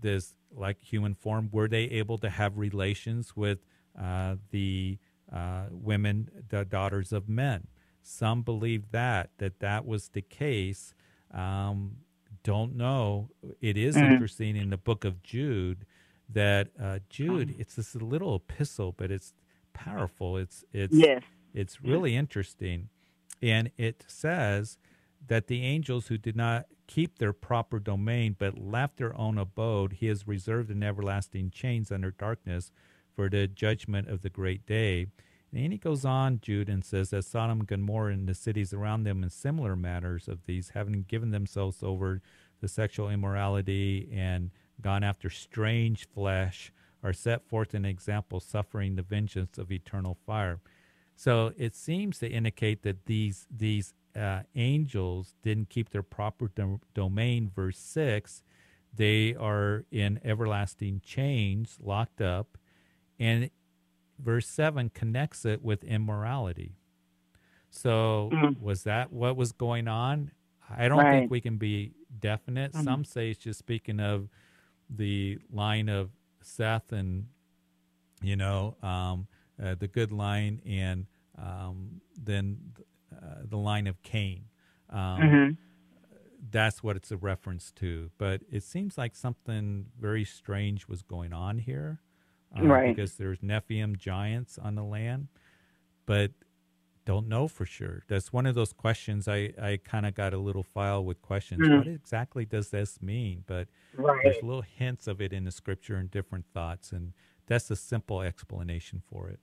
this 0.00 0.34
like 0.54 0.82
human 0.82 1.14
form? 1.14 1.48
Were 1.52 1.68
they 1.68 1.84
able 1.84 2.18
to 2.18 2.30
have 2.30 2.56
relations 2.58 3.36
with 3.36 3.58
uh, 4.00 4.36
the 4.50 4.98
uh, 5.32 5.64
women, 5.70 6.30
the 6.48 6.64
daughters 6.64 7.12
of 7.12 7.28
men. 7.28 7.66
Some 8.02 8.42
believe 8.42 8.90
that 8.90 9.30
that 9.38 9.60
that 9.60 9.86
was 9.86 10.08
the 10.08 10.22
case. 10.22 10.94
Um, 11.32 11.96
don't 12.42 12.76
know. 12.76 13.30
It 13.60 13.76
is 13.78 13.96
mm-hmm. 13.96 14.12
interesting 14.12 14.56
in 14.56 14.70
the 14.70 14.76
book 14.76 15.04
of 15.04 15.22
Jude 15.22 15.86
that 16.28 16.68
uh, 16.80 16.98
Jude. 17.08 17.54
It's 17.58 17.74
this 17.76 17.94
little 17.94 18.36
epistle, 18.36 18.92
but 18.92 19.10
it's 19.10 19.32
powerful. 19.72 20.36
It's 20.36 20.64
it's 20.72 20.94
yes. 20.94 21.22
it's 21.54 21.82
really 21.82 22.14
interesting, 22.14 22.90
and 23.40 23.70
it 23.78 24.04
says 24.06 24.76
that 25.26 25.46
the 25.46 25.62
angels 25.62 26.08
who 26.08 26.18
did 26.18 26.36
not 26.36 26.66
keep 26.86 27.18
their 27.18 27.32
proper 27.32 27.78
domain 27.78 28.36
but 28.38 28.58
left 28.58 28.98
their 28.98 29.16
own 29.16 29.38
abode, 29.38 29.94
he 29.94 30.06
has 30.06 30.26
reserved 30.26 30.70
in 30.70 30.82
everlasting 30.82 31.50
chains 31.50 31.90
under 31.90 32.10
darkness 32.10 32.70
for 33.14 33.28
the 33.28 33.46
judgment 33.46 34.08
of 34.08 34.22
the 34.22 34.30
great 34.30 34.66
day. 34.66 35.06
And 35.52 35.72
he 35.72 35.78
goes 35.78 36.04
on, 36.04 36.40
Jude, 36.42 36.68
and 36.68 36.84
says 36.84 37.10
that 37.10 37.24
Sodom 37.24 37.60
and 37.60 37.68
Gomorrah 37.68 38.12
and 38.12 38.28
the 38.28 38.34
cities 38.34 38.72
around 38.72 39.04
them 39.04 39.22
in 39.22 39.30
similar 39.30 39.76
matters 39.76 40.26
of 40.26 40.44
these, 40.46 40.70
having 40.70 41.04
given 41.06 41.30
themselves 41.30 41.82
over 41.82 42.20
to 42.60 42.68
sexual 42.68 43.08
immorality 43.08 44.10
and 44.12 44.50
gone 44.80 45.04
after 45.04 45.30
strange 45.30 46.08
flesh, 46.08 46.72
are 47.04 47.12
set 47.12 47.46
forth 47.46 47.74
an 47.74 47.84
example 47.84 48.40
suffering 48.40 48.96
the 48.96 49.02
vengeance 49.02 49.58
of 49.58 49.70
eternal 49.70 50.18
fire. 50.26 50.58
So 51.14 51.52
it 51.56 51.76
seems 51.76 52.18
to 52.18 52.28
indicate 52.28 52.82
that 52.82 53.06
these 53.06 53.46
these 53.48 53.94
uh, 54.16 54.40
angels 54.54 55.34
didn't 55.42 55.70
keep 55.70 55.90
their 55.90 56.02
proper 56.02 56.48
do- 56.48 56.80
domain. 56.94 57.50
Verse 57.54 57.78
six, 57.78 58.42
they 58.94 59.34
are 59.34 59.84
in 59.90 60.20
everlasting 60.24 61.00
chains, 61.04 61.78
locked 61.82 62.20
up, 62.20 62.58
and 63.18 63.50
verse 64.18 64.46
7 64.46 64.90
connects 64.90 65.44
it 65.44 65.62
with 65.62 65.82
immorality. 65.84 66.76
So, 67.70 68.30
mm-hmm. 68.32 68.62
was 68.64 68.84
that 68.84 69.12
what 69.12 69.36
was 69.36 69.52
going 69.52 69.88
on? 69.88 70.30
I 70.70 70.88
don't 70.88 70.98
right. 70.98 71.20
think 71.20 71.30
we 71.30 71.40
can 71.40 71.56
be 71.56 71.92
definite. 72.20 72.72
Mm-hmm. 72.72 72.84
Some 72.84 73.04
say 73.04 73.30
it's 73.30 73.40
just 73.40 73.58
speaking 73.58 74.00
of 74.00 74.28
the 74.88 75.38
line 75.52 75.88
of 75.88 76.10
Seth 76.40 76.92
and, 76.92 77.26
you 78.22 78.36
know, 78.36 78.76
um, 78.82 79.26
uh, 79.62 79.74
the 79.74 79.88
good 79.88 80.12
line, 80.12 80.60
and 80.64 81.06
um, 81.38 82.00
then 82.22 82.58
the 83.44 83.58
line 83.58 83.86
of 83.86 84.02
Cain. 84.02 84.44
Um, 84.90 84.98
mm-hmm. 84.98 85.50
That's 86.50 86.82
what 86.82 86.96
it's 86.96 87.10
a 87.10 87.16
reference 87.16 87.72
to. 87.76 88.10
But 88.18 88.42
it 88.50 88.62
seems 88.62 88.98
like 88.98 89.16
something 89.16 89.86
very 89.98 90.24
strange 90.24 90.88
was 90.88 91.02
going 91.02 91.32
on 91.32 91.58
here 91.58 92.00
uh, 92.58 92.66
right? 92.66 92.94
Because 92.94 93.14
there's 93.14 93.40
Nephilim 93.40 93.96
giants 93.98 94.58
on 94.58 94.74
the 94.74 94.84
land, 94.84 95.28
but 96.06 96.32
don't 97.04 97.28
know 97.28 97.48
for 97.48 97.66
sure. 97.66 98.04
That's 98.08 98.32
one 98.32 98.46
of 98.46 98.54
those 98.54 98.72
questions. 98.72 99.28
I 99.28 99.52
I 99.60 99.78
kind 99.82 100.06
of 100.06 100.14
got 100.14 100.32
a 100.32 100.38
little 100.38 100.62
file 100.62 101.04
with 101.04 101.20
questions. 101.20 101.60
Mm-hmm. 101.60 101.78
What 101.78 101.86
exactly 101.88 102.44
does 102.44 102.70
this 102.70 103.02
mean? 103.02 103.44
But 103.46 103.68
right. 103.96 104.20
there's 104.22 104.42
little 104.42 104.62
hints 104.62 105.06
of 105.06 105.20
it 105.20 105.32
in 105.32 105.44
the 105.44 105.50
scripture 105.50 105.96
and 105.96 106.10
different 106.10 106.46
thoughts, 106.54 106.92
and 106.92 107.12
that's 107.46 107.70
a 107.70 107.76
simple 107.76 108.22
explanation 108.22 109.02
for 109.06 109.28
it. 109.28 109.40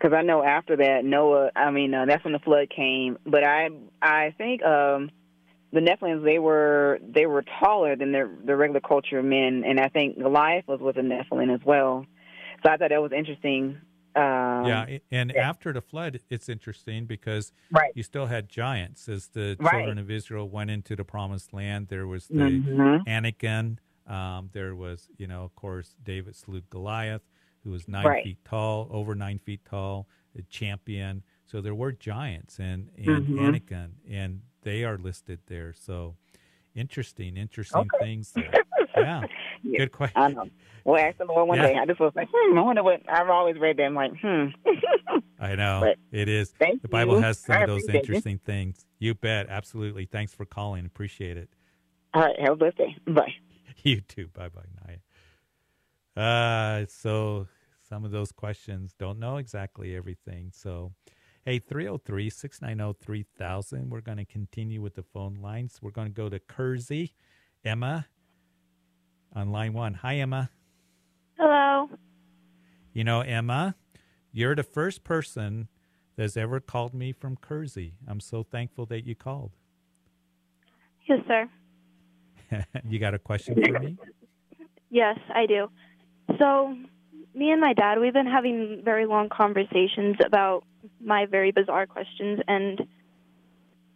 Because 0.00 0.16
I 0.16 0.22
know 0.22 0.42
after 0.42 0.76
that 0.76 1.04
Noah, 1.04 1.50
I 1.54 1.70
mean 1.70 1.92
uh, 1.92 2.06
that's 2.06 2.24
when 2.24 2.32
the 2.32 2.38
flood 2.38 2.70
came. 2.74 3.18
But 3.26 3.44
I 3.44 3.68
I 4.00 4.34
think 4.38 4.62
um, 4.62 5.10
the 5.72 5.80
Nephilims 5.80 6.24
they 6.24 6.38
were 6.38 6.98
they 7.02 7.26
were 7.26 7.44
taller 7.60 7.96
than 7.96 8.12
the 8.12 8.30
the 8.44 8.56
regular 8.56 8.80
culture 8.80 9.18
of 9.18 9.24
men, 9.24 9.62
and 9.66 9.78
I 9.78 9.88
think 9.88 10.18
Goliath 10.18 10.66
was 10.66 10.80
with 10.80 10.96
a 10.96 11.02
Nephilim 11.02 11.54
as 11.54 11.60
well. 11.64 12.06
So 12.64 12.70
I 12.70 12.76
thought 12.76 12.90
that 12.90 13.02
was 13.02 13.12
interesting. 13.12 13.78
Um, 14.16 14.66
yeah, 14.66 14.98
and 15.12 15.32
yeah. 15.34 15.48
after 15.48 15.72
the 15.72 15.80
flood, 15.80 16.20
it's 16.30 16.48
interesting 16.48 17.04
because 17.04 17.52
right. 17.70 17.92
you 17.94 18.02
still 18.02 18.26
had 18.26 18.48
giants 18.48 19.08
as 19.08 19.28
the 19.28 19.56
right. 19.60 19.70
children 19.70 19.98
of 19.98 20.10
Israel 20.10 20.48
went 20.48 20.70
into 20.70 20.96
the 20.96 21.04
promised 21.04 21.52
land. 21.52 21.88
There 21.88 22.06
was 22.06 22.26
the 22.26 22.34
mm-hmm. 22.34 23.08
Anakim. 23.08 23.78
Um, 24.08 24.50
there 24.52 24.74
was, 24.74 25.08
you 25.16 25.28
know, 25.28 25.44
of 25.44 25.54
course, 25.54 25.94
David 26.02 26.34
slew 26.34 26.62
Goliath, 26.70 27.22
who 27.64 27.70
was 27.70 27.88
nine 27.88 28.06
right. 28.06 28.24
feet 28.24 28.38
tall, 28.44 28.88
over 28.90 29.14
nine 29.14 29.38
feet 29.38 29.64
tall, 29.64 30.08
a 30.38 30.42
champion. 30.42 31.22
So 31.46 31.60
there 31.60 31.74
were 31.74 31.92
giants 31.92 32.58
and 32.58 32.90
and 32.96 33.26
mm-hmm. 33.26 33.46
Anakim, 33.46 33.96
and 34.08 34.42
they 34.62 34.84
are 34.84 34.98
listed 34.98 35.40
there. 35.46 35.72
So 35.72 36.16
interesting, 36.74 37.36
interesting 37.36 37.80
okay. 37.80 38.04
things 38.04 38.32
there. 38.32 38.52
Yeah. 38.96 39.22
yeah. 39.62 39.78
Good 39.78 39.92
question. 39.92 40.20
I 40.20 40.28
know. 40.28 40.50
Well, 40.84 41.00
ask 41.00 41.16
the 41.16 41.24
Lord 41.24 41.48
one 41.48 41.58
yeah. 41.58 41.68
day. 41.68 41.78
I 41.78 41.86
just 41.86 42.00
was 42.00 42.12
like, 42.16 42.28
hmm, 42.32 42.58
I 42.58 42.62
wonder 42.62 42.82
what 42.82 43.00
I've 43.08 43.30
always 43.30 43.56
read 43.56 43.76
that. 43.76 43.84
I'm 43.84 43.94
like, 43.94 44.12
hmm. 44.20 44.46
I 45.38 45.54
know. 45.54 45.80
But 45.80 45.98
it 46.10 46.28
is. 46.28 46.52
the 46.58 46.88
Bible 46.88 47.14
you. 47.14 47.20
has 47.20 47.38
some 47.38 47.56
I 47.56 47.60
of 47.62 47.68
those 47.68 47.88
interesting 47.88 48.38
things. 48.38 48.84
You 48.98 49.14
bet. 49.14 49.48
Absolutely. 49.48 50.06
Thanks 50.06 50.34
for 50.34 50.44
calling. 50.44 50.84
Appreciate 50.86 51.36
it. 51.36 51.50
All 52.12 52.22
right. 52.22 52.38
Have 52.40 52.54
a 52.54 52.56
blessed 52.56 52.78
day. 52.78 52.96
Bye. 53.06 53.34
You 53.82 54.02
too. 54.02 54.28
Bye 54.34 54.50
bye, 54.50 54.60
Naya. 54.84 54.98
Uh, 56.16 56.84
so 56.88 57.46
some 57.88 58.04
of 58.04 58.10
those 58.10 58.32
questions 58.32 58.94
don't 58.98 59.18
know 59.18 59.36
exactly 59.36 59.94
everything. 59.96 60.50
So 60.52 60.92
Hey, 61.46 61.58
303 61.58 62.28
690 62.28 62.98
3000. 63.02 63.88
We're 63.88 64.02
going 64.02 64.18
to 64.18 64.26
continue 64.26 64.82
with 64.82 64.94
the 64.94 65.02
phone 65.02 65.36
lines. 65.40 65.78
We're 65.80 65.90
going 65.90 66.08
to 66.08 66.12
go 66.12 66.28
to 66.28 66.38
Kersey. 66.38 67.14
Emma 67.64 68.06
on 69.34 69.50
line 69.50 69.72
one. 69.72 69.94
Hi, 69.94 70.16
Emma. 70.16 70.50
Hello. 71.38 71.88
You 72.92 73.04
know, 73.04 73.20
Emma, 73.22 73.74
you're 74.32 74.54
the 74.54 74.62
first 74.62 75.02
person 75.02 75.68
that's 76.16 76.36
ever 76.36 76.60
called 76.60 76.92
me 76.92 77.12
from 77.12 77.36
Kersey. 77.36 77.94
I'm 78.06 78.20
so 78.20 78.42
thankful 78.42 78.84
that 78.86 79.06
you 79.06 79.14
called. 79.14 79.52
Yes, 81.08 81.20
sir. 81.26 81.48
you 82.88 82.98
got 82.98 83.14
a 83.14 83.18
question 83.18 83.54
for 83.54 83.78
me? 83.80 83.96
Yes, 84.90 85.18
I 85.34 85.46
do. 85.46 85.70
So, 86.38 86.76
me 87.34 87.50
and 87.50 87.60
my 87.60 87.72
dad, 87.72 87.98
we've 87.98 88.12
been 88.12 88.26
having 88.26 88.82
very 88.84 89.06
long 89.06 89.28
conversations 89.28 90.16
about 90.24 90.64
my 91.00 91.26
very 91.26 91.52
bizarre 91.52 91.86
questions. 91.86 92.40
And 92.48 92.86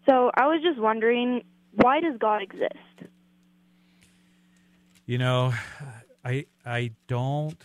so 0.07 0.31
I 0.35 0.47
was 0.47 0.61
just 0.63 0.79
wondering 0.79 1.43
why 1.73 2.01
does 2.01 2.17
God 2.19 2.43
exist? 2.43 3.11
You 5.07 5.19
know, 5.19 5.53
I 6.25 6.47
I 6.65 6.93
don't. 7.09 7.63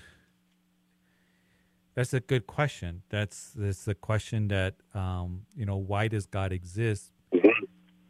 That's 1.96 2.14
a 2.14 2.20
good 2.20 2.48
question. 2.48 3.04
That's 3.10 3.52
that's 3.56 3.86
the 3.86 3.96
question 3.96 4.48
that 4.50 4.76
um, 4.94 5.46
you 5.56 5.66
know. 5.66 5.78
Why 5.78 6.08
does 6.08 6.26
God 6.26 6.52
exist? 6.52 7.12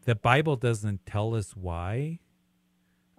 The 0.05 0.15
Bible 0.15 0.55
doesn't 0.55 1.05
tell 1.05 1.35
us 1.35 1.55
why. 1.55 2.19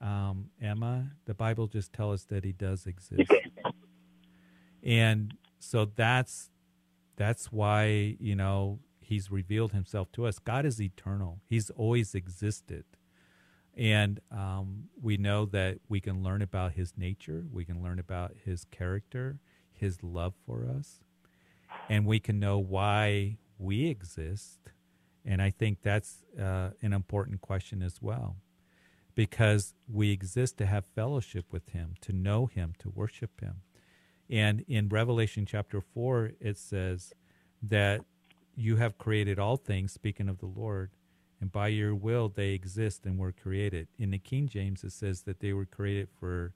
Um, 0.00 0.50
Emma, 0.60 1.12
the 1.26 1.34
Bible 1.34 1.66
just 1.66 1.92
tells 1.92 2.20
us 2.20 2.24
that 2.26 2.44
He 2.44 2.52
does 2.52 2.86
exist, 2.86 3.30
and 4.82 5.34
so 5.58 5.84
that's 5.84 6.50
that's 7.16 7.52
why, 7.52 8.16
you 8.18 8.34
know, 8.34 8.80
he's 8.98 9.30
revealed 9.30 9.72
himself 9.72 10.10
to 10.12 10.26
us. 10.26 10.38
God 10.38 10.64
is 10.66 10.80
eternal, 10.80 11.40
he's 11.48 11.70
always 11.70 12.14
existed. 12.14 12.84
And 13.76 14.20
um, 14.32 14.88
we 15.00 15.16
know 15.16 15.46
that 15.46 15.78
we 15.88 16.00
can 16.00 16.22
learn 16.22 16.42
about 16.42 16.72
his 16.72 16.94
nature, 16.96 17.44
we 17.52 17.64
can 17.64 17.82
learn 17.82 17.98
about 17.98 18.32
his 18.44 18.64
character, 18.64 19.38
his 19.72 20.02
love 20.02 20.34
for 20.46 20.66
us 20.66 21.00
and 21.88 22.06
we 22.06 22.20
can 22.20 22.38
know 22.38 22.58
why 22.58 23.38
we 23.58 23.88
exist. 23.88 24.60
And 25.24 25.42
I 25.42 25.50
think 25.50 25.82
that's 25.82 26.24
uh, 26.40 26.70
an 26.82 26.92
important 26.92 27.40
question 27.40 27.82
as 27.82 28.00
well 28.00 28.36
because 29.14 29.74
we 29.88 30.10
exist 30.12 30.58
to 30.58 30.66
have 30.66 30.84
fellowship 30.86 31.46
with 31.50 31.70
him, 31.70 31.94
to 32.00 32.12
know 32.12 32.46
him, 32.46 32.74
to 32.78 32.90
worship 32.90 33.40
him. 33.40 33.62
And 34.28 34.64
in 34.68 34.88
Revelation 34.88 35.44
chapter 35.46 35.80
4, 35.80 36.32
it 36.40 36.56
says 36.56 37.12
that 37.62 38.02
you 38.54 38.76
have 38.76 38.98
created 38.98 39.38
all 39.38 39.56
things, 39.56 39.92
speaking 39.92 40.28
of 40.28 40.38
the 40.38 40.46
Lord, 40.46 40.90
and 41.40 41.50
by 41.50 41.68
your 41.68 41.94
will 41.94 42.28
they 42.28 42.50
exist 42.50 43.06
and 43.06 43.18
were 43.18 43.32
created. 43.32 43.88
In 43.98 44.10
the 44.10 44.18
King 44.18 44.48
James, 44.48 44.84
it 44.84 44.92
says 44.92 45.22
that 45.22 45.40
they 45.40 45.52
were 45.52 45.64
created 45.64 46.08
for, 46.18 46.52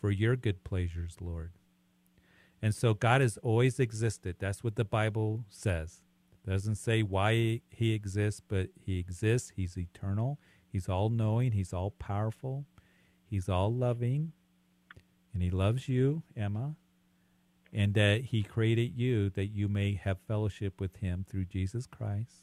for 0.00 0.10
your 0.10 0.36
good 0.36 0.62
pleasures, 0.62 1.16
Lord. 1.20 1.52
And 2.62 2.74
so 2.74 2.94
God 2.94 3.20
has 3.20 3.38
always 3.38 3.80
existed. 3.80 4.36
That's 4.38 4.62
what 4.62 4.76
the 4.76 4.84
Bible 4.84 5.44
says. 5.48 6.02
It 6.44 6.50
doesn't 6.50 6.76
say 6.76 7.02
why 7.02 7.60
he 7.70 7.92
exists, 7.92 8.40
but 8.46 8.68
he 8.78 8.98
exists. 8.98 9.52
He's 9.56 9.76
eternal. 9.76 10.38
He's 10.70 10.88
all 10.88 11.08
knowing. 11.08 11.52
He's 11.52 11.72
all 11.72 11.90
powerful. 11.92 12.66
He's 13.24 13.48
all 13.48 13.72
loving. 13.72 14.32
And 15.32 15.42
he 15.42 15.50
loves 15.50 15.88
you, 15.88 16.22
Emma. 16.36 16.76
And 17.72 17.94
that 17.94 18.26
he 18.26 18.42
created 18.42 18.92
you 18.96 19.30
that 19.30 19.46
you 19.46 19.68
may 19.68 19.94
have 19.94 20.18
fellowship 20.26 20.80
with 20.80 20.96
him 20.96 21.24
through 21.28 21.46
Jesus 21.46 21.86
Christ. 21.86 22.42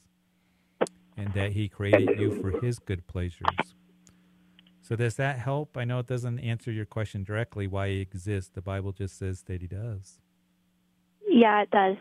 And 1.16 1.32
that 1.34 1.52
he 1.52 1.68
created 1.68 2.18
you 2.18 2.40
for 2.40 2.60
his 2.60 2.78
good 2.78 3.06
pleasures. 3.06 3.74
So 4.82 4.96
does 4.96 5.14
that 5.16 5.38
help? 5.38 5.76
I 5.76 5.84
know 5.84 6.00
it 6.00 6.06
doesn't 6.06 6.40
answer 6.40 6.70
your 6.70 6.84
question 6.84 7.24
directly 7.24 7.66
why 7.66 7.88
he 7.88 8.00
exists. 8.00 8.50
The 8.52 8.60
Bible 8.60 8.92
just 8.92 9.18
says 9.18 9.42
that 9.46 9.60
he 9.60 9.66
does. 9.66 10.18
Yeah, 11.26 11.62
it 11.62 11.70
does. 11.70 11.96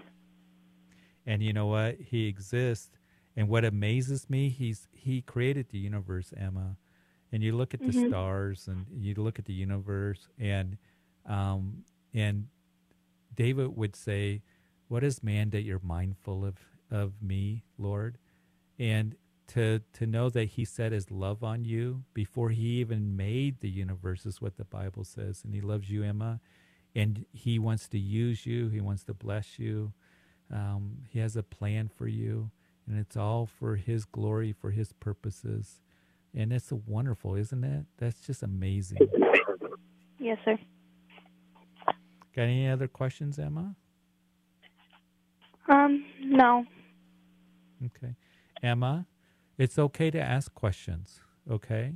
And 1.26 1.42
you 1.42 1.54
know 1.54 1.68
what? 1.68 1.96
He 2.00 2.28
exists 2.28 2.90
and 3.36 3.48
what 3.48 3.66
amazes 3.66 4.30
me, 4.30 4.50
he's 4.50 4.88
he 4.92 5.22
created 5.22 5.70
the 5.70 5.80
universe, 5.80 6.34
Emma. 6.36 6.78
And 7.32 7.42
you 7.42 7.56
look 7.56 7.74
at 7.74 7.80
the 7.80 7.88
mm-hmm. 7.88 8.10
stars 8.10 8.68
and 8.68 8.86
you 8.96 9.16
look 9.16 9.40
at 9.40 9.46
the 9.46 9.54
universe 9.54 10.28
and 10.38 10.78
um 11.26 11.84
and 12.14 12.48
David 13.34 13.76
would 13.76 13.96
say, 13.96 14.42
What 14.88 15.04
is 15.04 15.24
man 15.24 15.50
that 15.52 15.64
you're 15.64 15.82
mindful 15.82 16.46
of 16.46 16.58
of 16.92 17.14
me, 17.22 17.64
Lord? 17.78 18.18
And 18.78 19.16
to 19.48 19.82
to 19.94 20.06
know 20.06 20.30
that 20.30 20.50
he 20.50 20.66
set 20.66 20.92
his 20.92 21.12
love 21.12 21.44
on 21.44 21.66
you 21.66 22.04
before 22.14 22.50
he 22.50 22.80
even 22.80 23.16
made 23.16 23.60
the 23.60 23.70
universe 23.70 24.26
is 24.26 24.42
what 24.42 24.58
the 24.58 24.64
bible 24.64 25.04
says 25.04 25.42
and 25.44 25.54
he 25.54 25.62
loves 25.62 25.90
you 25.90 26.02
emma 26.04 26.40
and 26.96 27.26
he 27.34 27.60
wants 27.60 27.88
to 27.88 28.00
use 28.00 28.46
you 28.46 28.70
he 28.70 28.80
wants 28.80 29.04
to 29.04 29.14
bless 29.14 29.60
you 29.60 29.92
um, 30.52 31.00
he 31.10 31.20
has 31.20 31.36
a 31.36 31.44
plan 31.44 31.90
for 31.90 32.08
you 32.08 32.52
and 32.88 33.00
it's 33.00 33.16
all 33.18 33.46
for 33.46 33.76
his 33.76 34.06
glory 34.06 34.52
for 34.52 34.72
his 34.72 34.94
purposes 34.94 35.82
and 36.36 36.52
it's 36.52 36.72
a 36.72 36.76
wonderful 36.76 37.36
isn't 37.36 37.64
it 37.64 37.86
that's 37.98 38.20
just 38.22 38.44
amazing 38.44 38.98
yes 40.20 40.38
sir 40.46 40.58
got 42.36 42.44
any 42.44 42.68
other 42.68 42.88
questions 42.88 43.40
emma 43.40 43.76
um 45.70 46.06
no 46.22 46.66
okay 47.86 48.16
emma 48.62 49.06
it's 49.58 49.78
okay 49.78 50.10
to 50.12 50.20
ask 50.20 50.54
questions, 50.54 51.20
okay? 51.50 51.94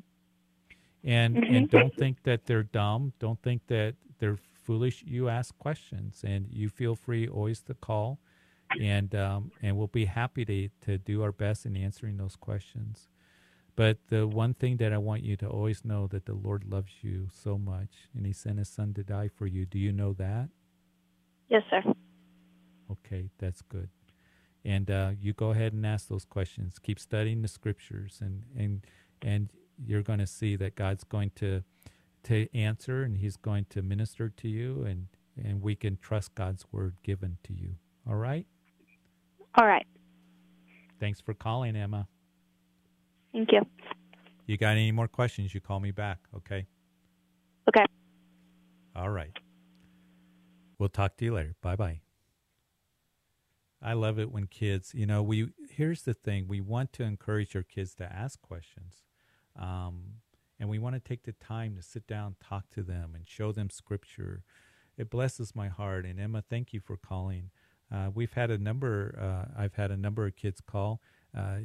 And 1.04 1.36
mm-hmm. 1.36 1.56
and 1.56 1.70
don't 1.70 1.96
think 1.96 2.24
that 2.24 2.46
they're 2.46 2.64
dumb. 2.64 3.14
Don't 3.20 3.42
think 3.42 3.68
that 3.68 3.96
they're 4.20 4.38
foolish. 4.64 5.04
You 5.06 5.30
ask 5.30 5.58
questions, 5.58 6.24
and 6.26 6.48
you 6.52 6.70
feel 6.70 6.96
free 6.96 7.28
always 7.28 7.62
to 7.64 7.74
call, 7.74 8.20
and 8.82 9.14
um, 9.16 9.52
and 9.62 9.78
we'll 9.78 9.88
be 9.88 10.06
happy 10.06 10.46
to 10.46 10.70
to 10.86 10.98
do 10.98 11.24
our 11.24 11.32
best 11.32 11.66
in 11.66 11.78
answering 11.78 12.18
those 12.18 12.36
questions. 12.36 13.08
But 13.76 14.00
the 14.10 14.28
one 14.28 14.56
thing 14.56 14.78
that 14.78 14.92
I 14.92 14.98
want 14.98 15.24
you 15.24 15.38
to 15.38 15.48
always 15.48 15.86
know 15.86 16.08
that 16.08 16.26
the 16.26 16.34
Lord 16.34 16.66
loves 16.66 16.94
you 17.02 17.30
so 17.32 17.58
much, 17.58 18.10
and 18.16 18.26
He 18.26 18.34
sent 18.34 18.60
His 18.60 18.70
Son 18.70 18.94
to 18.96 19.04
die 19.04 19.30
for 19.30 19.48
you. 19.48 19.66
Do 19.66 19.80
you 19.80 19.92
know 19.92 20.14
that? 20.14 20.50
Yes, 21.50 21.64
sir. 21.70 21.84
Okay, 22.92 23.30
that's 23.40 23.62
good 23.62 23.90
and 24.68 24.92
uh, 24.92 25.12
you 25.20 25.34
go 25.34 25.52
ahead 25.52 25.72
and 25.74 25.86
ask 25.86 26.10
those 26.10 26.26
questions. 26.26 26.78
Keep 26.78 27.00
studying 27.00 27.42
the 27.42 27.48
scriptures, 27.48 28.20
and 28.22 28.44
and 28.56 28.86
and 29.22 29.50
you're 29.86 30.04
going 30.04 30.20
to 30.20 30.28
see 30.28 30.58
that 30.58 30.76
God's 30.76 31.06
going 31.06 31.32
to 31.36 31.64
to 32.24 32.48
answer, 32.54 33.04
and 33.04 33.18
He's 33.18 33.38
going 33.38 33.66
to 33.70 33.82
minister 33.82 34.30
to 34.30 34.48
you, 34.50 34.84
and 34.84 35.08
and 35.42 35.62
we 35.62 35.76
can 35.76 35.98
trust 36.02 36.36
God's 36.36 36.66
word 36.72 36.98
given 37.04 37.38
to 37.46 37.54
you. 37.54 37.76
All 38.08 38.16
right. 38.16 38.46
All 39.58 39.66
right. 39.66 39.86
Thanks 41.00 41.20
for 41.20 41.34
calling, 41.34 41.76
Emma. 41.76 42.08
Thank 43.34 43.52
you. 43.52 43.62
You 44.46 44.58
got 44.58 44.72
any 44.72 44.92
more 44.92 45.08
questions? 45.08 45.54
You 45.54 45.62
call 45.62 45.80
me 45.80 45.92
back, 45.92 46.20
okay? 46.36 46.68
Okay. 47.68 47.84
All 48.96 49.10
right. 49.10 49.32
We'll 50.80 50.90
talk 50.90 51.18
to 51.18 51.26
you 51.26 51.34
later. 51.34 51.56
Bye 51.62 51.76
bye. 51.76 52.02
I 53.82 53.94
love 53.94 54.18
it 54.20 54.32
when 54.32 54.48
kids, 54.48 54.94
you 54.96 55.06
know, 55.06 55.22
we 55.22 55.50
here's 55.70 56.04
the 56.04 56.14
thing: 56.14 56.48
we 56.48 56.62
want 56.62 56.94
to 56.94 57.04
encourage 57.04 57.54
your 57.54 57.64
kids 57.64 57.94
to 57.96 58.12
ask 58.12 58.42
questions, 58.42 59.04
um, 59.56 60.04
and 60.60 60.70
we 60.70 60.80
want 60.80 60.96
to 60.96 61.00
take 61.00 61.24
the 61.24 61.34
time 61.34 61.76
to 61.76 61.82
sit 61.82 62.08
down, 62.08 62.36
talk 62.42 62.70
to 62.72 62.84
them, 62.84 63.14
and 63.16 63.28
show 63.28 63.52
them 63.52 63.70
scripture. 63.70 64.44
It 64.98 65.10
blesses 65.12 65.56
my 65.56 65.68
heart. 65.68 66.06
And 66.06 66.20
Emma, 66.20 66.44
thank 66.48 66.74
you 66.74 66.80
for 66.80 66.98
calling. 66.98 67.52
Uh, 67.92 68.10
we've 68.14 68.34
had 68.34 68.52
a 68.52 68.58
number. 68.58 69.18
Uh, 69.20 69.62
I've 69.62 69.76
had 69.76 69.92
a 69.92 69.98
number 69.98 70.26
of 70.26 70.36
kids 70.36 70.62
call. 70.62 71.02
Uh, 71.36 71.60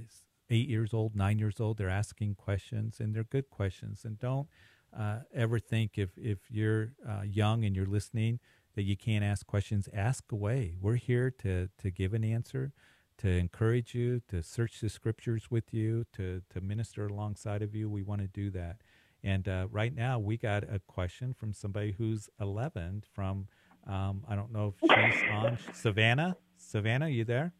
eight 0.50 0.68
years 0.68 0.92
old, 0.92 1.16
nine 1.16 1.38
years 1.38 1.60
old. 1.60 1.78
They're 1.78 1.88
asking 1.88 2.34
questions, 2.34 3.00
and 3.00 3.14
they're 3.14 3.24
good 3.24 3.50
questions. 3.50 4.04
And 4.04 4.18
don't 4.18 4.48
uh, 4.96 5.20
ever 5.34 5.58
think 5.58 5.92
if 5.96 6.10
if 6.16 6.38
you're 6.50 6.92
young 7.24 7.64
and 7.64 7.74
you're 7.74 7.86
listening 7.86 8.38
that 8.74 8.82
you 8.82 8.96
can't 8.96 9.24
ask 9.24 9.46
questions, 9.46 9.88
ask 9.92 10.30
away. 10.32 10.74
We're 10.80 10.96
here 10.96 11.30
to, 11.42 11.68
to 11.78 11.90
give 11.90 12.14
an 12.14 12.24
answer, 12.24 12.72
to 13.18 13.28
encourage 13.28 13.94
you, 13.94 14.22
to 14.28 14.42
search 14.42 14.80
the 14.80 14.88
scriptures 14.88 15.50
with 15.50 15.72
you, 15.74 16.04
to, 16.14 16.42
to 16.50 16.60
minister 16.60 17.06
alongside 17.06 17.62
of 17.62 17.74
you. 17.74 17.88
We 17.88 18.02
want 18.02 18.22
to 18.22 18.28
do 18.28 18.50
that. 18.50 18.78
And 19.22 19.46
uh, 19.46 19.68
right 19.70 19.94
now, 19.94 20.18
we 20.18 20.36
got 20.36 20.64
a 20.64 20.80
question 20.80 21.32
from 21.32 21.52
somebody 21.52 21.92
who's 21.92 22.28
11 22.40 23.04
from, 23.12 23.46
um, 23.86 24.22
I 24.28 24.36
don't 24.36 24.52
know 24.52 24.74
if 24.82 24.90
she's 24.90 25.22
on, 25.30 25.58
Savannah? 25.72 26.36
Savannah, 26.56 27.08
you 27.08 27.24
there? 27.24 27.52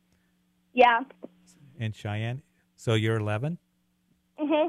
Yeah. 0.72 1.00
And 1.78 1.94
Cheyenne? 1.94 2.42
So 2.76 2.94
you're 2.94 3.16
11? 3.16 3.58
Mm-hmm. 4.40 4.68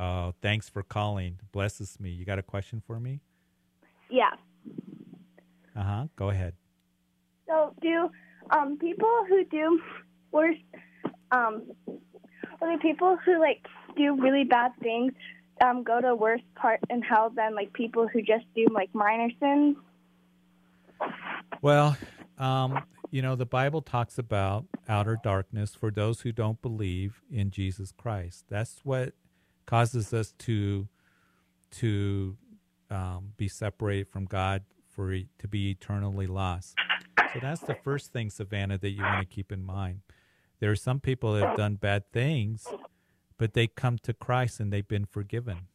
Oh, 0.00 0.34
thanks 0.42 0.68
for 0.68 0.82
calling. 0.82 1.38
Blesses 1.52 1.98
me. 2.00 2.10
You 2.10 2.24
got 2.24 2.38
a 2.38 2.42
question 2.42 2.82
for 2.86 3.00
me? 3.00 3.20
Yeah. 4.10 4.30
Uh 5.76 5.82
huh. 5.82 6.04
Go 6.16 6.30
ahead. 6.30 6.54
So, 7.46 7.74
do 7.80 8.10
um, 8.50 8.78
people 8.78 9.24
who 9.28 9.44
do 9.44 9.80
worse, 10.30 10.56
um, 11.30 11.62
or 12.60 12.70
do 12.70 12.78
people 12.78 13.16
who 13.24 13.40
like 13.40 13.66
do 13.96 14.20
really 14.20 14.44
bad 14.44 14.72
things 14.82 15.12
um, 15.64 15.82
go 15.82 16.00
to 16.00 16.14
worse 16.14 16.42
part 16.54 16.80
in 16.90 17.02
hell 17.02 17.30
than 17.34 17.54
like 17.54 17.72
people 17.72 18.06
who 18.06 18.20
just 18.22 18.44
do 18.54 18.66
like 18.70 18.94
minor 18.94 19.30
sins? 19.40 19.76
Well, 21.62 21.96
um, 22.38 22.84
you 23.10 23.22
know, 23.22 23.36
the 23.36 23.46
Bible 23.46 23.82
talks 23.82 24.18
about 24.18 24.66
outer 24.88 25.18
darkness 25.22 25.74
for 25.74 25.90
those 25.90 26.22
who 26.22 26.32
don't 26.32 26.60
believe 26.60 27.22
in 27.30 27.50
Jesus 27.50 27.92
Christ. 27.92 28.44
That's 28.48 28.80
what 28.82 29.14
causes 29.66 30.12
us 30.12 30.32
to 30.40 30.88
to 31.72 32.36
um, 32.90 33.32
be 33.36 33.48
separated 33.48 34.08
from 34.08 34.26
God 34.26 34.62
for 34.90 35.16
to 35.16 35.48
be 35.48 35.70
eternally 35.70 36.26
lost. 36.26 36.76
So 37.32 37.40
that's 37.40 37.62
the 37.62 37.76
first 37.82 38.12
thing, 38.12 38.30
Savannah, 38.30 38.78
that 38.78 38.90
you 38.90 39.02
want 39.02 39.28
to 39.28 39.34
keep 39.34 39.50
in 39.50 39.64
mind. 39.64 40.00
There 40.60 40.70
are 40.70 40.76
some 40.76 41.00
people 41.00 41.34
that 41.34 41.44
have 41.44 41.56
done 41.56 41.74
bad 41.74 42.10
things, 42.12 42.66
but 43.38 43.54
they 43.54 43.66
come 43.66 43.98
to 43.98 44.12
Christ 44.14 44.60
and 44.60 44.72
they've 44.72 44.86
been 44.86 45.04
forgiven. 45.04 45.66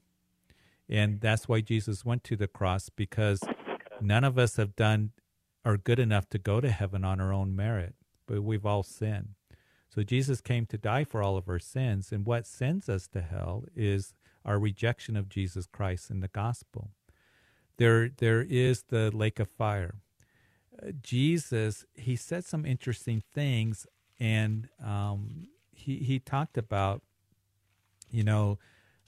And 0.87 1.21
that's 1.21 1.47
why 1.47 1.61
Jesus 1.61 2.05
went 2.05 2.23
to 2.25 2.35
the 2.35 2.47
cross 2.47 2.89
because 2.89 3.41
none 4.01 4.23
of 4.23 4.37
us 4.37 4.55
have 4.55 4.75
done 4.75 5.11
are 5.65 5.77
good 5.77 5.99
enough 5.99 6.29
to 6.31 6.39
go 6.39 6.61
to 6.61 6.71
heaven 6.71 7.03
on 7.05 7.21
our 7.21 7.33
own 7.33 7.55
merit, 7.55 7.95
but 8.27 8.43
we've 8.43 8.65
all 8.65 8.83
sinned. 8.83 9.29
So 9.89 10.03
Jesus 10.03 10.41
came 10.41 10.65
to 10.67 10.77
die 10.77 11.03
for 11.05 11.23
all 11.23 11.37
of 11.37 11.49
our 11.49 11.59
sins, 11.59 12.11
and 12.11 12.25
what 12.25 12.47
sends 12.47 12.89
us 12.89 13.07
to 13.09 13.21
hell 13.21 13.65
is 13.75 14.13
our 14.45 14.59
rejection 14.59 15.17
of 15.17 15.29
Jesus 15.29 15.67
Christ 15.67 16.09
in 16.11 16.21
the 16.21 16.29
gospel 16.29 16.91
there 17.77 18.09
there 18.09 18.41
is 18.41 18.83
the 18.89 19.11
lake 19.11 19.39
of 19.39 19.49
fire. 19.49 19.95
Jesus 21.03 21.85
he 21.95 22.15
said 22.15 22.45
some 22.45 22.65
interesting 22.65 23.23
things, 23.33 23.87
and 24.19 24.69
um, 24.85 25.47
he 25.71 25.97
he 25.99 26.19
talked 26.19 26.57
about 26.57 27.03
you 28.11 28.23
know 28.23 28.59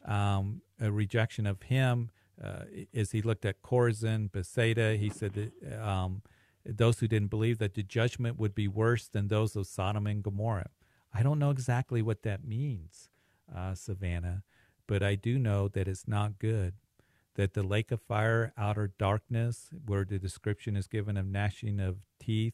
um, 0.06 0.62
a 0.82 0.92
rejection 0.92 1.48
of 1.48 1.64
him. 1.64 2.12
uh, 2.44 2.66
as 2.96 3.12
he 3.12 3.22
looked 3.22 3.46
at 3.46 3.62
Chorazin, 3.64 4.32
Bethsaida, 4.32 4.96
he 4.98 5.10
said 5.10 5.34
that 5.36 5.82
um, 5.88 6.24
those 6.66 7.00
who 7.00 7.08
didn't 7.08 7.30
believe 7.30 7.58
that 7.60 7.74
the 7.74 7.84
judgment 7.84 8.38
would 8.38 8.56
be 8.56 8.68
worse 8.68 9.08
than 9.08 9.28
those 9.28 9.56
of 9.56 9.68
Sodom 9.68 10.08
and 10.08 10.24
Gomorrah. 10.24 10.70
I 11.14 11.24
don't 11.24 11.40
know 11.40 11.50
exactly 11.50 12.02
what 12.02 12.24
that 12.24 12.46
means, 12.46 13.10
uh, 13.54 13.76
Savannah, 13.76 14.44
but 14.88 15.04
I 15.04 15.16
do 15.16 15.38
know 15.38 15.68
that 15.68 15.88
it's 15.88 16.08
not 16.08 16.40
good. 16.40 16.74
That 17.36 17.54
the 17.54 17.64
lake 17.64 17.92
of 17.92 18.02
fire, 18.02 18.54
outer 18.58 18.92
darkness, 18.98 19.70
where 19.86 20.04
the 20.04 20.20
description 20.20 20.76
is 20.76 20.88
given 20.88 21.18
of 21.18 21.26
gnashing 21.26 21.80
of 21.80 21.98
teeth, 22.20 22.54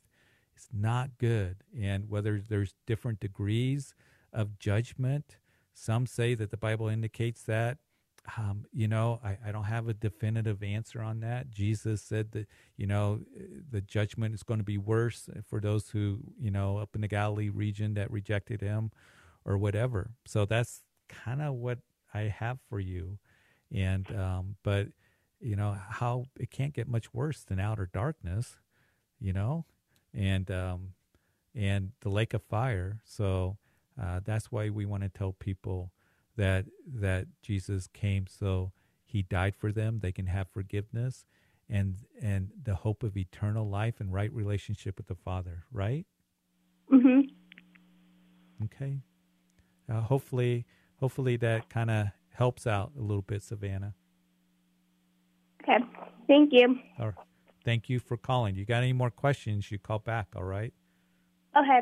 is 0.55 0.67
not 0.71 1.17
good. 1.17 1.57
And 1.77 2.09
whether 2.09 2.39
there's 2.39 2.75
different 2.85 3.19
degrees 3.19 3.95
of 4.31 4.59
judgment, 4.59 5.37
some 5.73 6.05
say 6.05 6.35
that 6.35 6.51
the 6.51 6.57
Bible 6.57 6.87
indicates 6.87 7.43
that. 7.43 7.79
Um, 8.35 8.65
you 8.73 8.89
know, 8.89 9.21
I, 9.23 9.37
I 9.47 9.51
don't 9.53 9.63
have 9.63 9.87
a 9.87 9.93
definitive 9.93 10.61
answer 10.61 11.01
on 11.01 11.21
that. 11.21 11.49
Jesus 11.49 12.01
said 12.01 12.31
that, 12.33 12.47
you 12.75 12.85
know, 12.85 13.21
the 13.71 13.79
judgment 13.79 14.35
is 14.35 14.43
going 14.43 14.59
to 14.59 14.65
be 14.65 14.77
worse 14.77 15.29
for 15.47 15.61
those 15.61 15.89
who, 15.89 16.19
you 16.37 16.51
know, 16.51 16.77
up 16.77 16.89
in 16.93 17.01
the 17.01 17.07
Galilee 17.07 17.49
region 17.49 17.93
that 17.93 18.11
rejected 18.11 18.59
him 18.59 18.91
or 19.45 19.57
whatever. 19.57 20.11
So 20.25 20.45
that's 20.45 20.83
kind 21.07 21.41
of 21.41 21.53
what 21.53 21.79
I 22.13 22.23
have 22.23 22.59
for 22.69 22.81
you. 22.81 23.17
And, 23.73 24.13
um, 24.13 24.55
but, 24.61 24.87
you 25.39 25.55
know, 25.55 25.77
how 25.89 26.25
it 26.37 26.51
can't 26.51 26.73
get 26.73 26.87
much 26.87 27.13
worse 27.13 27.43
than 27.43 27.59
outer 27.59 27.89
darkness, 27.91 28.57
you 29.21 29.31
know, 29.31 29.65
and, 30.13 30.51
um, 30.51 30.93
and 31.55 31.91
the 32.01 32.09
lake 32.09 32.33
of 32.33 32.43
fire. 32.43 32.99
So 33.05 33.57
uh, 34.01 34.19
that's 34.25 34.51
why 34.51 34.69
we 34.69 34.85
want 34.85 35.03
to 35.03 35.09
tell 35.09 35.31
people 35.31 35.91
that 36.37 36.65
that 36.85 37.27
Jesus 37.41 37.87
came 37.87 38.27
so 38.27 38.71
he 39.05 39.21
died 39.21 39.55
for 39.55 39.71
them 39.71 39.99
they 39.99 40.11
can 40.11 40.27
have 40.27 40.47
forgiveness 40.49 41.25
and 41.69 41.97
and 42.21 42.51
the 42.63 42.75
hope 42.75 43.03
of 43.03 43.17
eternal 43.17 43.67
life 43.69 43.99
and 43.99 44.13
right 44.13 44.31
relationship 44.33 44.97
with 44.97 45.07
the 45.07 45.15
father 45.15 45.65
right? 45.71 46.05
Mhm 46.91 47.29
okay. 48.63 48.99
Uh, 49.89 50.01
hopefully 50.01 50.65
hopefully 50.99 51.37
that 51.37 51.69
kind 51.69 51.89
of 51.89 52.07
helps 52.33 52.67
out 52.67 52.91
a 52.97 53.01
little 53.01 53.21
bit 53.21 53.41
savannah. 53.41 53.93
Okay. 55.63 55.83
Thank 56.27 56.53
you. 56.53 56.79
All 56.99 57.07
right. 57.07 57.15
thank 57.63 57.89
you 57.89 57.99
for 57.99 58.17
calling. 58.17 58.55
You 58.55 58.65
got 58.65 58.83
any 58.83 58.93
more 58.93 59.09
questions 59.09 59.71
you 59.71 59.79
call 59.79 59.99
back 59.99 60.27
all 60.35 60.43
right? 60.43 60.73
Okay. 61.57 61.81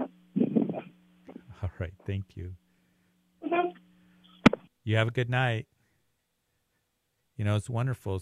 All 1.62 1.72
right. 1.80 1.94
Thank 2.06 2.36
you. 2.36 2.56
You 4.86 4.96
have 4.98 5.08
a 5.08 5.12
good 5.12 5.30
night. 5.30 5.66
You 7.36 7.44
know, 7.44 7.56
it's 7.56 7.70
wonderful. 7.70 8.22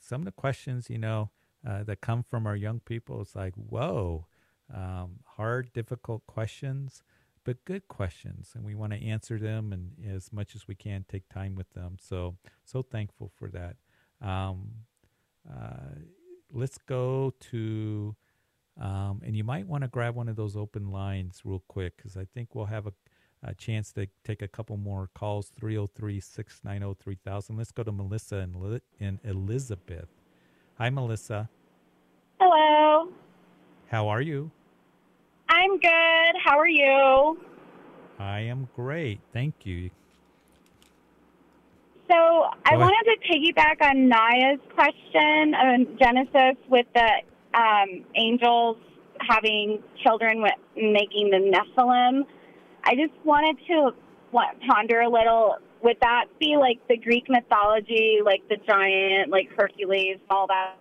Some 0.00 0.20
of 0.20 0.24
the 0.26 0.32
questions, 0.32 0.90
you 0.90 0.98
know, 0.98 1.30
uh, 1.66 1.84
that 1.84 2.00
come 2.00 2.22
from 2.22 2.46
our 2.46 2.56
young 2.56 2.80
people, 2.80 3.22
it's 3.22 3.34
like, 3.34 3.54
whoa, 3.54 4.26
um, 4.72 5.20
hard, 5.36 5.72
difficult 5.72 6.26
questions, 6.26 7.02
but 7.44 7.64
good 7.64 7.86
questions. 7.86 8.50
And 8.54 8.64
we 8.64 8.74
want 8.74 8.92
to 8.92 9.02
answer 9.02 9.38
them 9.38 9.72
and 9.72 9.92
as 10.14 10.32
much 10.32 10.56
as 10.56 10.66
we 10.66 10.74
can 10.74 11.04
take 11.08 11.28
time 11.28 11.54
with 11.54 11.72
them. 11.72 11.96
So, 12.00 12.36
so 12.64 12.82
thankful 12.82 13.30
for 13.34 13.48
that. 13.50 13.76
Um, 14.20 14.72
uh, 15.48 15.94
let's 16.52 16.78
go 16.78 17.32
to, 17.52 18.16
um, 18.80 19.22
and 19.24 19.36
you 19.36 19.44
might 19.44 19.68
want 19.68 19.82
to 19.82 19.88
grab 19.88 20.16
one 20.16 20.28
of 20.28 20.34
those 20.34 20.56
open 20.56 20.90
lines 20.90 21.42
real 21.44 21.62
quick 21.68 21.96
because 21.96 22.16
I 22.16 22.26
think 22.34 22.54
we'll 22.54 22.66
have 22.66 22.86
a 22.88 22.92
a 23.46 23.54
chance 23.54 23.92
to 23.92 24.08
take 24.24 24.42
a 24.42 24.48
couple 24.48 24.76
more 24.76 25.08
calls 25.14 25.50
303 25.58 26.20
690 26.20 27.02
3000. 27.02 27.56
Let's 27.56 27.72
go 27.72 27.84
to 27.84 27.92
Melissa 27.92 28.36
and, 28.36 28.80
and 29.00 29.20
Elizabeth. 29.24 30.08
Hi, 30.78 30.90
Melissa. 30.90 31.48
Hello. 32.40 33.10
How 33.88 34.08
are 34.08 34.20
you? 34.20 34.50
I'm 35.48 35.78
good. 35.78 36.34
How 36.44 36.58
are 36.58 36.68
you? 36.68 37.38
I 38.18 38.40
am 38.40 38.68
great. 38.74 39.20
Thank 39.32 39.64
you. 39.64 39.90
So 42.10 42.14
I 42.14 42.76
wanted 42.76 43.04
to 43.04 43.16
piggyback 43.28 43.82
on 43.82 44.08
Naya's 44.08 44.60
question 44.74 45.54
on 45.54 45.98
Genesis 45.98 46.56
with 46.68 46.86
the 46.94 47.10
um, 47.58 48.04
angels 48.14 48.76
having 49.20 49.82
children 50.04 50.42
with 50.42 50.52
making 50.76 51.30
the 51.30 51.38
Nephilim. 51.38 52.22
I 52.86 52.94
just 52.94 53.12
wanted 53.24 53.56
to 53.66 53.90
ponder 54.66 55.00
a 55.00 55.10
little. 55.10 55.56
Would 55.82 55.98
that 56.00 56.26
be 56.38 56.56
like 56.56 56.78
the 56.88 56.96
Greek 56.96 57.28
mythology, 57.28 58.18
like 58.24 58.42
the 58.48 58.56
giant, 58.66 59.30
like 59.30 59.48
Hercules, 59.56 60.18
and 60.20 60.30
all 60.30 60.46
that? 60.46 60.76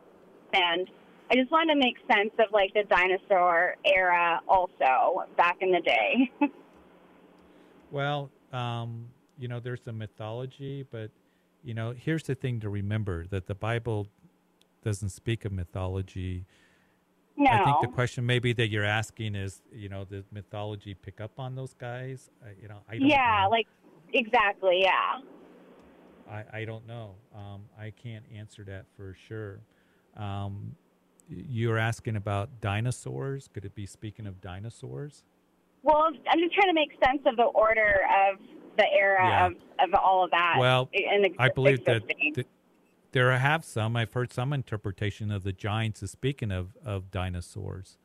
And 0.53 0.87
I 1.31 1.35
just 1.35 1.51
wanted 1.51 1.73
to 1.73 1.79
make 1.79 1.97
sense 2.09 2.31
of 2.39 2.53
like 2.53 2.73
the 2.73 2.83
dinosaur 2.83 3.75
era 3.83 4.39
also 4.47 5.25
back 5.35 5.57
in 5.61 5.71
the 5.71 5.81
day. 5.81 6.31
well, 7.91 8.29
um, 8.53 9.07
you 9.39 9.47
know, 9.47 9.59
there's 9.59 9.81
the 9.81 9.93
mythology, 9.93 10.85
but 10.89 11.09
you 11.63 11.73
know, 11.73 11.93
here's 11.97 12.23
the 12.23 12.35
thing 12.35 12.59
to 12.59 12.69
remember 12.69 13.25
that 13.27 13.47
the 13.47 13.55
Bible 13.55 14.07
doesn't 14.83 15.09
speak 15.09 15.45
of 15.45 15.51
mythology 15.51 16.45
no. 17.37 17.51
I 17.51 17.63
think 17.63 17.81
the 17.81 17.87
question 17.87 18.25
maybe 18.25 18.53
that 18.53 18.69
you're 18.69 18.85
asking 18.85 19.35
is, 19.35 19.61
you 19.73 19.89
know, 19.89 20.05
does 20.05 20.25
mythology 20.31 20.93
pick 20.93 21.19
up 21.21 21.39
on 21.39 21.55
those 21.55 21.73
guys? 21.73 22.29
I, 22.43 22.49
you 22.61 22.67
know, 22.67 22.79
I 22.89 22.97
don't 22.97 23.07
Yeah, 23.07 23.41
know. 23.43 23.49
like 23.49 23.67
exactly, 24.13 24.81
yeah. 24.83 25.19
I, 26.29 26.43
I 26.59 26.65
don't 26.65 26.87
know. 26.87 27.15
Um, 27.35 27.63
I 27.79 27.91
can't 27.91 28.25
answer 28.33 28.63
that 28.65 28.85
for 28.95 29.15
sure. 29.27 29.59
Um, 30.17 30.75
you're 31.29 31.77
asking 31.77 32.15
about 32.15 32.61
dinosaurs. 32.61 33.49
Could 33.53 33.65
it 33.65 33.75
be 33.75 33.85
speaking 33.85 34.27
of 34.27 34.41
dinosaurs? 34.41 35.23
Well, 35.83 36.07
I'm 36.29 36.39
just 36.39 36.53
trying 36.55 36.69
to 36.69 36.73
make 36.73 36.91
sense 37.03 37.21
of 37.25 37.35
the 37.35 37.43
order 37.43 38.01
of 38.29 38.39
the 38.77 38.85
era 38.91 39.27
yeah. 39.27 39.45
of, 39.45 39.53
of 39.79 39.93
all 39.99 40.23
of 40.23 40.31
that. 40.31 40.55
Well, 40.59 40.89
and 40.93 41.27
I 41.37 41.49
believe 41.49 41.85
that, 41.85 42.03
that 42.35 42.47
there 43.15 43.31
have 43.37 43.63
some. 43.63 43.95
I've 43.95 44.11
heard 44.11 44.33
some 44.33 44.51
interpretation 44.51 45.31
of 45.31 45.43
the 45.43 45.53
giants 45.53 46.03
as 46.03 46.11
speaking 46.11 46.51
of, 46.51 46.75
of 46.83 47.11
dinosaurs. 47.11 47.97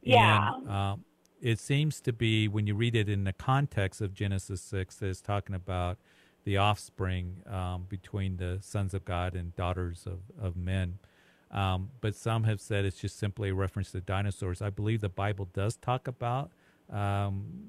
Yeah. 0.00 0.54
And 0.54 0.70
um, 0.70 1.04
it 1.42 1.58
seems 1.58 2.00
to 2.00 2.14
be, 2.14 2.48
when 2.48 2.66
you 2.66 2.74
read 2.74 2.96
it 2.96 3.06
in 3.06 3.24
the 3.24 3.34
context 3.34 4.00
of 4.00 4.14
Genesis 4.14 4.62
6, 4.62 4.96
that 4.96 5.08
it's 5.08 5.20
talking 5.20 5.54
about 5.54 5.98
the 6.44 6.56
offspring 6.56 7.42
um, 7.46 7.84
between 7.90 8.38
the 8.38 8.56
sons 8.62 8.94
of 8.94 9.04
God 9.04 9.34
and 9.34 9.54
daughters 9.54 10.06
of, 10.06 10.20
of 10.42 10.56
men. 10.56 10.98
Um, 11.50 11.90
but 12.00 12.14
some 12.14 12.44
have 12.44 12.58
said 12.58 12.86
it's 12.86 12.98
just 12.98 13.18
simply 13.18 13.50
a 13.50 13.54
reference 13.54 13.92
to 13.92 14.00
dinosaurs. 14.00 14.62
I 14.62 14.70
believe 14.70 15.02
the 15.02 15.10
Bible 15.10 15.46
does 15.52 15.76
talk 15.76 16.08
about, 16.08 16.52
um, 16.90 17.68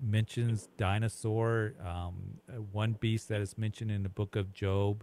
mentions 0.00 0.68
dinosaur. 0.78 1.74
Um, 1.84 2.38
one 2.70 2.92
beast 2.92 3.28
that 3.28 3.40
is 3.40 3.58
mentioned 3.58 3.90
in 3.90 4.04
the 4.04 4.08
book 4.08 4.36
of 4.36 4.52
Job 4.52 5.02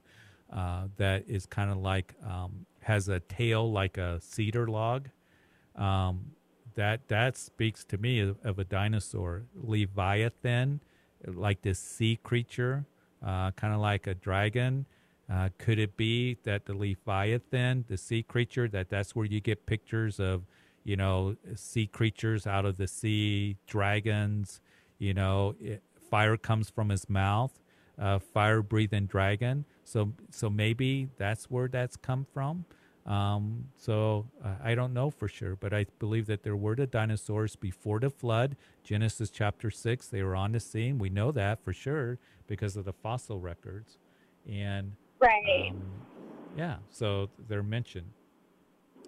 uh, 0.51 0.87
that 0.97 1.25
is 1.27 1.45
kind 1.45 1.71
of 1.71 1.77
like 1.77 2.13
um, 2.27 2.65
has 2.81 3.09
a 3.09 3.19
tail 3.19 3.71
like 3.71 3.97
a 3.97 4.19
cedar 4.21 4.67
log. 4.67 5.09
Um, 5.75 6.31
that 6.75 7.07
that 7.07 7.37
speaks 7.37 7.83
to 7.85 7.97
me 7.97 8.19
of, 8.19 8.37
of, 8.43 8.59
a 8.59 8.63
dinosaur. 8.63 9.43
Leviathan, 9.55 10.79
like 11.25 11.61
this 11.61 11.79
sea 11.79 12.19
creature, 12.23 12.85
uh, 13.25 13.51
kind 13.51 13.73
of 13.73 13.79
like 13.79 14.07
a 14.07 14.13
dragon. 14.13 14.85
Uh, 15.31 15.49
could 15.57 15.79
it 15.79 15.95
be 15.95 16.37
that 16.43 16.65
the 16.65 16.73
Leviathan, 16.73 17.85
the 17.87 17.97
sea 17.97 18.23
creature, 18.23 18.67
that 18.67 18.89
that's 18.89 19.15
where 19.15 19.25
you 19.25 19.39
get 19.39 19.65
pictures 19.65 20.19
of, 20.19 20.43
you 20.83 20.95
know, 20.95 21.35
sea 21.55 21.87
creatures 21.87 22.45
out 22.45 22.65
of 22.65 22.77
the 22.77 22.87
sea, 22.87 23.55
dragons, 23.65 24.61
you 24.99 25.13
know, 25.13 25.55
it, 25.61 25.81
fire 26.09 26.37
comes 26.37 26.69
from 26.69 26.89
his 26.89 27.09
mouth, 27.09 27.51
uh, 27.99 28.19
fire 28.19 28.61
breathing 28.61 29.05
dragon. 29.05 29.65
So 29.83 30.13
so 30.31 30.49
maybe 30.49 31.09
that's 31.17 31.45
where 31.49 31.67
that's 31.67 31.95
come 31.95 32.25
from. 32.33 32.65
Um, 33.05 33.65
so 33.75 34.27
uh, 34.43 34.55
I 34.63 34.75
don't 34.75 34.93
know 34.93 35.09
for 35.09 35.27
sure, 35.27 35.57
but 35.57 35.73
I 35.73 35.85
believe 35.99 36.25
that 36.27 36.43
there 36.43 36.55
were 36.55 36.75
the 36.75 36.87
dinosaurs 36.87 37.57
before 37.57 37.99
the 37.99 38.09
flood. 38.09 38.55
Genesis 38.83 39.29
chapter 39.29 39.69
six, 39.69 40.07
they 40.07 40.23
were 40.23 40.35
on 40.35 40.53
the 40.53 40.59
scene. 40.59 40.97
We 40.99 41.09
know 41.09 41.31
that 41.33 41.61
for 41.63 41.73
sure 41.73 42.17
because 42.47 42.77
of 42.77 42.85
the 42.85 42.93
fossil 42.93 43.39
records, 43.39 43.97
and 44.49 44.93
right, 45.19 45.71
um, 45.71 45.81
yeah. 46.57 46.77
So 46.89 47.29
they're 47.49 47.61
mentioned. 47.61 48.09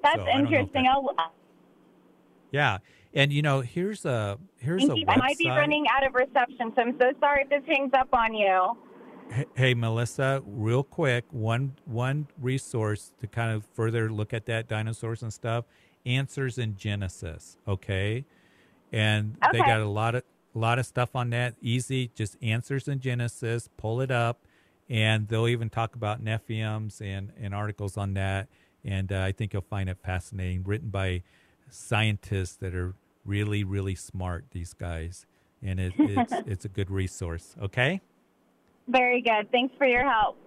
That's 0.03 0.17
so 0.17 0.27
interesting. 0.27 0.87
I'll, 0.87 1.15
yeah, 2.51 2.79
and 3.13 3.31
you 3.31 3.41
know, 3.41 3.61
here's 3.61 4.05
a 4.05 4.37
here's 4.57 4.83
a. 4.83 4.93
I 5.07 5.17
might 5.17 5.37
be 5.37 5.49
running 5.49 5.85
out 5.95 6.05
of 6.05 6.13
reception, 6.13 6.73
so 6.75 6.81
I'm 6.81 6.97
so 6.99 7.11
sorry 7.19 7.43
if 7.43 7.49
this 7.49 7.63
hangs 7.67 7.91
up 7.93 8.09
on 8.13 8.33
you 8.33 8.75
hey 9.55 9.73
Melissa, 9.73 10.41
real 10.45 10.83
quick, 10.83 11.25
one 11.31 11.75
one 11.85 12.27
resource 12.39 13.11
to 13.19 13.27
kind 13.27 13.51
of 13.51 13.65
further 13.73 14.11
look 14.11 14.33
at 14.33 14.45
that 14.45 14.67
dinosaurs 14.67 15.21
and 15.23 15.33
stuff. 15.33 15.65
Answers 16.05 16.57
in 16.57 16.77
Genesis, 16.77 17.57
okay, 17.67 18.25
and 18.91 19.37
okay. 19.43 19.57
they 19.57 19.65
got 19.65 19.81
a 19.81 19.87
lot 19.87 20.15
of 20.15 20.23
a 20.53 20.59
lot 20.59 20.79
of 20.79 20.85
stuff 20.85 21.15
on 21.15 21.31
that. 21.31 21.55
Easy, 21.61 22.11
just 22.15 22.37
answers 22.41 22.87
in 22.87 22.99
Genesis. 22.99 23.69
Pull 23.77 24.01
it 24.01 24.11
up, 24.11 24.45
and 24.89 25.27
they'll 25.27 25.47
even 25.47 25.69
talk 25.69 25.95
about 25.95 26.23
Nephilims 26.23 27.01
and, 27.01 27.31
and 27.41 27.55
articles 27.55 27.97
on 27.97 28.13
that. 28.13 28.47
And 28.83 29.11
uh, 29.11 29.21
I 29.21 29.31
think 29.31 29.53
you'll 29.53 29.63
find 29.63 29.89
it 29.89 29.97
fascinating, 30.05 30.63
written 30.63 30.89
by 30.89 31.23
scientists 31.69 32.55
that 32.57 32.75
are 32.75 32.95
really, 33.25 33.63
really 33.63 33.95
smart. 33.95 34.45
These 34.51 34.73
guys, 34.73 35.25
and 35.61 35.79
it, 35.79 35.93
it's 35.99 36.33
it's 36.45 36.65
a 36.65 36.69
good 36.69 36.91
resource. 36.91 37.55
Okay. 37.61 38.01
Very 38.87 39.21
good. 39.21 39.51
Thanks 39.51 39.73
for 39.77 39.87
your 39.87 40.09
help. 40.09 40.37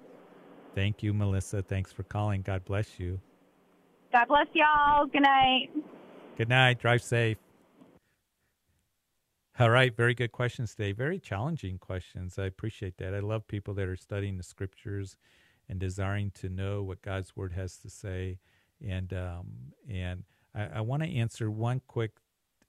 Thank 0.75 1.03
you, 1.03 1.13
Melissa. 1.13 1.63
Thanks 1.63 1.93
for 1.93 2.05
calling. 2.05 2.43
God 2.43 2.65
bless 2.65 3.01
you. 3.01 3.19
God 4.13 4.29
bless 4.29 4.47
y'all. 4.55 5.07
Good 5.07 5.23
night. 5.23 5.71
Good 6.37 6.49
night. 6.49 6.79
Drive 6.79 7.03
safe. 7.03 7.37
All 9.61 9.71
right, 9.71 9.95
very 9.97 10.15
good 10.15 10.31
questions 10.31 10.77
today. 10.77 10.93
Very 10.93 11.19
challenging 11.19 11.79
questions. 11.79 12.39
I 12.39 12.45
appreciate 12.45 12.97
that. 12.99 13.13
I 13.13 13.19
love 13.19 13.49
people 13.49 13.75
that 13.75 13.89
are 13.89 13.97
studying 13.97 14.37
the 14.37 14.45
scriptures 14.45 15.17
and 15.69 15.81
desiring 15.81 16.31
to 16.37 16.49
know 16.49 16.85
what 16.85 17.03
God's 17.03 17.35
word 17.35 17.53
has 17.55 17.77
to 17.79 17.91
say. 17.91 18.39
And 18.81 19.13
um, 19.13 19.47
and 19.91 20.23
I, 20.55 20.69
I 20.77 20.81
want 20.81 21.03
to 21.03 21.09
answer 21.09 21.51
one 21.51 21.81
quick 21.87 22.13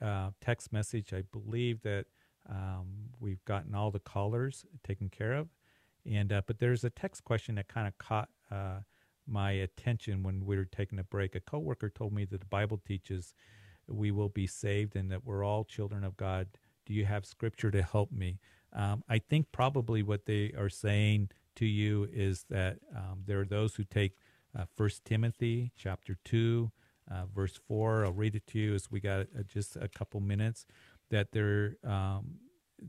uh, 0.02 0.32
text 0.42 0.72
message. 0.72 1.14
I 1.14 1.24
believe 1.32 1.82
that 1.82 2.06
um, 2.50 2.88
we've 3.20 3.44
gotten 3.46 3.76
all 3.76 3.92
the 3.92 4.00
callers 4.00 4.66
taken 4.84 5.10
care 5.10 5.34
of, 5.34 5.50
and 6.10 6.32
uh, 6.32 6.42
but 6.48 6.60
there's 6.60 6.84
a 6.84 6.90
text 6.90 7.24
question 7.24 7.56
that 7.56 7.68
kind 7.68 7.88
of 7.88 7.98
caught 7.98 8.30
uh, 8.52 8.80
my 9.28 9.52
attention 9.52 10.24
when 10.24 10.46
we 10.46 10.58
were 10.58 10.66
taking 10.66 11.00
a 11.00 11.04
break. 11.04 11.36
A 11.36 11.40
coworker 11.40 11.90
told 11.90 12.14
me 12.14 12.26
that 12.26 12.40
the 12.40 12.46
Bible 12.46 12.82
teaches 12.86 13.34
we 13.88 14.12
will 14.12 14.30
be 14.30 14.48
saved 14.48 14.96
and 14.96 15.12
that 15.12 15.26
we're 15.26 15.44
all 15.44 15.64
children 15.64 16.04
of 16.04 16.16
God 16.16 16.48
do 16.90 16.96
you 16.96 17.06
have 17.06 17.24
scripture 17.24 17.70
to 17.70 17.84
help 17.84 18.12
me? 18.12 18.40
Um, 18.74 19.04
I 19.08 19.20
think 19.20 19.52
probably 19.52 20.02
what 20.02 20.26
they 20.26 20.54
are 20.58 20.70
saying 20.70 21.30
to 21.56 21.66
you 21.66 22.10
is 22.12 22.46
that 22.50 22.78
um, 22.96 23.22
there 23.28 23.40
are 23.40 23.46
those 23.46 23.76
who 23.76 23.84
take 23.84 24.18
uh, 24.58 24.66
First 24.76 25.06
Timothy 25.06 25.72
chapter 25.78 26.18
two, 26.26 26.72
uh, 27.12 27.26
verse 27.34 27.60
four. 27.68 28.06
I'll 28.06 28.12
read 28.12 28.36
it 28.36 28.48
to 28.48 28.60
you 28.60 28.74
as 28.76 28.92
we 28.92 29.00
got 29.00 29.22
uh, 29.22 29.44
just 29.48 29.76
a 29.76 29.88
couple 29.88 30.20
minutes. 30.20 30.66
That 31.10 31.32
there, 31.32 31.78
um, 31.84 32.36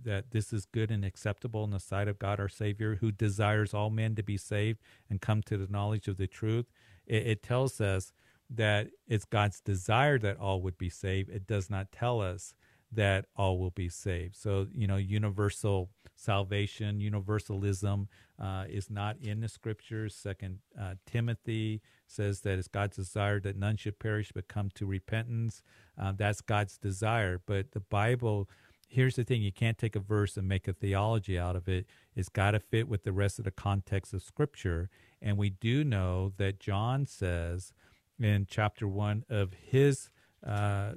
that 0.05 0.31
this 0.31 0.53
is 0.53 0.66
good 0.66 0.91
and 0.91 1.05
acceptable 1.05 1.64
in 1.64 1.71
the 1.71 1.81
sight 1.81 2.07
of 2.07 2.18
God 2.18 2.39
our 2.39 2.49
Savior, 2.49 2.99
who 3.01 3.11
desires 3.11 3.73
all 3.73 3.91
men 3.91 4.14
to 4.16 4.23
be 4.23 4.37
saved 4.37 4.79
and 5.09 5.21
come 5.21 5.43
to 5.43 5.57
the 5.57 5.73
knowledge 5.73 6.07
of 6.07 6.16
the 6.16 6.27
truth. 6.27 6.66
It, 7.07 7.27
it 7.27 7.43
tells 7.43 7.81
us 7.81 8.12
that 8.51 8.89
it's 9.07 9.25
God's 9.25 9.61
desire 9.61 10.18
that 10.18 10.39
all 10.39 10.61
would 10.61 10.77
be 10.77 10.91
saved. 10.91 11.31
It 11.31 11.47
does 11.47 11.71
not 11.71 11.93
tell 11.93 12.21
us 12.21 12.55
that 12.93 13.26
all 13.36 13.59
will 13.59 13.70
be 13.70 13.88
saved. 13.88 14.36
So, 14.36 14.66
you 14.74 14.86
know, 14.86 14.97
universal 14.97 15.91
salvation, 16.16 17.01
universalism 17.01 18.09
uh, 18.38 18.64
is 18.68 18.91
not 18.91 19.16
in 19.20 19.41
the 19.41 19.49
scriptures. 19.49 20.14
Second 20.14 20.59
uh, 20.78 20.95
Timothy 21.07 21.80
says 22.07 22.41
that 22.41 22.59
it's 22.59 22.68
God's 22.68 22.97
desire 22.97 23.41
that 23.41 23.57
none 23.57 23.76
should 23.76 23.99
perish 23.99 24.32
but 24.34 24.49
come 24.49 24.70
to 24.74 24.86
repentance. 24.86 25.62
Uh, 26.01 26.12
that's 26.16 26.41
God's 26.41 26.76
desire. 26.78 27.41
But 27.45 27.72
the 27.72 27.80
Bible, 27.80 28.49
here's 28.88 29.16
the 29.16 29.24
thing 29.24 29.43
you 29.43 29.53
can't 29.53 29.78
take 29.78 29.97
a 29.97 30.01
verse 30.01 30.36
and 30.36 30.49
make 30.49 30.68
a 30.68 30.72
theology 30.72 31.38
out 31.38 31.57
of 31.57 31.68
it. 31.68 31.86
It's 32.14 32.28
got 32.28 32.53
to 32.53 32.61
fit 32.61 32.88
with 32.88 33.05
the 33.05 33.12
rest 33.12 33.38
of 33.38 33.45
the 33.45 33.51
context 33.51 34.12
of 34.12 34.22
scripture. 34.22 34.91
And 35.22 35.36
we 35.38 35.51
do 35.51 35.84
know 35.84 36.32
that 36.36 36.61
John 36.61 37.07
says 37.07 37.72
in 38.18 38.47
chapter 38.49 38.86
one 38.86 39.24
of 39.30 39.55
his 39.55 40.11
uh, 40.47 40.93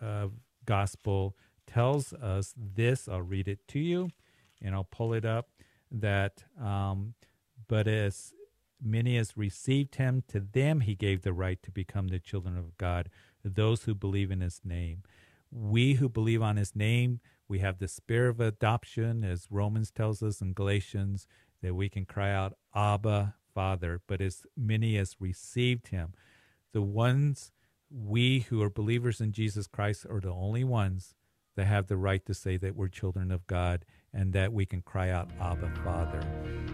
uh, 0.00 0.28
gospel 0.64 1.36
tells 1.66 2.12
us 2.12 2.54
this. 2.56 3.08
I'll 3.08 3.22
read 3.22 3.48
it 3.48 3.66
to 3.68 3.78
you 3.78 4.10
and 4.60 4.74
I'll 4.74 4.84
pull 4.84 5.12
it 5.12 5.24
up. 5.24 5.48
That, 5.90 6.44
um, 6.60 7.14
but 7.68 7.86
as 7.86 8.32
many 8.82 9.16
as 9.16 9.36
received 9.36 9.96
him, 9.96 10.22
to 10.28 10.40
them 10.40 10.80
he 10.80 10.94
gave 10.94 11.22
the 11.22 11.32
right 11.32 11.62
to 11.62 11.70
become 11.70 12.08
the 12.08 12.18
children 12.18 12.56
of 12.56 12.76
God, 12.78 13.10
those 13.44 13.84
who 13.84 13.94
believe 13.94 14.30
in 14.30 14.40
his 14.40 14.60
name. 14.64 15.02
We 15.50 15.94
who 15.94 16.08
believe 16.08 16.40
on 16.42 16.56
his 16.56 16.74
name, 16.74 17.20
we 17.46 17.58
have 17.58 17.78
the 17.78 17.88
spirit 17.88 18.30
of 18.30 18.40
adoption, 18.40 19.22
as 19.22 19.46
Romans 19.50 19.90
tells 19.90 20.22
us 20.22 20.40
in 20.40 20.54
Galatians, 20.54 21.26
that 21.60 21.74
we 21.74 21.90
can 21.90 22.06
cry 22.06 22.32
out, 22.32 22.54
Abba, 22.74 23.34
Father. 23.54 24.00
But 24.06 24.22
as 24.22 24.46
many 24.56 24.96
as 24.96 25.16
received 25.20 25.88
him, 25.88 26.14
the 26.72 26.80
ones 26.82 27.52
we 27.92 28.40
who 28.40 28.62
are 28.62 28.70
believers 28.70 29.20
in 29.20 29.32
Jesus 29.32 29.66
Christ 29.66 30.06
are 30.08 30.20
the 30.20 30.32
only 30.32 30.64
ones 30.64 31.14
that 31.56 31.66
have 31.66 31.86
the 31.86 31.96
right 31.96 32.24
to 32.26 32.34
say 32.34 32.56
that 32.56 32.74
we're 32.74 32.88
children 32.88 33.30
of 33.30 33.46
God 33.46 33.84
and 34.14 34.32
that 34.32 34.52
we 34.52 34.66
can 34.66 34.82
cry 34.82 35.10
out, 35.10 35.30
Abba, 35.40 35.70
Father. 35.84 36.20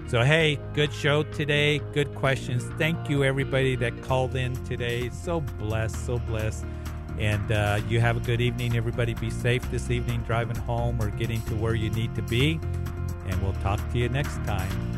So, 0.06 0.22
hey, 0.22 0.58
good 0.74 0.92
show 0.92 1.24
today. 1.24 1.78
Good 1.92 2.14
questions. 2.14 2.64
Thank 2.78 3.08
you, 3.08 3.24
everybody 3.24 3.76
that 3.76 4.02
called 4.02 4.36
in 4.36 4.54
today. 4.64 5.10
So 5.10 5.40
blessed, 5.40 6.06
so 6.06 6.18
blessed. 6.18 6.64
And 7.18 7.50
uh, 7.50 7.80
you 7.88 8.00
have 8.00 8.16
a 8.16 8.20
good 8.20 8.40
evening. 8.40 8.76
Everybody 8.76 9.14
be 9.14 9.30
safe 9.30 9.68
this 9.70 9.90
evening, 9.90 10.22
driving 10.22 10.56
home 10.56 11.00
or 11.02 11.10
getting 11.10 11.42
to 11.42 11.56
where 11.56 11.74
you 11.74 11.90
need 11.90 12.14
to 12.14 12.22
be. 12.22 12.60
And 13.26 13.42
we'll 13.42 13.54
talk 13.54 13.80
to 13.92 13.98
you 13.98 14.08
next 14.08 14.36
time. 14.44 14.97